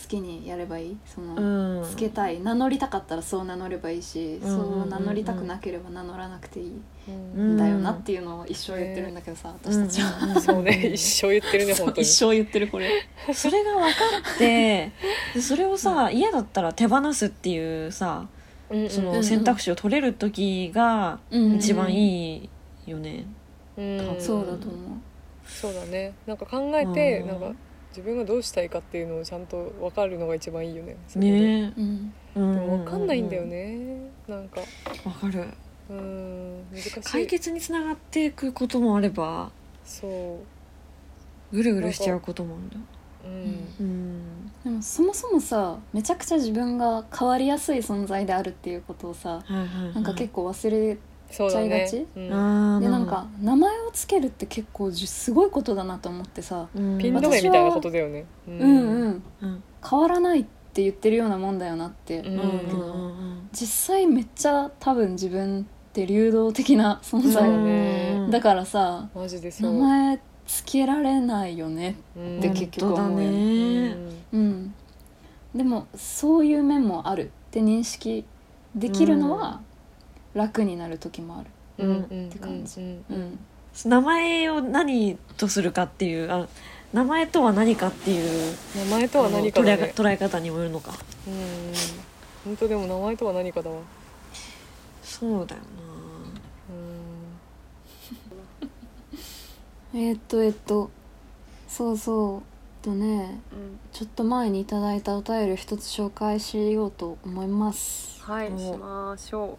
[0.03, 0.97] 好きにやればいい？
[1.07, 1.89] その、うん。
[1.89, 2.41] つけたい。
[2.41, 4.81] 名乗りたかったらそう名乗ればいいし、うんうんうんうん。
[4.83, 6.81] そう名乗りたくなければ名乗らなくていい。
[7.09, 7.55] うん。
[7.55, 10.43] んだよなっていうのを一生言ってるんだけどさ、私たちは、うんうんうん。
[10.43, 12.03] そうね一生言ってるね本当に。
[12.03, 12.91] 一生言ってるこれ。
[13.33, 13.89] それが分か
[14.35, 14.93] って
[15.35, 18.27] でそれをさ嫌だったら手放すっていうさ
[18.71, 22.51] うんそうんの選択肢を取れる時がうん一番い
[22.87, 23.27] いよね。
[23.77, 24.17] うん。
[24.19, 25.01] そうだと思う。
[25.47, 26.15] そうだね。
[26.27, 27.29] なんか考えて、うん。
[27.29, 27.59] なんか
[27.95, 32.41] 自分がどうしたいかっていうのをちゃんと分かるのが一番いいよねねうんえ。
[32.41, 34.61] でも分かんないんだようねなんか
[35.05, 35.45] わかる。
[35.89, 39.53] うん難しい解決につながっていくこともあれば
[39.85, 40.41] そ
[41.53, 42.77] うぐるぐるしちゃうこともあるんだ。
[43.27, 44.53] うんうん。
[44.65, 49.95] でもそもそもさめちゃくちゃ自分が変わりやすい存在であるっていうことをさはいはいはい。
[49.95, 50.99] なんか結構忘れ
[51.37, 51.69] そうだね。
[51.69, 52.07] ちゃいがち？
[52.17, 52.33] うん。
[52.33, 56.69] あーでなんか名前をつけるって結構すごいことだなと思ってさ。
[56.75, 56.99] うん。
[56.99, 58.25] ピン止めみたいなことだよね。
[58.49, 59.23] ううんうん。
[59.43, 59.63] うん。
[59.89, 62.21] 変わらないって言ってるようなもんだよなって。
[62.21, 62.41] うん。
[62.41, 63.49] 思うけど、うんうん。
[63.53, 68.29] 実際めっちゃ多分自分って流動的な存在、ね。
[68.31, 72.41] だからさマジで名前つけられないよねうん。
[72.41, 73.97] で結局思うね。
[74.33, 74.75] うん。
[75.55, 78.25] でもそういう面もあるって認識
[78.75, 79.61] できるのは
[80.35, 81.47] 楽になる時もある。
[81.79, 82.87] うんうんって感じうん。
[82.87, 83.39] うんうん。
[83.87, 86.47] 名前を何とするかっていうあ
[86.93, 89.93] 名前とは何かっていう名前とは何か捉えだね。
[89.97, 90.93] 捉え方にもよるのか。
[91.27, 91.73] うん
[92.45, 93.77] 本当でも名前とは何かだわ。
[95.03, 95.63] そうだよ
[99.95, 100.01] うん。
[100.01, 100.91] えーっとえーっと
[101.69, 102.43] そうそうえっ
[102.83, 103.41] とね。
[103.93, 108.23] ちょっと前にいただいたお便りを一つ紹介しようと思います。
[108.23, 109.59] はいおしましょ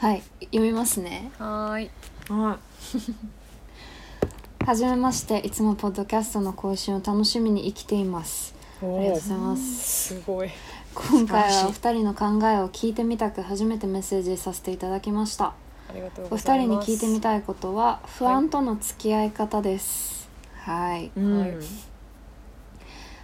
[0.00, 1.30] はい読みますね。
[1.38, 1.90] うはーい。
[2.30, 2.58] なは
[4.64, 8.54] はじめましていつもポッドキャストの更新を楽しみに生きています。
[8.82, 10.14] ありがとうございます。
[10.14, 10.48] すごい。
[10.94, 15.48] 今回はお二人の考えを聞いてみたく初めてメッセージさせていただきました。
[15.48, 15.54] あ
[15.92, 16.78] りがとうおございます。
[16.78, 20.30] 二人に聞いてみたいことは不安との付き合い方です。
[20.60, 21.40] はいい、うん。
[21.40, 21.52] はい。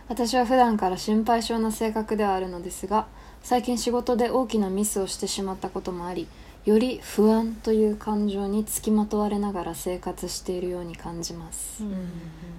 [0.09, 3.07] 私は普段から心配性な性格ではあるのですが
[3.43, 6.29] 最近仕事で大きなミスをしてしまったこともあり
[6.67, 12.09] より不安という感情につきまとわれながら生活しているように感じます、うん。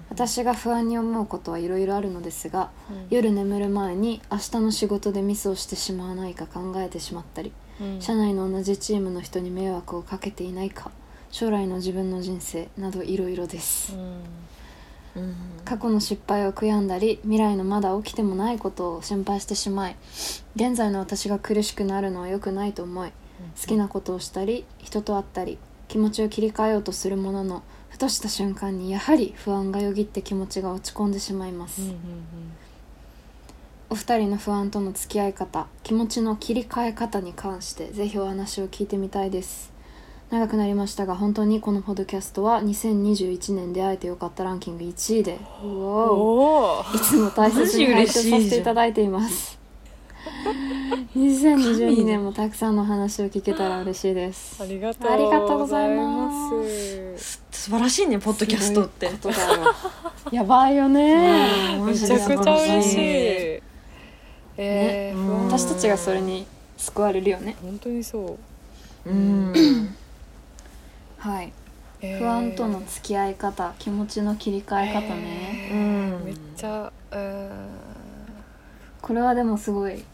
[0.08, 2.70] 私が不安に思うことはいろいろあるのですが
[3.10, 7.52] 夜眠る前に明日の仕事でミスをしてしまわないか考えてしまったり
[7.82, 8.00] うん。
[8.00, 10.90] 社内の同じチームの人に迷惑をかけていないか
[11.30, 13.94] 将来の自分の人生などいろいろです。
[13.94, 15.22] うん。
[15.22, 15.36] うん。
[15.66, 19.96] 過去の失敗を悔やんだり未来のまだ起きてもないことを心配してしまい
[20.56, 23.12] 現在の私が苦しくなるのは良くないと思い
[23.60, 25.58] 好きなことをしたり人と会ったり
[25.88, 31.80] 気持ちを切り替えようとするもののふとした瞬間にやはり不安がよぎって気持ちが落ち込んでしまいます、
[33.88, 39.78] お二人の不安との付き合い方気持ちの切り替え方に関してぜひお話を聞いてみたいです。
[40.30, 45.38] 長くなりましたが本当にこのポッドキャストは2021年出会えてよかったランキング1位でい
[46.98, 49.57] つも大切に拝聴させていただいています
[51.16, 54.62] 2022年もたくさんの話を聞けたら嬉しいです。
[54.62, 55.12] ありがとう。
[55.12, 56.30] ありがとうございま
[56.64, 57.18] す。
[57.18, 59.10] す素晴らしいねポッドキャストって。
[60.30, 61.76] やばいよね。
[61.78, 62.96] うんめちゃくちゃ嬉しい。
[62.98, 63.62] ね
[64.56, 65.26] えーうん。
[65.26, 65.46] 不安。
[65.46, 66.46] 私たちがそれに
[66.76, 67.56] 救われるよね。
[67.62, 68.38] 本当にそ
[69.06, 69.10] う。
[69.10, 69.94] うん。
[71.18, 71.52] はい。
[72.00, 72.18] えー。
[72.18, 76.18] 不安との付き合い方気持ちの切り替え方ね、えー。
[76.18, 76.24] うん。
[76.24, 77.77] めっちゃうん
[79.08, 80.04] これはでもすごい。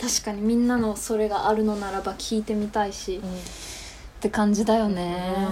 [0.00, 3.22] 確かにみんなのそれがあるのならば聞いてみたいし、っ
[4.20, 5.48] て感じだよね、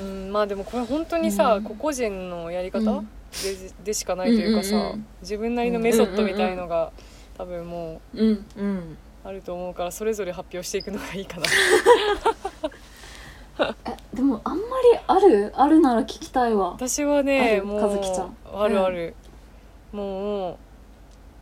[0.00, 1.64] うん、まあでもこれ本当にさ、うん。
[1.64, 3.04] 個々人のやり方、うん。
[3.04, 5.06] ででしかないというかさ、うんうんうん。
[5.20, 6.92] 自分なりのメソッドみたいのが、
[7.36, 8.46] 多分もうん。
[8.56, 8.76] うん。
[8.78, 8.82] う
[9.24, 11.46] あると思うからそれぞれ発表していくのがいいかな。
[13.86, 14.64] えでもあんまり
[15.06, 15.52] ある？
[15.56, 16.70] あるなら聞きたいわ。
[16.70, 17.64] 私はあねる？
[17.66, 18.36] もう和樹ちゃん。
[18.54, 19.14] あるある、
[19.92, 20.56] もう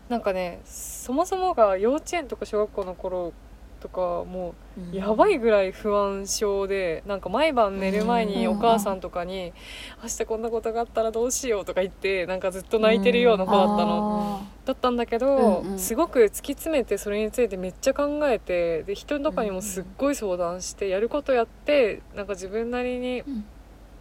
[0.08, 3.32] なんかねそもそもが幼稚園とか小学校の頃
[3.80, 4.54] とかも
[4.92, 8.52] うやばいぐらい不安症でなんか毎晩寝る前にうん。
[8.52, 9.52] お母さんとかに
[10.02, 14.44] 「明日こんなことがあったらどうしよう」とか言ってなんかずっと泣いてるような子だったの。
[14.64, 23.44] だったんだけど、すごく突き詰めてそれについてめっちゃ考えてで人とかにもすっごい相談してやることやってなんか自分なりにうん。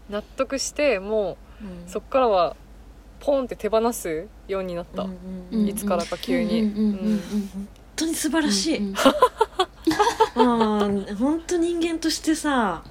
[0.09, 1.67] 納得してもうん。
[1.67, 2.55] うそっからは
[3.25, 5.09] ポンって手放すようになった、うん
[5.51, 6.61] うんうんいつからか急に。
[6.61, 7.19] うんうんうんうん
[7.95, 8.93] 本当に素晴らしい、うん
[10.35, 10.97] うん。
[10.97, 12.83] うん本当人間としてさ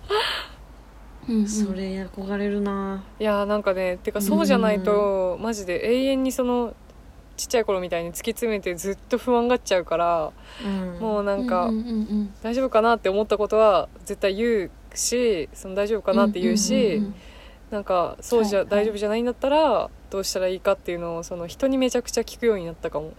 [1.28, 3.04] うんうんそれ憧れるな。
[3.20, 6.74] いやーなんかねてかそうじゃないと、マジで永遠にその
[7.36, 10.32] ちっちゃい頃みたいに突き詰めてずっと不安がっちゃうから、
[10.64, 11.00] うん。
[11.00, 17.14] もうなんか、うんうんうん大丈夫かなって思ったことは絶対言うしその大丈夫かなって言うし、うんうん
[17.74, 23.12] なんかそうじゃ、はい大丈夫じゃないんだったらどうしたらいいかっていうのをその人にめちゃくちゃ聞くようになったかも。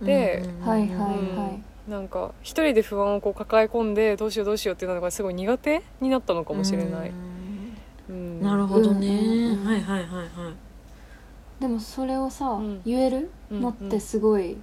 [0.00, 1.36] でうんはいはいうん。
[1.36, 7.10] はいなんか一人で不安をこう抱え込んでどうしようどうしようっていうのがすごい苦手になったのかもしれない。
[8.08, 11.60] うんなるほどね、うんうんはいはいはいはい。
[11.60, 12.80] でもそれをさ、うん。
[12.86, 13.30] 言える？
[13.50, 14.56] うんのってすごい、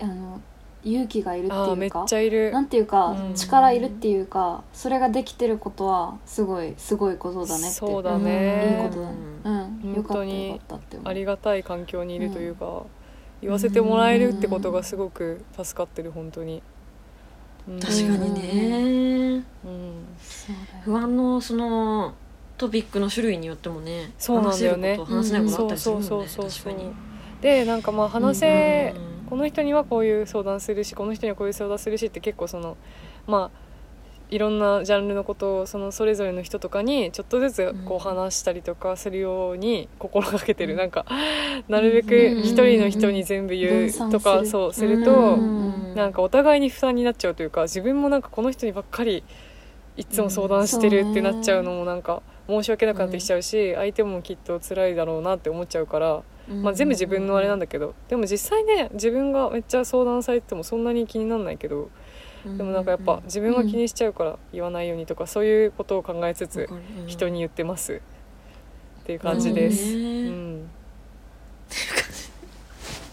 [0.00, 0.40] あの
[0.82, 2.50] 勇気がいるってあーめっいうかちゃいる。
[2.52, 3.34] なんていうか、うん。
[3.34, 7.74] 力いるっていうかそれができてることはすごいすごいことだねって。
[7.74, 8.80] そうだね。
[8.82, 9.16] いいことだね。
[9.44, 11.08] うんよかった本当によかったって思う。
[11.08, 12.84] ありがたい環境にいるというか、
[13.42, 16.62] 言わせてもらえるってことがすごく助かってる本当に、
[17.68, 17.80] うん。
[17.80, 19.44] 確かにね、うん。
[20.18, 20.84] そうだよ。
[20.84, 22.14] 不安のその
[22.56, 24.96] トピックの種類によってもねそうなんだよね。
[24.98, 26.92] 話せること話せないことあったりするもんねそうそうそうそう確かに。
[27.40, 32.76] でなんかまあ話せ、うんこの人にはこういう相談するしこの人にはこういう相談するしって結構その
[33.26, 33.70] まあ
[34.30, 41.04] いろんなジャンルのことをそのそれぞれの人とかにちょっとずつこううん話したりとかするように心がけてる、なんか
[41.68, 49.24] なるべくうん一人の人に全部言分うとかそうすると、うんなんかお互いに負担になっちゃうというか自分もなんかこの人にばっかり
[49.96, 61.90] いつも相談してるってなっちゃうのもなんか申し訳なくなってきちゃうし、相手もきっと辛いだろうなって思っちゃうから、まあ、全部自分のあれなんだけどでも実際ね自分がめっちゃ相談されてもそんなに気にならないけど
[62.44, 66.68] でもなんかやっぱ自分は気にしちゃうから言わないようにとかそういうことを考えつつ
[67.06, 68.00] 人に言ってます。
[69.00, 69.94] っていう感じです。
[69.94, 70.70] うねん。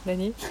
[0.06, 0.34] 何？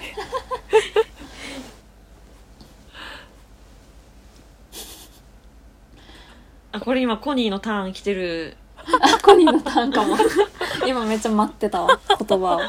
[6.73, 8.55] あこれ今コニーのターン来てる。
[8.57, 8.66] あ
[9.21, 10.17] コニーのターンかも。
[10.85, 12.59] 今めっちゃ待ってたわ言葉を。
[12.59, 12.61] っ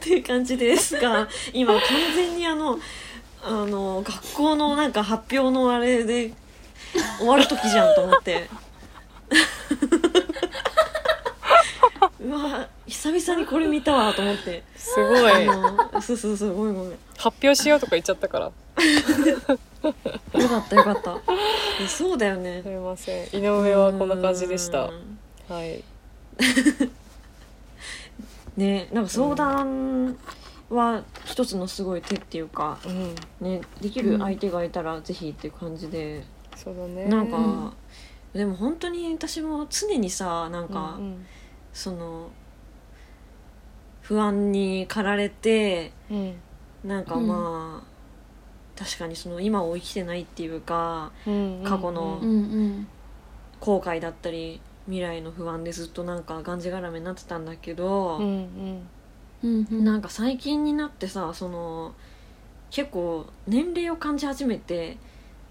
[0.00, 1.82] ていう感じですが今完
[2.16, 2.78] 全にあの
[3.44, 6.32] あの学校のなんか発表のあれで
[7.18, 8.48] 終わる時じゃんと思って。
[12.24, 14.62] うわ久々にこれ見たわと思って。
[14.76, 15.32] すごい。
[16.00, 16.90] そうそうそうごめんごめん。
[16.92, 18.50] よ発表しようとか言っちゃったから。
[18.50, 18.52] か
[20.58, 21.18] ったよかった。
[21.80, 22.62] えそうだよね。
[22.62, 23.26] すみません。
[23.36, 24.84] 井上はこんな感じでした。
[24.84, 25.18] うん。
[25.48, 25.82] はい。
[28.56, 30.16] ねなんか相談
[30.68, 33.14] は一つのすごい手っていうかうん。
[33.40, 36.22] ねできる相手がいたらぜひっていう感じで、
[36.54, 37.06] そうだね。
[37.06, 37.72] なんか、
[38.32, 41.26] でも本当に私も常にさなんか、うん
[41.72, 42.30] その
[44.02, 46.34] 不安に駆られてうん。
[46.84, 51.62] なんかまあ、確かにその今を生きてないっていうかうん。
[51.64, 52.86] 過去のうんうん。
[53.60, 58.88] 後悔だったり未来の不安でずっとなんかがんじがらめになってたんだけど、うんうん。
[59.44, 59.84] うんうん。
[59.84, 61.94] なんか最近になってさその
[62.70, 64.98] 結構年齢を感じ始めて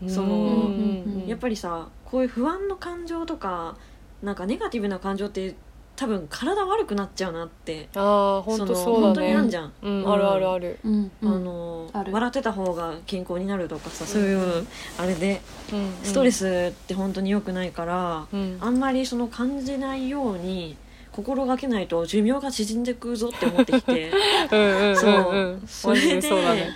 [0.07, 1.25] そのうん。
[1.27, 3.77] やっぱりさこういう不安の感情とか
[4.21, 5.55] なんかネガティブな感情って
[6.01, 7.87] 多分体悪くなっちゃうなって。
[7.93, 10.11] ああ本当のそうだ本当にあんじねゃん、うん。
[10.11, 10.79] あるあるある。
[10.83, 11.11] うん。
[11.21, 11.35] うん。
[11.35, 12.11] あのある。
[12.11, 14.65] 笑ってた方が健康になるとかさそういう
[14.97, 15.41] あれで
[15.71, 18.57] うんストレスって本当に良くないから、うん。
[18.59, 20.75] あんまりその感じないように
[21.11, 24.09] 心がけないと寿命が縮んでくぞって思ってきて。
[24.51, 25.11] うんうんうんそう。
[25.11, 26.71] うんそれでそうだね。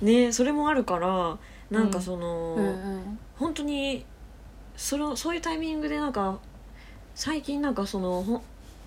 [0.00, 1.36] ねそれもあるから
[1.70, 2.64] なんかその、うん。
[2.64, 4.06] うん本当に
[4.76, 6.38] そのそういうタイミングでなんか
[7.14, 8.42] 最近なんかその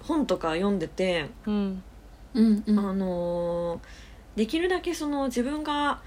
[0.08, 1.84] 本本とか読んでて、うん。
[2.34, 2.80] うんうん。
[2.80, 3.80] あのー
[4.36, 6.02] できるだけその自分が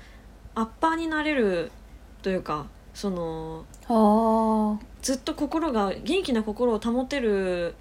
[0.54, 1.72] アッパーになれる
[2.20, 7.74] というかそのあずっと心が元気な心を保てる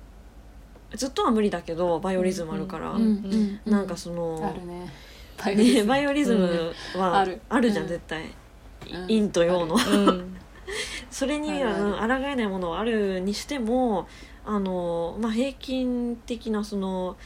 [0.96, 3.60] ずっとは無理だけどバイオリズムあるから、あうんうん。
[3.66, 4.90] うなんかそのね。
[5.44, 5.52] バ
[6.00, 7.42] イオリズね、ムはある。
[7.72, 7.90] じゃん、うん。
[7.90, 9.76] 絶対、うん陰と陽の。
[9.76, 10.38] うん。
[11.12, 12.02] それにあるある。
[12.04, 14.08] あの抗えないものはあるにしても
[14.48, 17.18] あの、まあ、平均的なその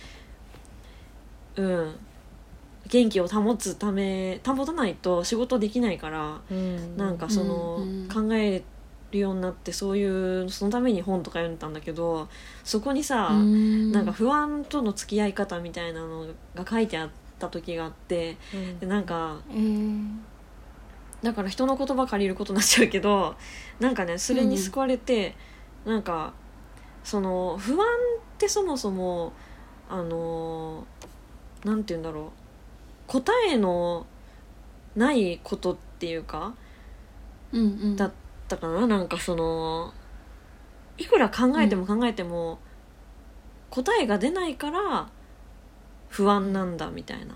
[1.55, 1.95] うん
[2.87, 6.97] 元気を保つため保たないと仕事できないからうん。
[6.97, 8.63] なんかその、うん考え
[9.11, 12.29] るようになってそういうそのために本とか読んでたんだけど
[12.63, 13.91] そこにさ、うん。
[13.91, 16.25] なんか不安との付き合い方みたいなの
[16.55, 18.79] が書いてあった時があってうん。
[18.79, 20.07] でなんかえー。
[21.21, 23.35] だから人の言葉借りることになっちゃうけど
[23.79, 25.35] なんかねそれに救われて、
[25.85, 26.33] なんか
[27.03, 27.81] その不安っ
[28.37, 29.33] てそもそも
[29.89, 30.85] あの
[31.63, 32.31] なんて言うんだろう。
[33.07, 34.05] 答えの
[34.95, 36.53] ないことっていうか
[37.51, 37.95] うんうん。
[37.95, 38.11] だっ
[38.47, 38.87] たかな。
[38.87, 39.93] なんかその
[40.97, 42.59] いくら考えても考えても、
[43.69, 45.09] 答えが出ないから
[46.09, 47.35] 不安なんだみたいな。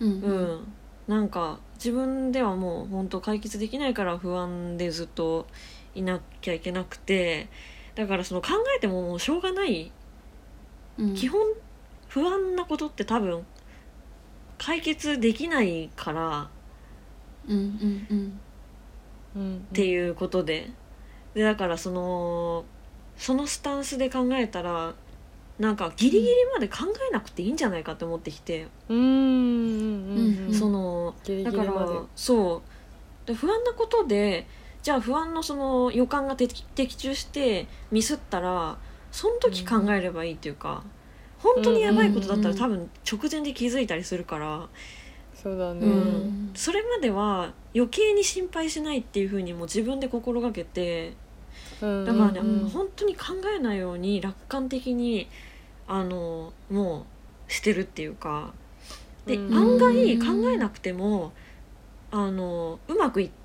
[0.00, 0.20] うん。
[0.20, 0.72] う、ん、
[1.06, 5.46] なんか自分ではもう本当解決できないから不安でずっと
[5.94, 7.48] いなきゃいけなくて
[7.94, 9.90] だからその考えてももうしょうがない、
[10.98, 11.14] うん。
[11.14, 11.40] 基本
[12.08, 13.44] 不安なことって多分
[14.58, 16.48] 解決できないから。
[17.48, 18.40] うんうんうん。
[19.36, 20.70] うんっていうことで。
[21.34, 22.64] でだからその
[23.16, 24.94] そのスタンスで考えたら
[25.58, 26.78] なんかギリギリまで考
[27.10, 28.94] えなくていいんじゃないかって思ってきて、そ
[30.68, 31.14] の
[31.44, 32.62] だからそ
[33.24, 33.26] う。
[33.26, 34.46] で不安なことで
[34.84, 38.76] じゃあ不安のその予感が的的中してミスったら
[39.10, 40.84] その時考えればいいっていうか、
[41.38, 44.68] 本当にやばいことだったらうん多分直前で気づいたりするから、
[45.34, 45.86] そうだね。
[45.86, 46.50] うん。
[46.54, 51.14] それまでは余計に心配しないっていうふうにもう自分で心がけて
[51.80, 52.04] うん。
[52.04, 53.24] だからね、うん本当に考
[53.56, 55.28] えないように楽観的に
[55.88, 57.06] あのも
[57.48, 58.52] うしてるっていうか。
[59.24, 61.32] で、うん案外考えなくても
[62.10, 63.43] あのうまくいった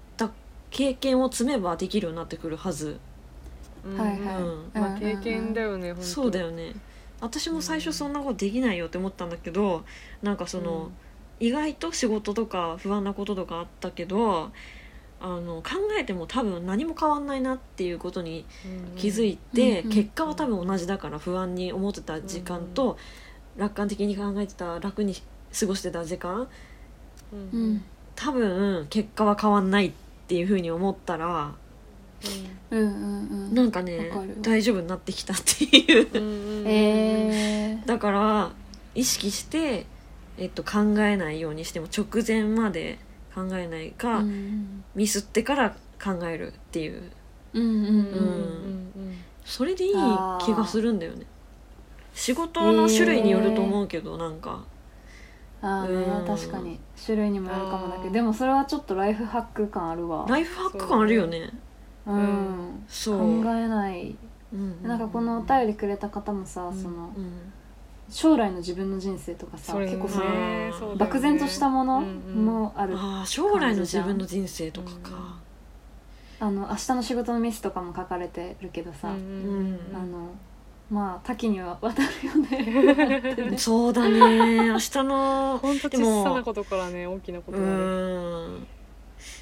[0.71, 2.99] 経験を積めばできるようになってくるはず、
[3.85, 3.97] うん。
[3.97, 4.17] はいはい。
[4.17, 4.71] うん。
[4.73, 6.05] まあ経験だよね本当。
[6.05, 6.73] そうだよね。
[7.21, 9.83] 私も最初そんなことできないよって思ったんだけど
[10.21, 10.91] なんかその、
[11.39, 14.51] 意外と仕事とか不安なこととかあったけど
[15.21, 22.97] あの考えても多分何も変わんないなっていうことにうん気づいて、うんうん結果は多分同じだから不安に思ってた時間と、
[23.57, 25.15] 楽観的に考えてた楽に
[25.57, 26.47] 過ごしてた時間。
[27.31, 27.59] うんうん。
[27.61, 27.85] うん。
[28.15, 29.95] 多分結果は変わんないって
[30.35, 31.53] いうふうに思ったら
[32.71, 33.53] うんうんうん。
[33.53, 34.11] なんかね
[34.41, 36.07] 大丈夫になってきたっていう。
[36.67, 37.85] えー。
[37.85, 38.51] だから
[38.95, 39.85] 意識して、
[40.37, 42.99] えっと、考えないようにしても直前まで
[43.33, 44.83] 考えないか、うん。
[44.95, 47.11] ミスってから考えるっていう。
[49.45, 49.93] それでいい
[50.41, 51.25] 気がするんだよね。
[52.13, 54.65] 仕事の種類によると思うけど、なんか
[55.61, 56.25] ああねうん。
[56.25, 56.79] 確かに。
[57.03, 60.25] 種類にもよるかもだけあーどでもそれはちょっとライフハック感あるわ。
[60.29, 61.49] ライフハック感あるよね。
[62.05, 62.19] ううん。
[62.19, 63.17] んそう。
[63.43, 64.15] 考えない。
[64.51, 67.51] うんなんかこのお便りくれた方もさそのうん。
[68.11, 70.97] 将来の自分の人生とかさ結構そのねそうだよね。
[70.97, 72.07] 漠然としたものうんう
[72.41, 75.37] んもあるああ将来の自分の人生とかか。
[76.41, 79.79] あの明日の仕事のミスとかも書かれてるけどさ、うんうん。
[79.95, 80.29] あの
[80.89, 83.53] まあ多岐には渡るよね。
[83.57, 84.69] そうだね。
[84.69, 87.71] 明日の本当小さなことからね大きなこうとまで。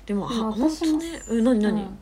[0.06, 1.22] でもはでも本私も当ね。
[1.30, 1.98] うん何何、うん。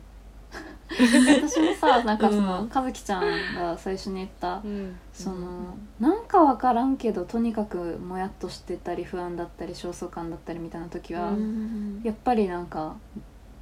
[0.88, 2.70] 私もさなんかその、うん。
[2.72, 4.96] 和樹ちゃんが最初に言ったうん。
[5.12, 12.00] そのなんか分からんけどとにかくもやっとしてたり不安だったり焦燥感だったりみたいな時は、うん。
[12.02, 12.96] やっぱりなんか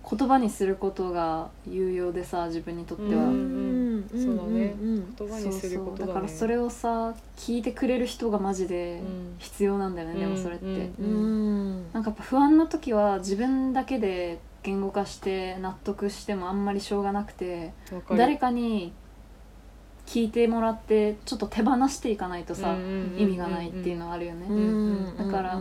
[0.08, 3.24] 言葉にすることが有用でさ自分にとっては、
[4.12, 4.74] うんうんそうだね。
[4.80, 5.98] うん言葉にすることだね。
[5.98, 6.06] そうそう。
[6.08, 9.34] だからそれをさ聞いてくれる人がマジでうん。
[9.38, 17.72] 必要なんだよね、でもそれって、うんなんかやっぱ不安な時は自分だけで言語化して納得してもあんまりしょうがなくて
[18.16, 18.92] 誰かに
[20.06, 22.74] 聞いてもらってちょっと手放していかないとさ、
[23.18, 25.16] 意味がないっていうのはあるよね、うん。
[25.18, 25.60] だから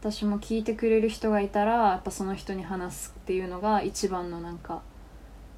[0.00, 4.82] 私も聞いてくれる人がいたらやっぱその人に話すっていうのが一番のなんか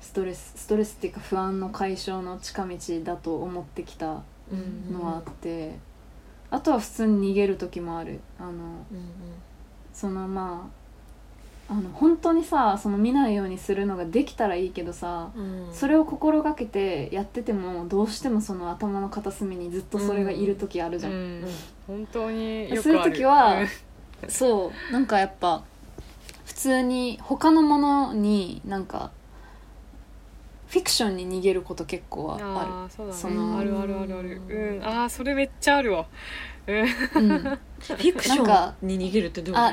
[0.00, 4.22] ストレスストレスっていうか不安の解消の近道だと思ってきた
[4.52, 5.76] うんのはあって、
[6.50, 8.20] あとは普通に逃げる時もある。
[8.38, 8.84] あのうん
[9.92, 10.70] そのま
[11.68, 15.68] ああの本当にさその見ないようにするのができたらいいけどさうん。
[15.72, 21.44] それを心がけてやっててもどうしてもその頭の片隅にずっとそれがいる時あるじゃん、うん
[21.86, 23.66] 本当にそういう時は
[24.28, 25.62] そうなんかやっぱ
[26.44, 29.10] 普通に他のものになんか
[30.70, 33.18] フィクションに逃げること結構はあああそうだね。
[33.18, 34.40] そのあるあるあるある。
[34.48, 34.84] うん。
[34.84, 36.06] ああそれめっちゃあるわ。
[36.68, 36.74] うん。
[36.74, 39.72] る、うん、フィクシなんかョンに逃げるってどういうあ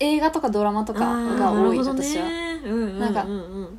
[0.00, 2.24] 映画とかドラマとかが多い、私は。
[2.26, 3.78] ななんかうんうん。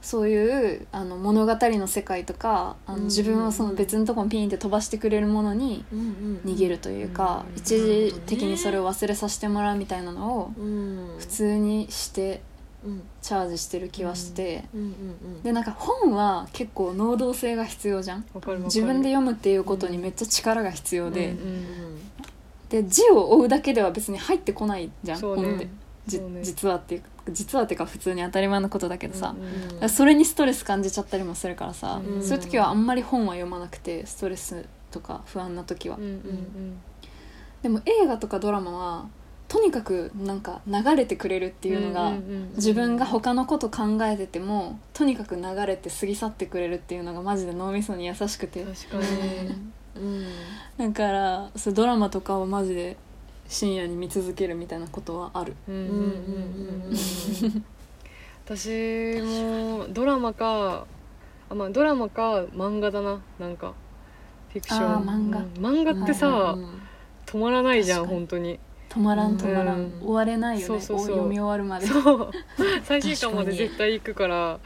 [0.00, 11.16] そういうあの物語の世界とかあのうん自分をその別のとこにピンって飛ばしてくれるものにうんうん逃げるというか、うん一時的にそれを忘れさせてもらうみたいなのをうん。
[11.18, 12.55] 普通にしてうん
[13.22, 14.64] チャージしてる気はして、
[15.42, 18.24] でなんか本は結構能動性が必要じゃん。
[18.64, 21.66] 自分で読むっていうことにめっちゃ力が必要で、うん
[22.68, 25.42] で字を追うだけでは別に入ってこないじゃん、そうね。
[25.44, 25.68] 本って
[26.08, 26.42] じそうね。
[26.42, 35.96] 実はっていう実はっていうか普通に当たり前のことだけどさ、うんだからそれにストレス感じちゃったりもするからさ、うんそういう時はあんまり本は読まなくてストレスとか不安な時は、
[37.62, 39.06] でも映画とかドラマは
[39.48, 42.12] とにかくなんか流れてくれるっていうのが、
[42.56, 48.64] 自分が他のこと考えててもとにかく流れて過ぎ去ってくれるっていうのがマジで脳みそに優しくて。
[48.64, 49.04] 確かに。
[49.96, 50.92] うん。
[50.92, 52.96] だからそうドラマとかをマジで
[53.48, 55.54] 深夜に見続けるみたいなことはある。
[58.44, 60.86] 私もドラマか
[61.48, 63.74] あまあドラマか漫画だななんか。
[64.52, 65.04] フィクション。
[65.04, 65.38] 漫画。
[65.38, 65.46] うん。
[65.82, 66.82] 漫画ってさ、うん
[67.26, 68.58] 止まらないじゃん本当に
[68.96, 69.92] 止まらん止まらん、うん。
[70.00, 70.66] 終われないよね。
[70.66, 71.06] そうそうそう。
[71.06, 71.86] お読み終わるまで。
[71.86, 72.30] そう。
[72.84, 74.58] 最新巻まで絶対行くから。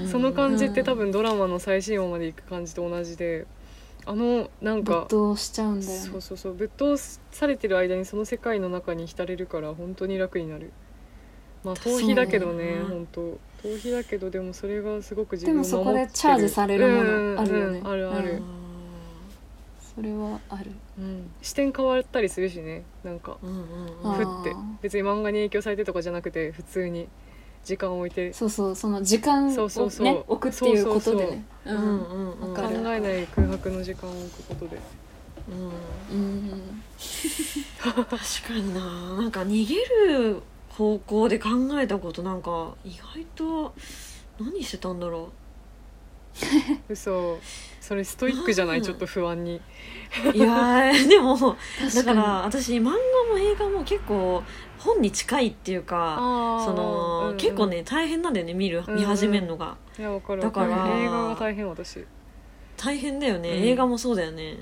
[0.00, 0.08] うん。
[0.08, 3.46] その感じって多分ドラマの最新話まで行く感じと同じで。
[4.08, 5.98] あのなん没か頭しちゃうんだよね。
[5.98, 6.54] そうそうそう。
[6.54, 6.96] ぶっ通
[7.32, 10.72] されてる間にその世界の中に浸れるから本当に楽になる。
[11.64, 13.20] まあ逃避だけどねね本当。
[13.64, 15.78] 逃避だけどでもそれがすごく自で分を守ってる。
[15.78, 17.78] もそこでチャージされるものあるよね。
[17.80, 18.42] うんうんあるある、
[19.96, 20.70] それはある。
[20.98, 21.30] うん。
[21.42, 23.36] 視点変わったりするしねなんか。
[23.42, 24.52] うんうんあふって。
[24.54, 27.08] ー別に漫画に影響されてとかじゃなくて普通に
[27.64, 28.32] 時間を置いて。
[28.32, 28.74] そうそう。
[28.76, 30.04] その時間をそうそうそう。
[30.04, 31.44] ね置くっていうことでね。
[31.64, 31.76] うん。
[31.76, 32.52] うんうんうん。
[32.52, 32.76] わかる。
[32.76, 34.78] 考えない空白の時間を置くことで。
[35.48, 36.18] うん。
[36.18, 36.82] うん。
[37.78, 38.18] 確か
[38.54, 38.80] にな
[39.16, 39.30] なん。
[39.30, 39.74] か逃げ
[40.12, 41.48] る方向で考
[41.80, 42.42] えたことなん。
[42.42, 43.74] か意外と
[44.38, 45.00] 何してたん。
[45.00, 45.30] だろ
[46.88, 47.38] 嘘
[47.86, 48.78] それストイックじゃない？
[48.78, 48.84] うん。
[48.84, 49.60] ちょっと不安に。
[50.34, 51.56] ういやー でもだ
[51.92, 54.42] 確から私漫画も映画も結構
[54.78, 56.16] 本に近いっていうか
[56.64, 58.96] その、結構ね大変なんだよね見るうん。
[58.96, 62.04] 見始めるのが、いやわかるだから映画が大変私。
[62.76, 63.56] 大変だよね、うん。
[63.64, 64.58] 映画もそうだよね。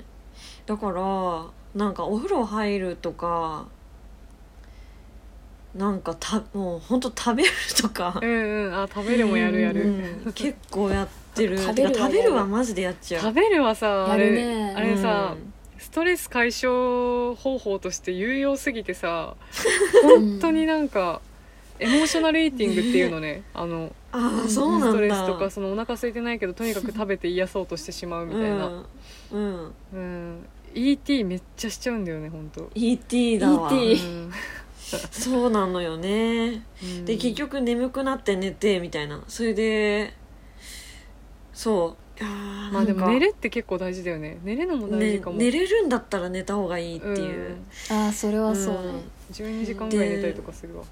[0.65, 3.65] だからなんかお風呂入るとか
[5.73, 7.49] なんかたもうほんと食べる
[7.81, 8.19] とか。
[8.21, 8.73] うんうん。
[8.83, 9.81] あ食べるもやるやる、
[10.25, 10.33] うん。
[10.33, 13.21] 結構やってる食べる食べるはマジでやっちゃう。
[13.21, 14.73] 食べるはさあれね。
[14.75, 15.53] あれさ、うん。
[15.77, 19.35] ストレス解消方法として有用すぎてさ
[20.03, 21.21] うん 本当になんか
[21.79, 23.43] エモーショナルイーティングっていうのね。
[23.53, 24.87] あのああそうなんだ。
[24.87, 28.85] ストレスとかそのお腹空いてないけどとにかく食べて癒そうとしてしまうみたいな、うん、
[29.31, 32.69] うん、うん ET めっちゃしちゃうんだよね本当。
[32.75, 33.69] ET だわ。
[33.69, 34.31] うん。
[35.11, 36.65] そうなのよね。
[36.83, 37.05] うん。
[37.05, 39.23] で結局眠くなって寝てみたいな。
[39.27, 40.13] それで
[41.55, 42.21] そう。
[42.21, 44.37] いやーまあでもなんか寝るって結構大事だよね。
[44.43, 47.55] 寝るのも大事ねかも、寝れるんだったら寝た方がいいっていう、ん。
[47.89, 48.81] ああそれはそうね、
[49.31, 50.83] 12時間ぐらい寝たりとかするわ。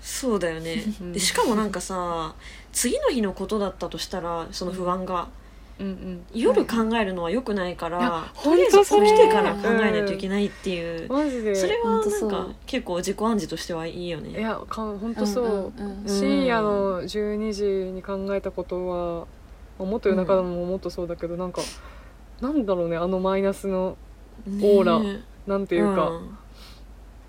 [0.00, 0.82] そうだよね。
[1.00, 2.34] うんでしかもなんかさ
[2.72, 5.28] 次の日のことだったとしたらその不安が、
[5.80, 5.86] うん。
[5.86, 11.54] うん夜考えるのは良くないから、とりあえず起きてから考えないといけないっていう、マジで。
[11.54, 15.48] それはなんか結構自己暗示としてはいいよいねやか本当そう、う
[15.82, 19.26] んうんうん深夜の12時に考えたことは、
[19.78, 21.62] まあもっと夜中でももっとそうだけど、なんか
[22.40, 23.96] なんだろうねあのマイナスの
[24.46, 26.20] オーラねなんていうか、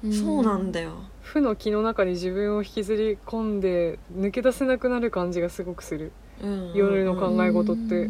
[0.03, 0.13] うん。
[0.13, 0.93] そうなんだよ。
[1.21, 6.11] 負の気の中に自分を引きずり込んで抜け出せなくなる感じがすごくする。
[6.41, 6.73] うん。
[6.73, 8.09] 夜の考え事って。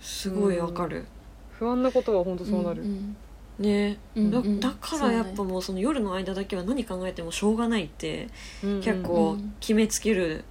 [0.00, 1.06] すごいわかる、
[1.50, 3.16] 不安なことは本当そうなる、ん
[3.58, 3.98] ね。
[4.16, 4.60] だうんうん。
[4.60, 8.28] だからやっぱもうその夜の間だけは何考えてもしょうがないって
[8.62, 10.44] うんうん結構うん決めつける、うん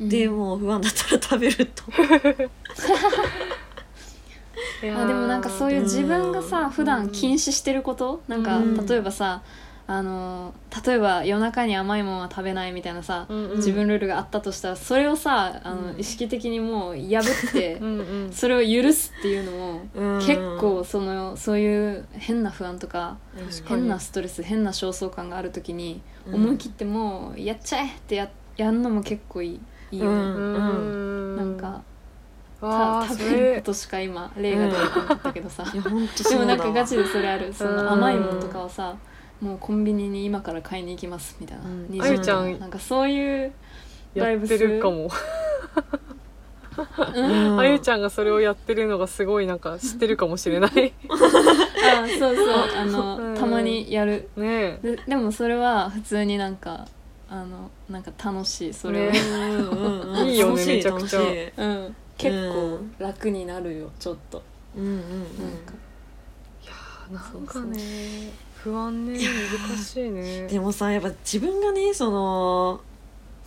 [0.00, 1.84] でもう不安だったら食べると。
[4.82, 6.70] あでもなんかそういう自分がさうん。
[6.70, 8.86] 普段禁止してることなんかうん。
[8.86, 9.42] 例えばさ
[9.86, 10.54] あの
[10.86, 13.56] 例えば夜中に甘いものは食べないみたいなさうんうん。
[13.56, 16.00] 自分ルールがあったとしたらそれをさあのうん。
[16.00, 18.32] 意識的にもう破って うんうん。
[18.32, 20.18] それを許すっていうのもうん。
[20.20, 23.18] 結構そのそういう変な不安とか
[23.66, 26.34] 変なストレス変な焦燥感がある時にうん。
[26.36, 29.60] 思い切ってもうやっちゃえってややんのも結構いい
[29.92, 30.54] いいよね、うん。
[30.54, 30.58] う
[31.34, 31.56] んなん。
[31.56, 31.82] か
[32.60, 35.80] た食べるこれとしか今例が出てこなかったけどさ、で
[36.36, 37.52] もなんかガチでそれある。
[37.54, 37.76] そうん。
[37.76, 38.96] の甘いものとかはさ
[39.40, 41.86] もうコンビニに今から買いに行きますみたいな、うん。
[41.86, 43.52] 20あゆちゃんなんかそういう
[44.14, 45.08] やってるかも。
[47.14, 47.60] うんうん。
[47.60, 50.92] あゆちゃんがそれをやってるのがすごいなんか知ってるかもしれない。
[51.10, 52.46] あそうそう。
[52.76, 53.34] あの、うん。
[53.36, 54.28] たまにやる。
[54.36, 54.96] ねえ。
[54.96, 56.86] ででもそれは普通になんか
[57.32, 61.20] あのなんか楽しいそれうん いいよね楽しめちゃくちゃ。
[62.18, 64.42] 結構楽になるよちょっと。
[64.76, 64.98] うんうんうん。
[64.98, 65.00] なん
[65.64, 65.72] か。
[67.10, 69.18] なんかね不安ね
[69.68, 70.46] 難しいね。
[70.48, 72.80] でもさやっぱ自分がねその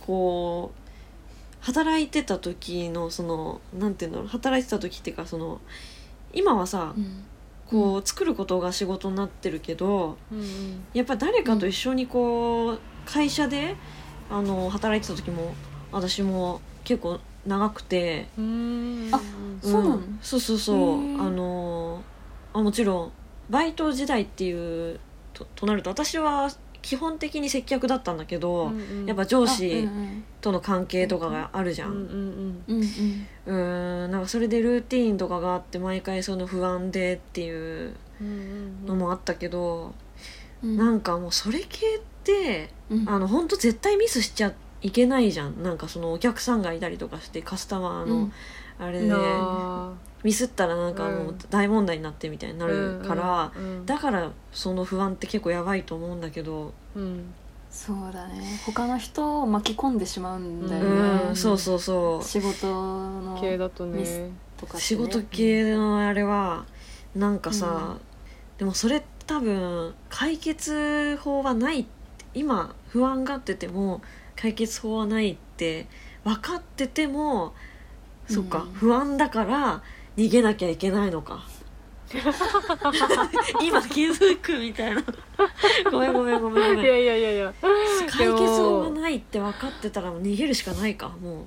[0.00, 5.60] こう働いてた時のそのなんていうんだろう働いてた時っていうかその
[6.32, 7.24] 今はさうん。
[7.66, 10.84] こう作ることが仕事になってるけどうん。
[10.92, 13.76] やっぱ誰かと一緒にこう会社で
[14.30, 15.54] あの働いてた時も
[15.92, 18.26] 私も結構長くて。
[18.38, 18.44] うん。
[18.44, 19.14] うん。
[19.14, 19.20] あ
[19.62, 19.96] そうなの？
[19.96, 21.20] んそうそうそう。
[21.20, 22.02] あの
[22.52, 23.12] あもちろん
[23.50, 25.00] バイト時代っていう
[25.32, 26.50] ととなると私は
[26.82, 28.72] 基本的に接客だったんだけど、
[29.06, 30.24] やっぱ上あ司うん。
[30.40, 32.74] との関係とかがあるじゃん、うんうんうん。
[32.74, 33.26] うんうん。
[33.46, 34.10] うーん。
[34.10, 38.30] なんかそれでルーティーンとかがあって毎回その不安でっていううんう
[38.84, 39.94] んのもあったけど、
[40.62, 40.76] うん。
[40.76, 41.66] なんかもうそれ系
[41.96, 43.08] ってうん。
[43.08, 44.52] あの本当絶対ミスしちゃ
[44.82, 45.62] いけないじゃん。
[45.62, 48.32] なんかそのお客さんがいたりとかしてカスタマーのうん。
[48.78, 49.92] あれでうんな
[50.24, 57.32] ミスったらなんかもう大問題になってみたいになあるから、うんうんだからその不安って結構やばいと思うんだけど、うん。
[57.70, 58.60] そうだね。
[58.64, 62.24] 他の人を巻き込んでしまうんだようね、うんそうそうそう。
[62.24, 64.80] 仕事の系だとミスねとかってね。
[64.82, 66.64] 仕事系のあれは
[67.14, 67.98] なんかさ、
[68.58, 71.90] でもそれ多分解決法はないって
[72.34, 74.02] 今不安がってても
[74.36, 75.86] 解決法はないって
[76.24, 77.54] 分かってても、
[78.28, 78.72] そっかうん。
[78.72, 79.82] 不安だから
[80.16, 81.44] 逃げなきゃいけないのか。
[83.62, 85.02] 今気づくみたいな。
[85.90, 86.84] ごめんごめんごめんごめん。
[86.84, 87.54] いやいやいやいや。
[88.08, 91.44] 解決法がないって分かってたらもう逃げるしかないかも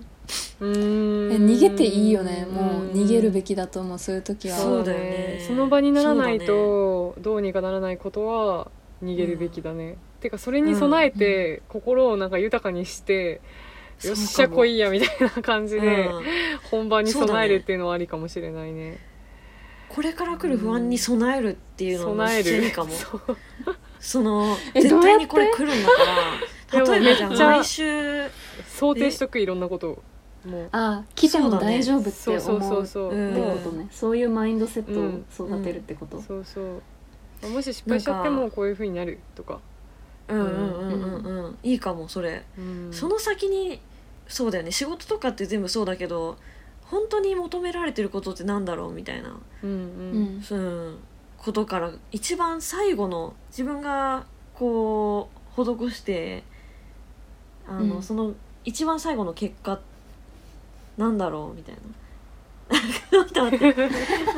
[0.59, 0.65] う。
[0.65, 1.34] うーん。
[1.34, 2.45] え逃げていいよね。
[2.51, 4.57] もう逃げるべきだと思うそういう時は。
[4.57, 5.43] そうだよね。
[5.47, 8.69] その場にならないとどうにかならないことは
[9.03, 13.41] 逃げるべきだね、てかそれに備えて心をなんか豊かにして、
[14.03, 16.23] よっしゃ来いやみたいな感じでうん
[16.69, 18.99] 本番に備えるっていうのはありかもしれないね。
[19.89, 22.64] これから来る不安に備えるっていうのも備える。
[22.65, 22.91] いいかも。
[23.99, 28.30] そのえ絶対にこれ来るんだから例えばじゃあ毎週
[28.68, 30.03] 想定しとくいろんなことを
[30.48, 30.64] も。
[30.64, 32.39] うあ来ても大丈夫ってそう。
[32.39, 33.34] そう思ってそううそう、うん。
[33.64, 33.88] ことね。
[33.91, 37.49] そういうマインドセットうんを育てるってこと、そうそう。
[37.49, 39.60] もし失敗しちゃってもこういうふうになるとか、
[40.28, 41.58] うんうんうんうんうん。
[41.64, 42.90] いいかもそれ、うん。
[42.91, 43.80] その先に
[44.28, 44.72] そうだよね。
[44.72, 46.38] 仕事とかって全部そうだけど
[46.84, 50.40] 本当に求められてることってなんだろうみたいな、うんううん。
[50.40, 50.90] んう。
[50.91, 50.98] ん、
[51.38, 56.44] ことから一番最後の自分がこう施して
[57.68, 58.04] あの、うん。
[58.04, 58.34] その
[58.66, 59.80] 一番最後の結果
[60.98, 61.82] なんだろうみたいな。
[63.11, 63.23] な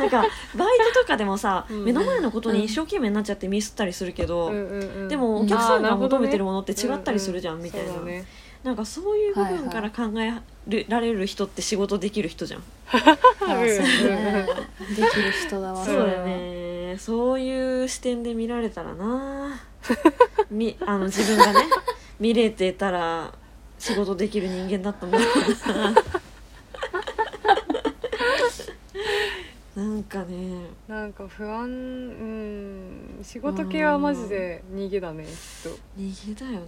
[0.05, 0.21] んか
[0.55, 5.07] バイトとかでもさ、うん目の前のことに一生懸命になっちゃってミスったりするけど、うんうんうん。
[5.07, 8.25] でもお客さんが求めてるものって違ったりするじゃん、うみたいな、そうだね。
[8.63, 10.33] なんかそういう部分から考え
[10.89, 14.45] られる人って仕事できる人じゃん、あそうね
[14.89, 16.97] できる人だわそうだよね。
[16.99, 19.61] そういう視点で見られたらな。
[20.51, 21.67] みあの自分がね
[22.19, 23.33] 見れてたら
[23.77, 26.01] 仕事できる人間だったんだろうな
[29.79, 30.65] なんかね。
[30.87, 33.19] なんか不安うん。
[33.23, 36.65] 仕事系はマジで逃げだねきっと、逃げだよね、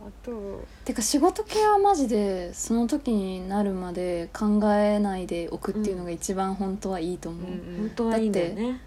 [0.00, 7.44] あとてか仕事系はマジでその時になるまで考えないでおくっていうのが一番本当はいいと思う、
[7.78, 8.80] 本当はいいんだよね。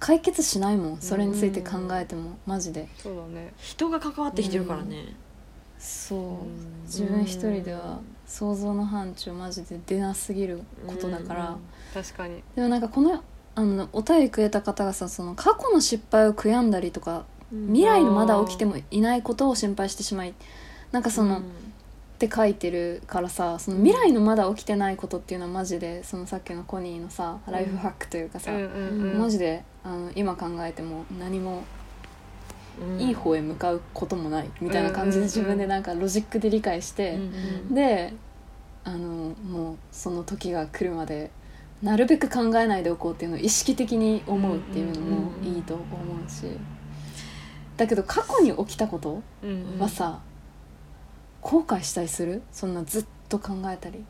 [0.00, 2.88] 解決しないもんそれについて考えてもマジで。
[2.98, 3.52] そうだね。
[3.58, 5.14] 人が関わってきてるからね、
[5.78, 6.82] そう、うん。
[6.84, 11.56] 自分一人では想像の範疇マジで出なすぎることだから、
[12.02, 12.42] 確かに。
[12.54, 13.22] でもなんかこの
[13.54, 17.66] あのお便りくれた方がさその過去の失敗を悔やんだりとかうん。
[17.68, 20.34] 未来にまだ起きてもいないことを心配してしまい
[20.92, 21.42] なんかその、うん。
[21.42, 21.44] っ
[22.18, 31.62] て書いてるからさその未来のまだ起きてないことっていうのはマジでそのさっきのコニーのさライフハックというかさ、マジであの今考えても何も
[32.80, 33.00] うん。
[33.00, 37.18] いい方へ向かうこともないみたいな感じで自分でなんかロジックで理解して、
[37.70, 38.14] で
[38.84, 41.30] あのもうその時が来るまで
[41.82, 45.82] なるべく考えないでおこうっていうのを意識的に思うっていうのもいいと思
[46.26, 46.46] うし。
[47.76, 49.22] だけど過去に起きたこと
[49.78, 50.20] はさ
[51.40, 52.42] 後悔したりする？
[52.50, 54.04] そんなずっと考えたり。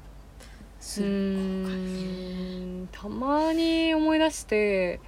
[0.80, 5.00] すうる、たまに思い出して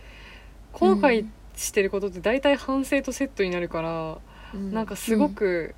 [0.73, 1.27] 後悔
[1.57, 4.19] してることって大体反省とセットになるから、
[4.53, 4.73] うん。
[4.75, 5.75] なんかすごく、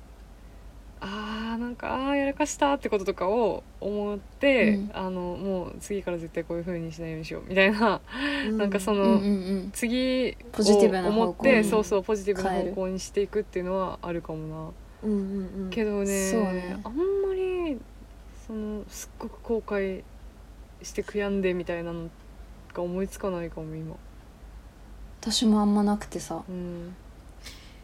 [1.05, 4.91] あーなんかあーやらかしたってこととかを思って、うん。
[4.93, 7.99] あのもう次から絶対こういう風にしないようにしようみたいな、
[8.47, 8.57] うん。
[8.57, 14.71] なんかその、うんうんうん次をポジティブな思ってそうそうポジティブな方向にしていくっていうのはあるかもな。
[15.03, 15.69] うんうんうん。
[15.69, 16.77] けどねね。
[16.83, 17.77] あんまり
[18.47, 20.03] そのすっごく後悔
[20.81, 22.09] して悔やんでみたいなの
[22.73, 23.95] が思いつかないかも今。
[25.19, 26.37] 私もあんまなくてさ。
[26.37, 26.95] っうん。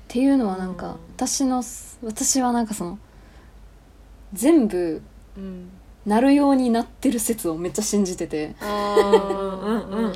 [0.08, 0.94] ていうのはなんか、うん。
[1.16, 1.62] 私の
[2.04, 3.00] 私はなんかその
[4.34, 5.01] 全部
[5.38, 5.69] うん。
[6.06, 8.56] なるようになってる説をめっちゃ信じてて。
[8.61, 8.95] あ
[9.64, 10.14] うんうんうん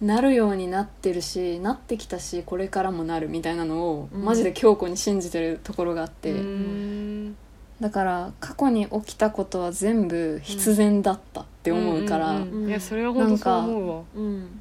[0.00, 4.24] なるようになってるしなってきたしこれからもなるみたいなのを、うん。
[4.24, 7.36] マジで強固に信じてるところがあって、うん。
[7.80, 14.02] だから過去に起きたことは全部必然だったって思うから、んんんいやそれは本当そう思うわ。
[14.16, 14.60] うん。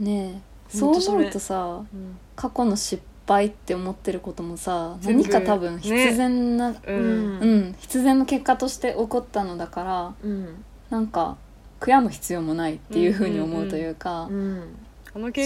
[0.00, 2.18] ねえそう思うとさうん。
[2.34, 7.38] 過去の失敗って思ってることもさ何か多分必然な、ううん。
[7.38, 10.64] んうん必然の結果として起こったのだからうん。
[10.90, 11.36] なんか
[11.80, 14.28] 悔やむ必要もないっていうふうに思うというか、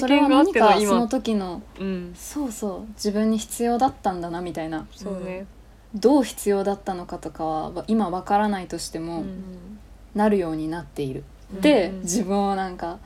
[0.00, 2.12] それは何かその時のうん。
[2.14, 4.86] そうそう自分に必要だったんだなみたいな。
[4.94, 5.46] そうね。
[5.94, 9.78] どう必要だったのかとかは今わからないとしても、うん
[10.14, 12.00] なるようになっている、うんでうん。
[12.02, 12.98] 自分をなんか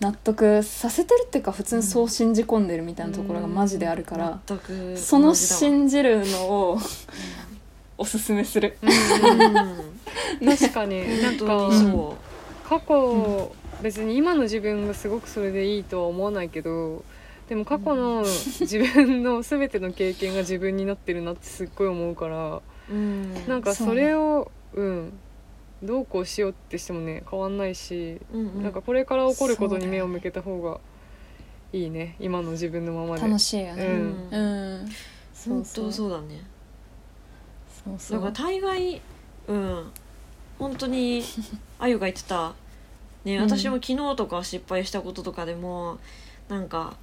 [0.00, 4.40] 納得させてるっていうか普通にそう信じ込んでるみたいなところがマジであるから、
[4.96, 6.78] その信じるのを
[7.96, 8.78] おすすめする。
[8.80, 10.56] うん。
[10.56, 11.02] 確かに。
[11.22, 11.70] なんか
[12.68, 13.52] 過去、
[13.82, 17.04] 別に今の自分がすごくそれでいいとは思わないけど
[17.48, 18.24] でも過去の
[18.60, 23.34] 自分の全ての経験が自分になってるなってすっごい思うからううん。
[23.46, 25.12] なんかそれをうん
[25.82, 28.62] どうこうしようってしてもね変わんないし、うんうん。
[28.62, 30.80] なんかこれから起こることに目を向けた方が
[31.72, 32.16] いいね。
[32.18, 33.22] 今の自分のままで。
[33.22, 33.84] 楽しいよね。
[33.84, 34.84] ううん。
[34.84, 34.88] ん。
[35.46, 36.42] 本当そうだね。
[37.84, 38.20] そうそう。
[38.20, 39.00] だから大概
[39.46, 39.90] うん。
[40.58, 41.22] 本当に
[41.78, 42.54] あゆが言ってた、
[43.24, 43.42] ね、うん。
[43.44, 45.98] 私も昨日とか失敗したこととかでも
[46.48, 46.96] なんか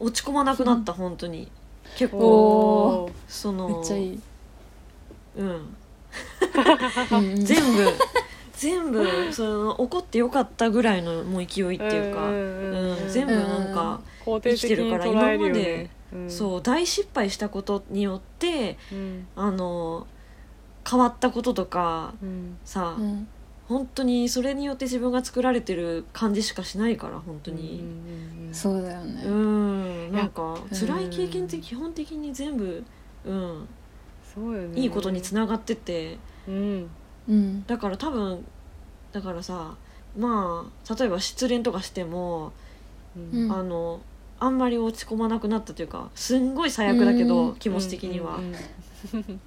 [0.00, 1.48] 落ち込まなくなった、本当に。
[1.96, 3.10] 結構。
[3.28, 4.20] そのめっちゃいい。
[5.36, 5.76] うん、うんうん
[7.44, 7.92] 全部
[8.62, 15.90] 全部その怒ってよかったぐらいのもう勢いっていうか、んうん全部なんか、肯定的に捉えるよね。
[16.12, 16.30] うん。
[16.30, 19.26] そう大失敗したことによってうん。
[19.34, 20.06] あの
[20.88, 22.56] 変わったこととかうん。
[22.64, 23.26] さ、うん。
[23.66, 27.82] 本当にそれによって自分が作られてる感じしかしないから本当うんに
[28.52, 29.22] そうだよね。
[29.24, 32.84] うんなんかや辛い経験って基本的に全部
[33.24, 33.68] うん
[34.34, 34.80] そうよね。
[34.80, 36.18] いいことにつながってて。
[36.48, 36.90] うん。
[37.28, 37.66] うん。
[37.66, 38.44] だから多分
[39.12, 39.74] だからさ
[40.16, 42.52] まあ例えば失恋とかしても、
[43.16, 43.44] うん。
[43.44, 44.00] うんあの
[44.40, 47.54] あんまり落ち込まなくなったというかすんごい最悪だけど、うん。
[47.56, 48.54] 気持ち的には、うん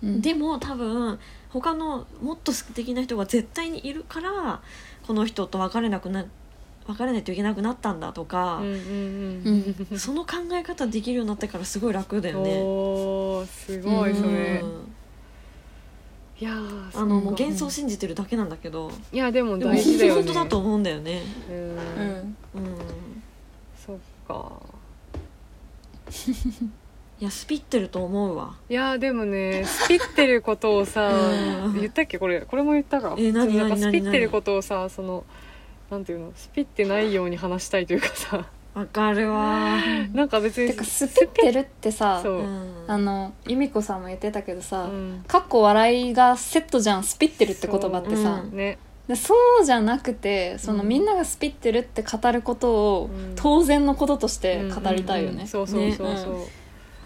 [0.03, 1.17] うんでも多分
[1.49, 4.61] 他のもっと素敵な人が絶対にいるから
[5.07, 6.25] この人と別れなくな
[6.87, 8.61] 別れないといけなくなったんだとか
[9.97, 12.59] その考え方できるようになってからすごい楽だよね。
[12.61, 14.61] おーすごいそれ。
[14.63, 14.91] うん
[16.37, 20.23] いやーあのもう幻想信じてるだけなんだけど、いやでもでも大事だよね。
[20.23, 21.21] 本当だと思うんだよね。
[21.49, 21.55] うん。
[21.55, 21.69] うん。
[21.69, 22.35] うん、
[23.85, 23.97] そっ
[24.27, 24.51] か。
[27.21, 28.57] いやスピってると思うわ。
[28.69, 31.79] いやでもねスピってることをさうん。
[31.79, 32.19] 言ったっけ？
[32.19, 33.15] これこれも言ったか？
[33.17, 33.55] え何？
[33.55, 33.79] なんか何？
[33.79, 33.91] 何？
[33.93, 35.23] スピってることをさその
[35.89, 36.31] なんていうの？
[36.35, 38.45] スピってないように話したいというかさ。
[38.73, 39.77] わかるわ。
[40.13, 42.73] なんか別にてかスピってるってさそう、うん。
[42.87, 45.23] あの由美子さんも言ってたけどさ、うん。
[45.27, 48.55] かっこ笑いがセットじゃんスピってるって言葉ってさ、そう。
[48.55, 48.77] ね。
[49.07, 50.89] でそうじゃなくてその、うん。
[50.89, 53.33] みんながスピってるって語ることを、うん。
[53.37, 55.31] 当然のこととして語りたいよね。
[55.31, 55.35] うん。
[55.35, 55.47] うんうん。
[55.47, 56.17] そうそうそう。
[56.17, 56.47] そ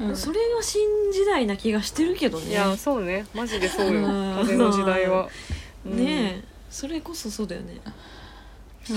[0.06, 0.16] う、うん。
[0.16, 2.50] それが新時代な気がしてるけどね。
[2.50, 3.28] いやそうね。
[3.36, 4.00] マジでそうよ。
[4.00, 4.36] うん。
[4.42, 5.30] 風の時代は、
[5.86, 5.98] うん。
[5.98, 6.44] ねえ。
[6.72, 7.80] それこそそうだよね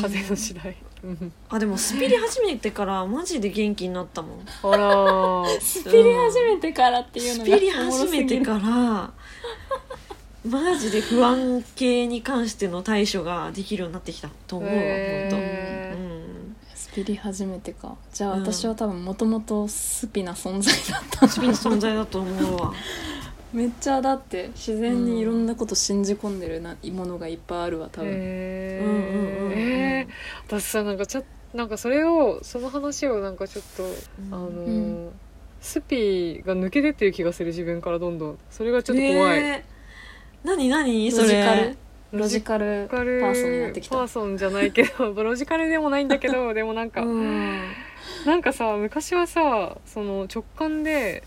[0.01, 0.77] 風の時代。
[1.05, 4.41] うんあでもスピリ始めてからマジで元気になったもん。
[4.63, 5.61] あらー。
[5.61, 9.13] スピリ始めてからっていうのがスピリ始めてから
[10.49, 15.35] マジで不安系に関しての対処ができるようになってきたと思うわへー。
[15.35, 15.99] 本当。
[15.99, 16.57] うん。
[16.75, 17.97] スピリ始めてか。
[18.13, 18.43] じゃあうん。
[18.43, 21.29] 私は多分もともとスピな存在だった。
[21.29, 22.73] スピの存在だと思うわ
[23.53, 30.13] めっちゃだって自然にいろんなこと信じ込んでるなものがいっぱいあるわ多分、えー。
[30.47, 31.25] 私さなんかちょ
[31.55, 33.85] なんかそれをその話をなんかちょっと、
[34.35, 35.11] あのーうん。
[35.61, 38.39] スピが抜けてってる気がする自分からどんどん。
[38.51, 39.73] それがちょっと怖い、ねえ
[40.43, 41.11] 何何？
[41.11, 41.77] ロそれジカル。
[42.11, 43.97] ロジカルパーソンになってきた。
[43.97, 45.15] パーソンじゃないけど。
[45.23, 47.61] ロジカルでもないんだけどでもなんか、うん。
[48.27, 51.23] なんかさ昔はさその直感で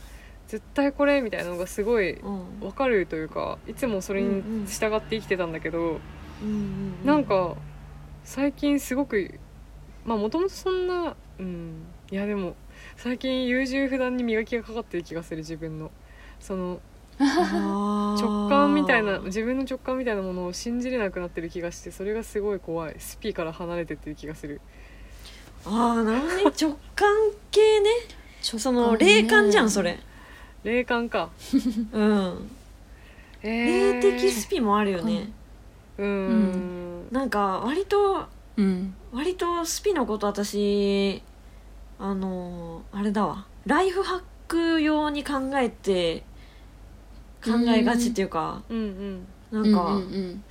[0.47, 2.59] 絶対これみたいなのがすごいうん。
[2.59, 5.99] 分かるというかいつもそれに従って生きてたんだけど、
[6.41, 7.55] うんうなんか
[8.23, 9.39] 最近すごく
[10.05, 11.85] まあもともとそんなうん。
[12.11, 12.55] いやでも
[12.97, 15.91] 最近優柔不断に磨きがかかってる気がする自分の。
[16.39, 16.79] その
[17.17, 22.95] 直直感みたいな自分の直感みたいなものを信じれなくなってる気がしてそれがすごい怖い。
[22.99, 24.61] スピから離れてってる気がする。
[25.65, 26.43] ああなるほどね。
[26.43, 27.09] 直感
[27.51, 27.89] 系ね。
[28.41, 29.97] その霊感じゃんそれ
[30.65, 31.29] 霊感か。
[31.93, 32.49] うん。
[33.43, 35.31] え霊的スピもあるよね。
[35.97, 37.07] うーん。
[37.11, 38.25] なんか割と
[38.57, 38.95] うん。
[39.13, 41.21] 割とスピのこと私
[41.99, 43.45] あのあれだわ。
[43.65, 46.23] ライフハック用に考えて
[47.43, 48.77] 考えがちっていうか、うん。
[48.77, 50.43] うんなんか、うんうん。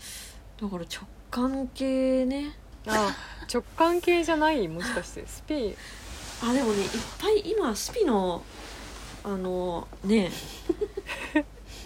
[0.62, 2.56] だから直感系ね。
[2.86, 3.14] あ
[3.52, 4.68] 直感系じゃない？
[4.68, 5.24] もしかして。
[5.26, 5.74] スピ。
[6.42, 6.88] あでもねいっ
[7.20, 8.42] ぱい今スピの
[9.24, 10.30] あのね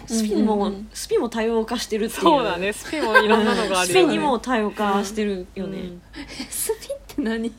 [0.05, 0.89] スピも、 うんうんうん。
[0.93, 2.21] スピも多様化してるっていう。
[2.21, 2.73] そうだね。
[2.73, 3.85] スピもいろんなのがあるよね。
[3.87, 6.01] スピにも多様化してるよね、うん。
[6.49, 7.51] スピって何？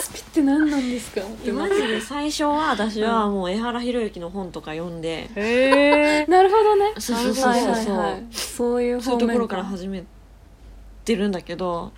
[0.00, 1.20] スピって何なんですか？
[1.22, 6.26] ってマジで最初は私はもう江原宏之の本とか読んで、へえ。
[6.26, 6.92] なるほどね。
[6.98, 8.26] そうそうそうはいそうはいはい。
[8.32, 10.04] そういう方面そういうところから始め
[11.04, 11.92] てるんだけど、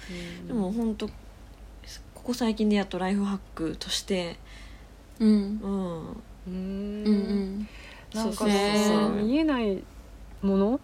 [0.46, 1.12] でも本当こ
[2.24, 4.36] こ最近でやっとライフハックとして
[5.20, 5.28] うん。
[5.28, 5.32] うん。
[5.32, 6.20] うん。
[6.46, 7.68] うんうん。
[8.14, 9.16] なんかそうそうそう。
[9.16, 9.82] さ見えない
[10.42, 10.80] もの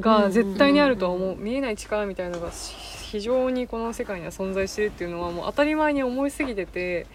[0.00, 1.36] が絶対にあるとは思う。
[1.36, 2.74] 見えない力みたいなのがし
[3.10, 7.06] 非常にこの世界には存在してるっていうのはもう当たり前に思いすぎてて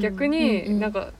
[0.00, 1.12] 逆になんか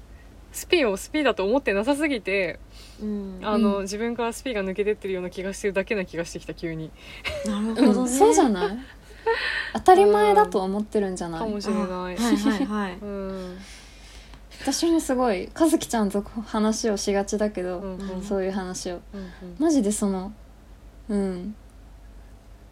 [0.52, 2.58] スピをスピだと思ってなさすぎて
[3.00, 3.38] うん。
[3.42, 3.82] あのうん。
[3.82, 6.90] 自分からスピが抜けてってるような気がしてるだけな気がしてきた急に。
[7.44, 8.78] なるうんほどね、そうじゃない？
[9.74, 11.40] 当たり前だと思ってるんじゃない？
[11.40, 11.84] かもしれない。
[11.86, 12.98] はいはいはい。
[13.02, 13.56] うん
[14.72, 18.22] 私もすごい和樹ちゃんと話をしがちだけど、うんうん。
[18.22, 18.96] そういう話を。
[19.14, 19.30] うん
[19.60, 20.32] マジでその
[21.08, 21.54] うん。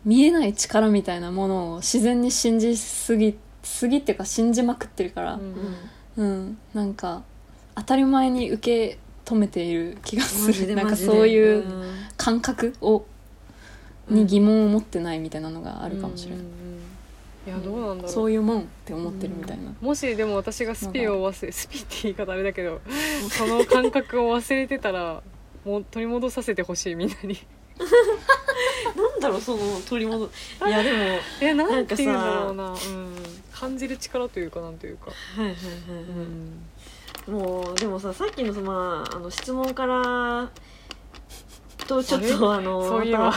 [0.05, 5.55] 見えない力みたいなものを自然に信じすぎすぎっていうか信じまくってるからうん
[6.17, 7.23] うん、なんか
[7.75, 10.75] 当たり前に受け止めている気がする。
[10.75, 11.95] なんかそういううん。
[12.17, 13.07] 感覚を
[14.09, 16.64] うんに疑問を持ってないみたいなのがあるかもしれない、うんうんうん
[17.47, 18.13] いやどうなんだろう。
[18.13, 22.81] そういうもんって思ってるみたいな、もしでも私がスピを忘れスピって言い方あれだけど
[23.31, 25.23] その感覚を忘れてたら
[25.65, 27.39] もう取り戻させてほしいみんなに。
[28.97, 30.31] なんだろうその取り戻
[30.67, 32.77] いやでもはいえなんていうんだろうな、うん、
[33.53, 35.55] 感じる力というかなんというか、はいはい
[35.89, 40.51] うんはい、もうでもささっきのその、まあ、あの質問から
[41.89, 43.35] とちょっとあのそういえば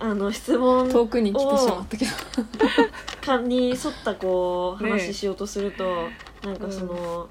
[0.00, 2.10] あの質問遠くに来てしまったけど。
[3.20, 6.08] 感に沿ったこう話しようとすると、
[6.42, 7.28] なんかその、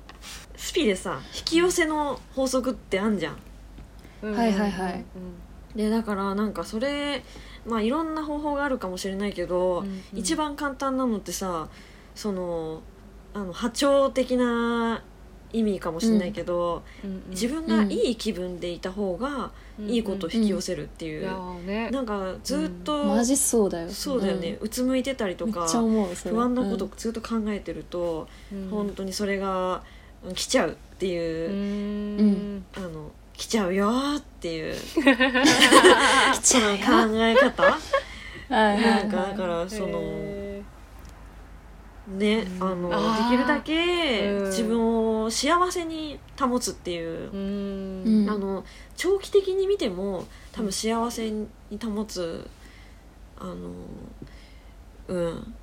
[0.56, 3.38] スピでさ引き寄せの法則ってあんじゃん。
[4.22, 4.36] うん。
[4.36, 5.04] はいはいはい。
[5.76, 7.24] でだからなんかそれ
[7.66, 10.04] まあいろんな方法があるかもしれないけど、うんうん。
[10.14, 11.70] 一番簡単なのってさ
[12.14, 12.82] その
[13.34, 15.04] あの波長的な
[15.52, 21.90] 意味かもしれないけど、うんうん自分がいい気分でいた方がうんいいことを引き寄せるっていう、いやーね。
[21.92, 28.68] なんかずっと、マジそうだよそうだよね、うつむいてたりとか不安なことうんずっと考えてると、うん。
[28.70, 29.82] 本当にそれが
[30.26, 31.50] うん来ちゃうってういう、
[32.58, 32.66] ん。
[32.76, 34.76] あの来ちゃうよーっていう
[36.34, 37.64] 来ちゃうよ考え方。
[37.64, 40.59] はいはいなんかはいだからそのへ
[42.10, 42.96] ねあので
[43.30, 44.46] きるだけうん。
[44.48, 47.32] 自分を幸せに保つっていう。
[47.32, 48.24] ーう、ん。
[48.24, 48.30] うん。
[48.30, 48.66] あの
[48.98, 51.48] 長期的に見ても多分幸せに
[51.82, 52.50] 保つ
[53.40, 53.56] あの
[55.08, 55.54] うん。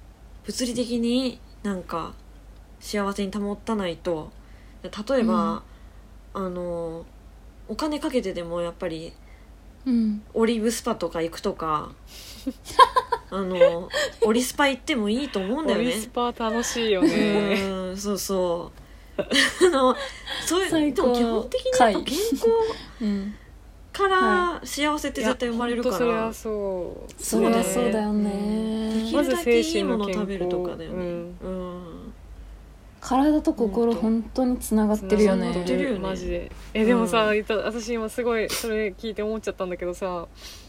[0.44, 2.14] 物理的になんか
[2.80, 4.30] 幸せに保たないと
[4.82, 5.64] 例えば、
[6.32, 7.04] あの
[7.68, 9.12] お金かけてでもやっぱり
[9.84, 10.22] うん。
[10.34, 11.90] オリーブスパとか行くとか
[13.30, 13.88] あの
[14.22, 15.84] オリスパ行ってもいいと思うんだよね。
[15.84, 16.08] オリス。
[16.08, 17.54] パ楽しいよね。
[17.60, 18.72] うんそうそ
[19.18, 19.22] う。
[19.22, 19.96] あの
[20.44, 22.46] そういうでも基本的にやっぱ健康
[23.00, 23.34] うん。
[23.92, 27.22] から幸せって絶対生まれるから、いやほんとそう。
[27.22, 28.92] そりゃそうだよね。
[28.92, 30.96] できるだけいいもの食べるとかだよね、
[31.40, 32.12] まずうん。
[33.00, 35.50] 体と心本当につながってるよね。
[35.50, 35.98] 繋がってるよね。
[36.00, 36.52] マジで。
[36.74, 37.32] えでもさ、うん。
[37.32, 40.26] 言った私今すごいそれ聞いて思っちゃったんだけどさ、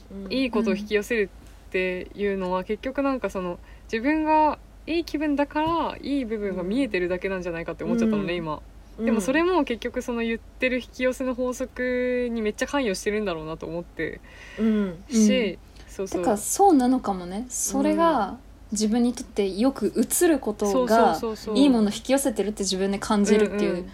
[0.10, 0.32] うん。
[0.32, 3.60] いいことを引き寄せるっていうのは結局なんかその
[3.92, 8.38] 自分がいい気分だからいい部分が見えてるだけなんじゃないかって思っちゃったのね、うん。
[8.38, 8.62] 今。
[9.00, 14.22] でもそれも結局その言ってる引き寄せの法則にめっちゃ関与してるんだろうなと思って。
[14.60, 15.04] うん。
[15.10, 16.22] し、そうそう。
[16.22, 17.46] てかそうなのかもね。
[17.50, 18.38] それが
[18.72, 21.58] 自分にとってよく映ることそうがそうそうそう。
[21.58, 23.86] いいもの引き寄せてるって自分で感じるっていう。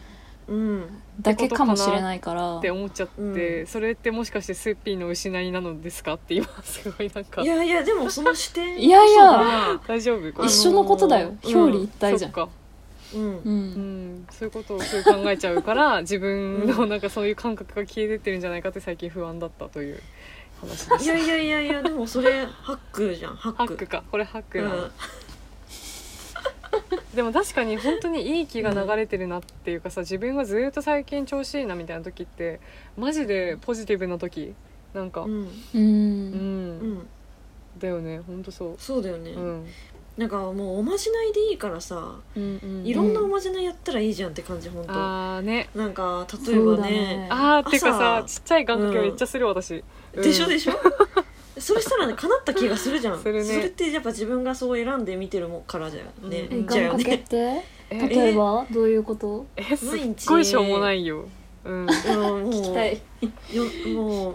[0.47, 2.57] うんだけかもしれないから。
[2.57, 3.67] って思っちゃって、うん。
[3.67, 6.13] それってもしかしてスッピーの失いなのですか？
[6.15, 7.41] って今すごいなんか。
[7.41, 9.79] いやいやでもその視点いやいや。
[9.87, 11.35] 大丈夫一緒のことだよ。
[11.43, 12.31] 表裏一体じゃん。
[13.13, 13.21] うん。
[13.21, 14.15] ううん。
[14.21, 20.01] ん、そういうことをすぐ考えちゃうから 自分のなんかそういう感覚が消えてってるんじゃないかって最近不安だったという
[20.61, 23.35] 話でしたいやいやいやいやでもそれハックじゃん。
[23.35, 23.57] ハック。
[23.57, 24.03] ハックか。
[24.11, 24.69] これハックな。
[24.69, 24.91] の、うん
[27.15, 32.59] でも確かに本当にいい気が流れてるなっていうかさ自分がずっと最近調子いいなみたいな時って
[32.97, 34.53] マジでポジティブな時
[34.93, 35.41] なんかうん。
[35.41, 37.07] ううん、うん。
[37.79, 38.75] だよね本当そう。
[38.79, 39.65] そうだよね、うん。
[40.17, 44.93] なんかもうおまじないでいいからさうんうんいろんなおまじないやったらいいじゃんって感じ本当。
[44.93, 45.69] ああね。
[45.75, 48.27] なんか例えそうだばねねあーっていうかさ朝。
[48.27, 49.83] ちっちゃい願掛けめっちゃする私、
[50.13, 50.73] でしょでししょ？
[51.63, 53.19] それしたらね叶った気がするじゃん。
[53.19, 53.43] するね。
[53.43, 56.67] それってやっぱ自分がそう選んで見てるもんからじゃんね、うん。
[56.67, 58.65] じゃあよねってえ例えば？
[58.71, 59.45] どういうこと？
[59.55, 60.27] えすっ毎日。
[60.27, 61.25] ごいしょうもないよ。
[61.63, 61.73] うん。
[61.73, 61.85] うん。
[61.85, 61.89] もう
[62.49, 63.01] 聞きたい。
[63.53, 63.63] よ
[63.95, 64.33] もう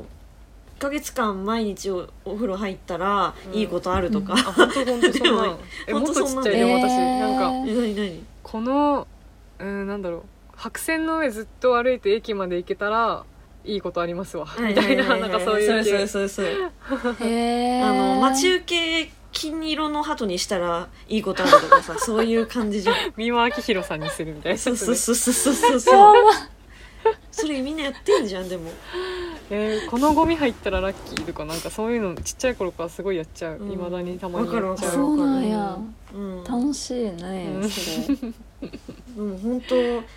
[0.79, 7.31] 1ヶ月間毎日おお風呂入ったらいいことあるとか、あ本当本当そんなえもっとちっちゃいほんとそんなでも私、えーな
[7.61, 8.25] んかえ何何？
[8.45, 9.07] この
[9.59, 10.23] うんなんだろう。
[10.55, 13.25] 白線の上ずっと歩いて駅まで行けたら
[13.69, 14.47] いいことありますわ。
[14.59, 15.90] みたいななんかそういう系。
[15.90, 16.49] それそれそれ
[17.20, 18.65] へえあの待ち受
[19.05, 22.97] け金色の鳩にしたらいいことあるとかさそういう感じじゃん。
[23.16, 24.77] 三輪明宏さんにするみたいなやつね。
[24.77, 25.81] そうそうそうそうそう。
[25.81, 26.15] そう
[27.31, 28.70] それみんなやってんじゃんでも。
[29.51, 33.59] えーこのゴミ入ったらラッキーとかなんかそういうのちっちゃい頃からすごいやっちゃう。
[33.59, 33.73] うん。
[33.73, 35.78] いま、未だにたまにやっちゃわかるわかるそうなんや。
[36.15, 37.70] うん楽しいねうん。
[37.70, 38.19] それ
[38.60, 39.74] でも本当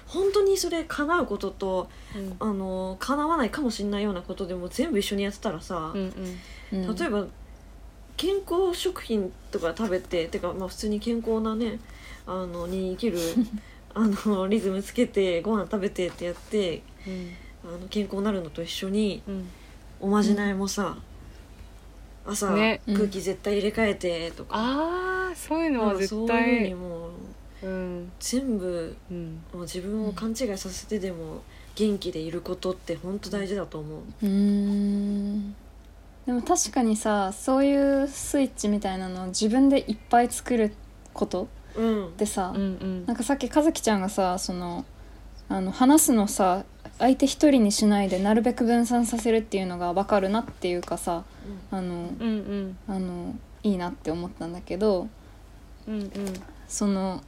[0.08, 2.36] 本当にそれ叶うこととうん。
[2.40, 6.38] あの叶わないかもしれないようなことでも全部一緒にやってたらさ、うん
[6.74, 6.96] うん。
[6.96, 7.26] 例えば
[8.18, 11.80] 健康食品とか食べててかまあ普通に健康なね
[12.26, 13.18] あのに生きる
[13.94, 19.50] あのリズムつけてご飯食べてってやってうんあの健康になるのと一緒にうん。
[20.02, 20.98] おまじないもさ、
[22.26, 22.82] 朝、ね。
[22.88, 27.12] 空気絶対入れ替えてとか、ああそういうのはなんかそう絶いうふうに対もう
[27.64, 29.44] うん全部うん。
[29.54, 31.42] もう自分を勘違いさせてでも
[31.76, 34.00] 元気でいることって本当大事だと思う。
[34.00, 35.56] うーん。
[36.26, 40.74] でも確かにさそういうスイッチみたいなのを自分でいっぱい作る
[41.14, 42.62] ことうんってさ、うん。
[42.62, 43.06] うん。
[43.06, 44.86] なんかさっき和樹ちゃんがさその
[45.50, 46.64] あの話すのさ
[47.00, 51.24] 相手一人にしないでなるべく分散させるっていうのが分かるなっていうかさ
[51.72, 52.78] あのうんうん。
[52.88, 55.08] あのいいなって思ったんだけど
[55.88, 56.10] うんうん。
[56.68, 57.24] その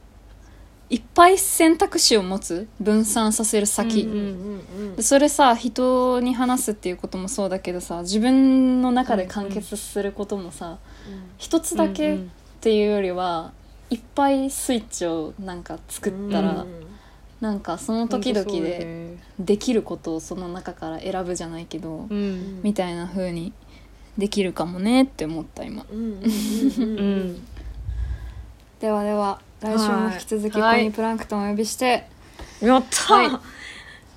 [0.94, 10.78] いっぱい選択肢を持つ分散させる先、うんうんうんでそれさ人に話すっていうこともそうだけどさ自分の中で完結することもさ、
[11.36, 12.30] 一つだけっうん。
[12.60, 13.52] ていうよりは
[13.90, 16.86] いっぱいスイッチをなんか作ったら、うん。
[17.40, 19.22] なんかその時々でね。
[19.40, 22.60] できることをその中から選ぶじゃないけど、うん。
[22.62, 23.52] みたいな風に
[24.16, 25.84] できるかもねって思った今。
[25.90, 27.46] うんうんうんうんうん。
[28.80, 30.84] ではでは来週も引き続きコはい。
[30.84, 32.06] ニープランクトンをお呼びして
[32.60, 33.30] やった、はい。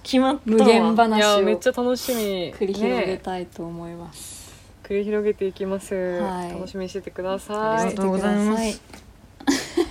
[0.04, 0.42] 決まったわ。
[0.46, 2.54] 無限い話をやめっちゃ楽しみ。
[2.54, 4.54] 繰り広げねたいと思います、
[4.84, 6.52] 繰り広げていきます、はい。
[6.52, 7.90] 楽しみにしててくだあさい。
[7.90, 8.64] りがとうございます。
[8.64, 8.98] してくださ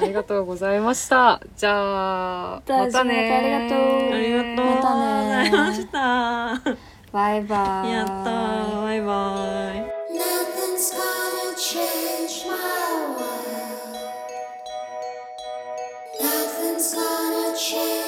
[0.03, 1.41] ありがとうございました。
[1.57, 4.13] じゃあ大またねありがとう。
[4.13, 4.77] ありがとう。
[4.77, 6.77] ございました。
[7.13, 7.91] バイバイ。
[7.91, 8.83] やったー。
[8.83, 9.79] バイバイ。
[10.13, 11.26] Nothing's
[17.67, 18.06] share.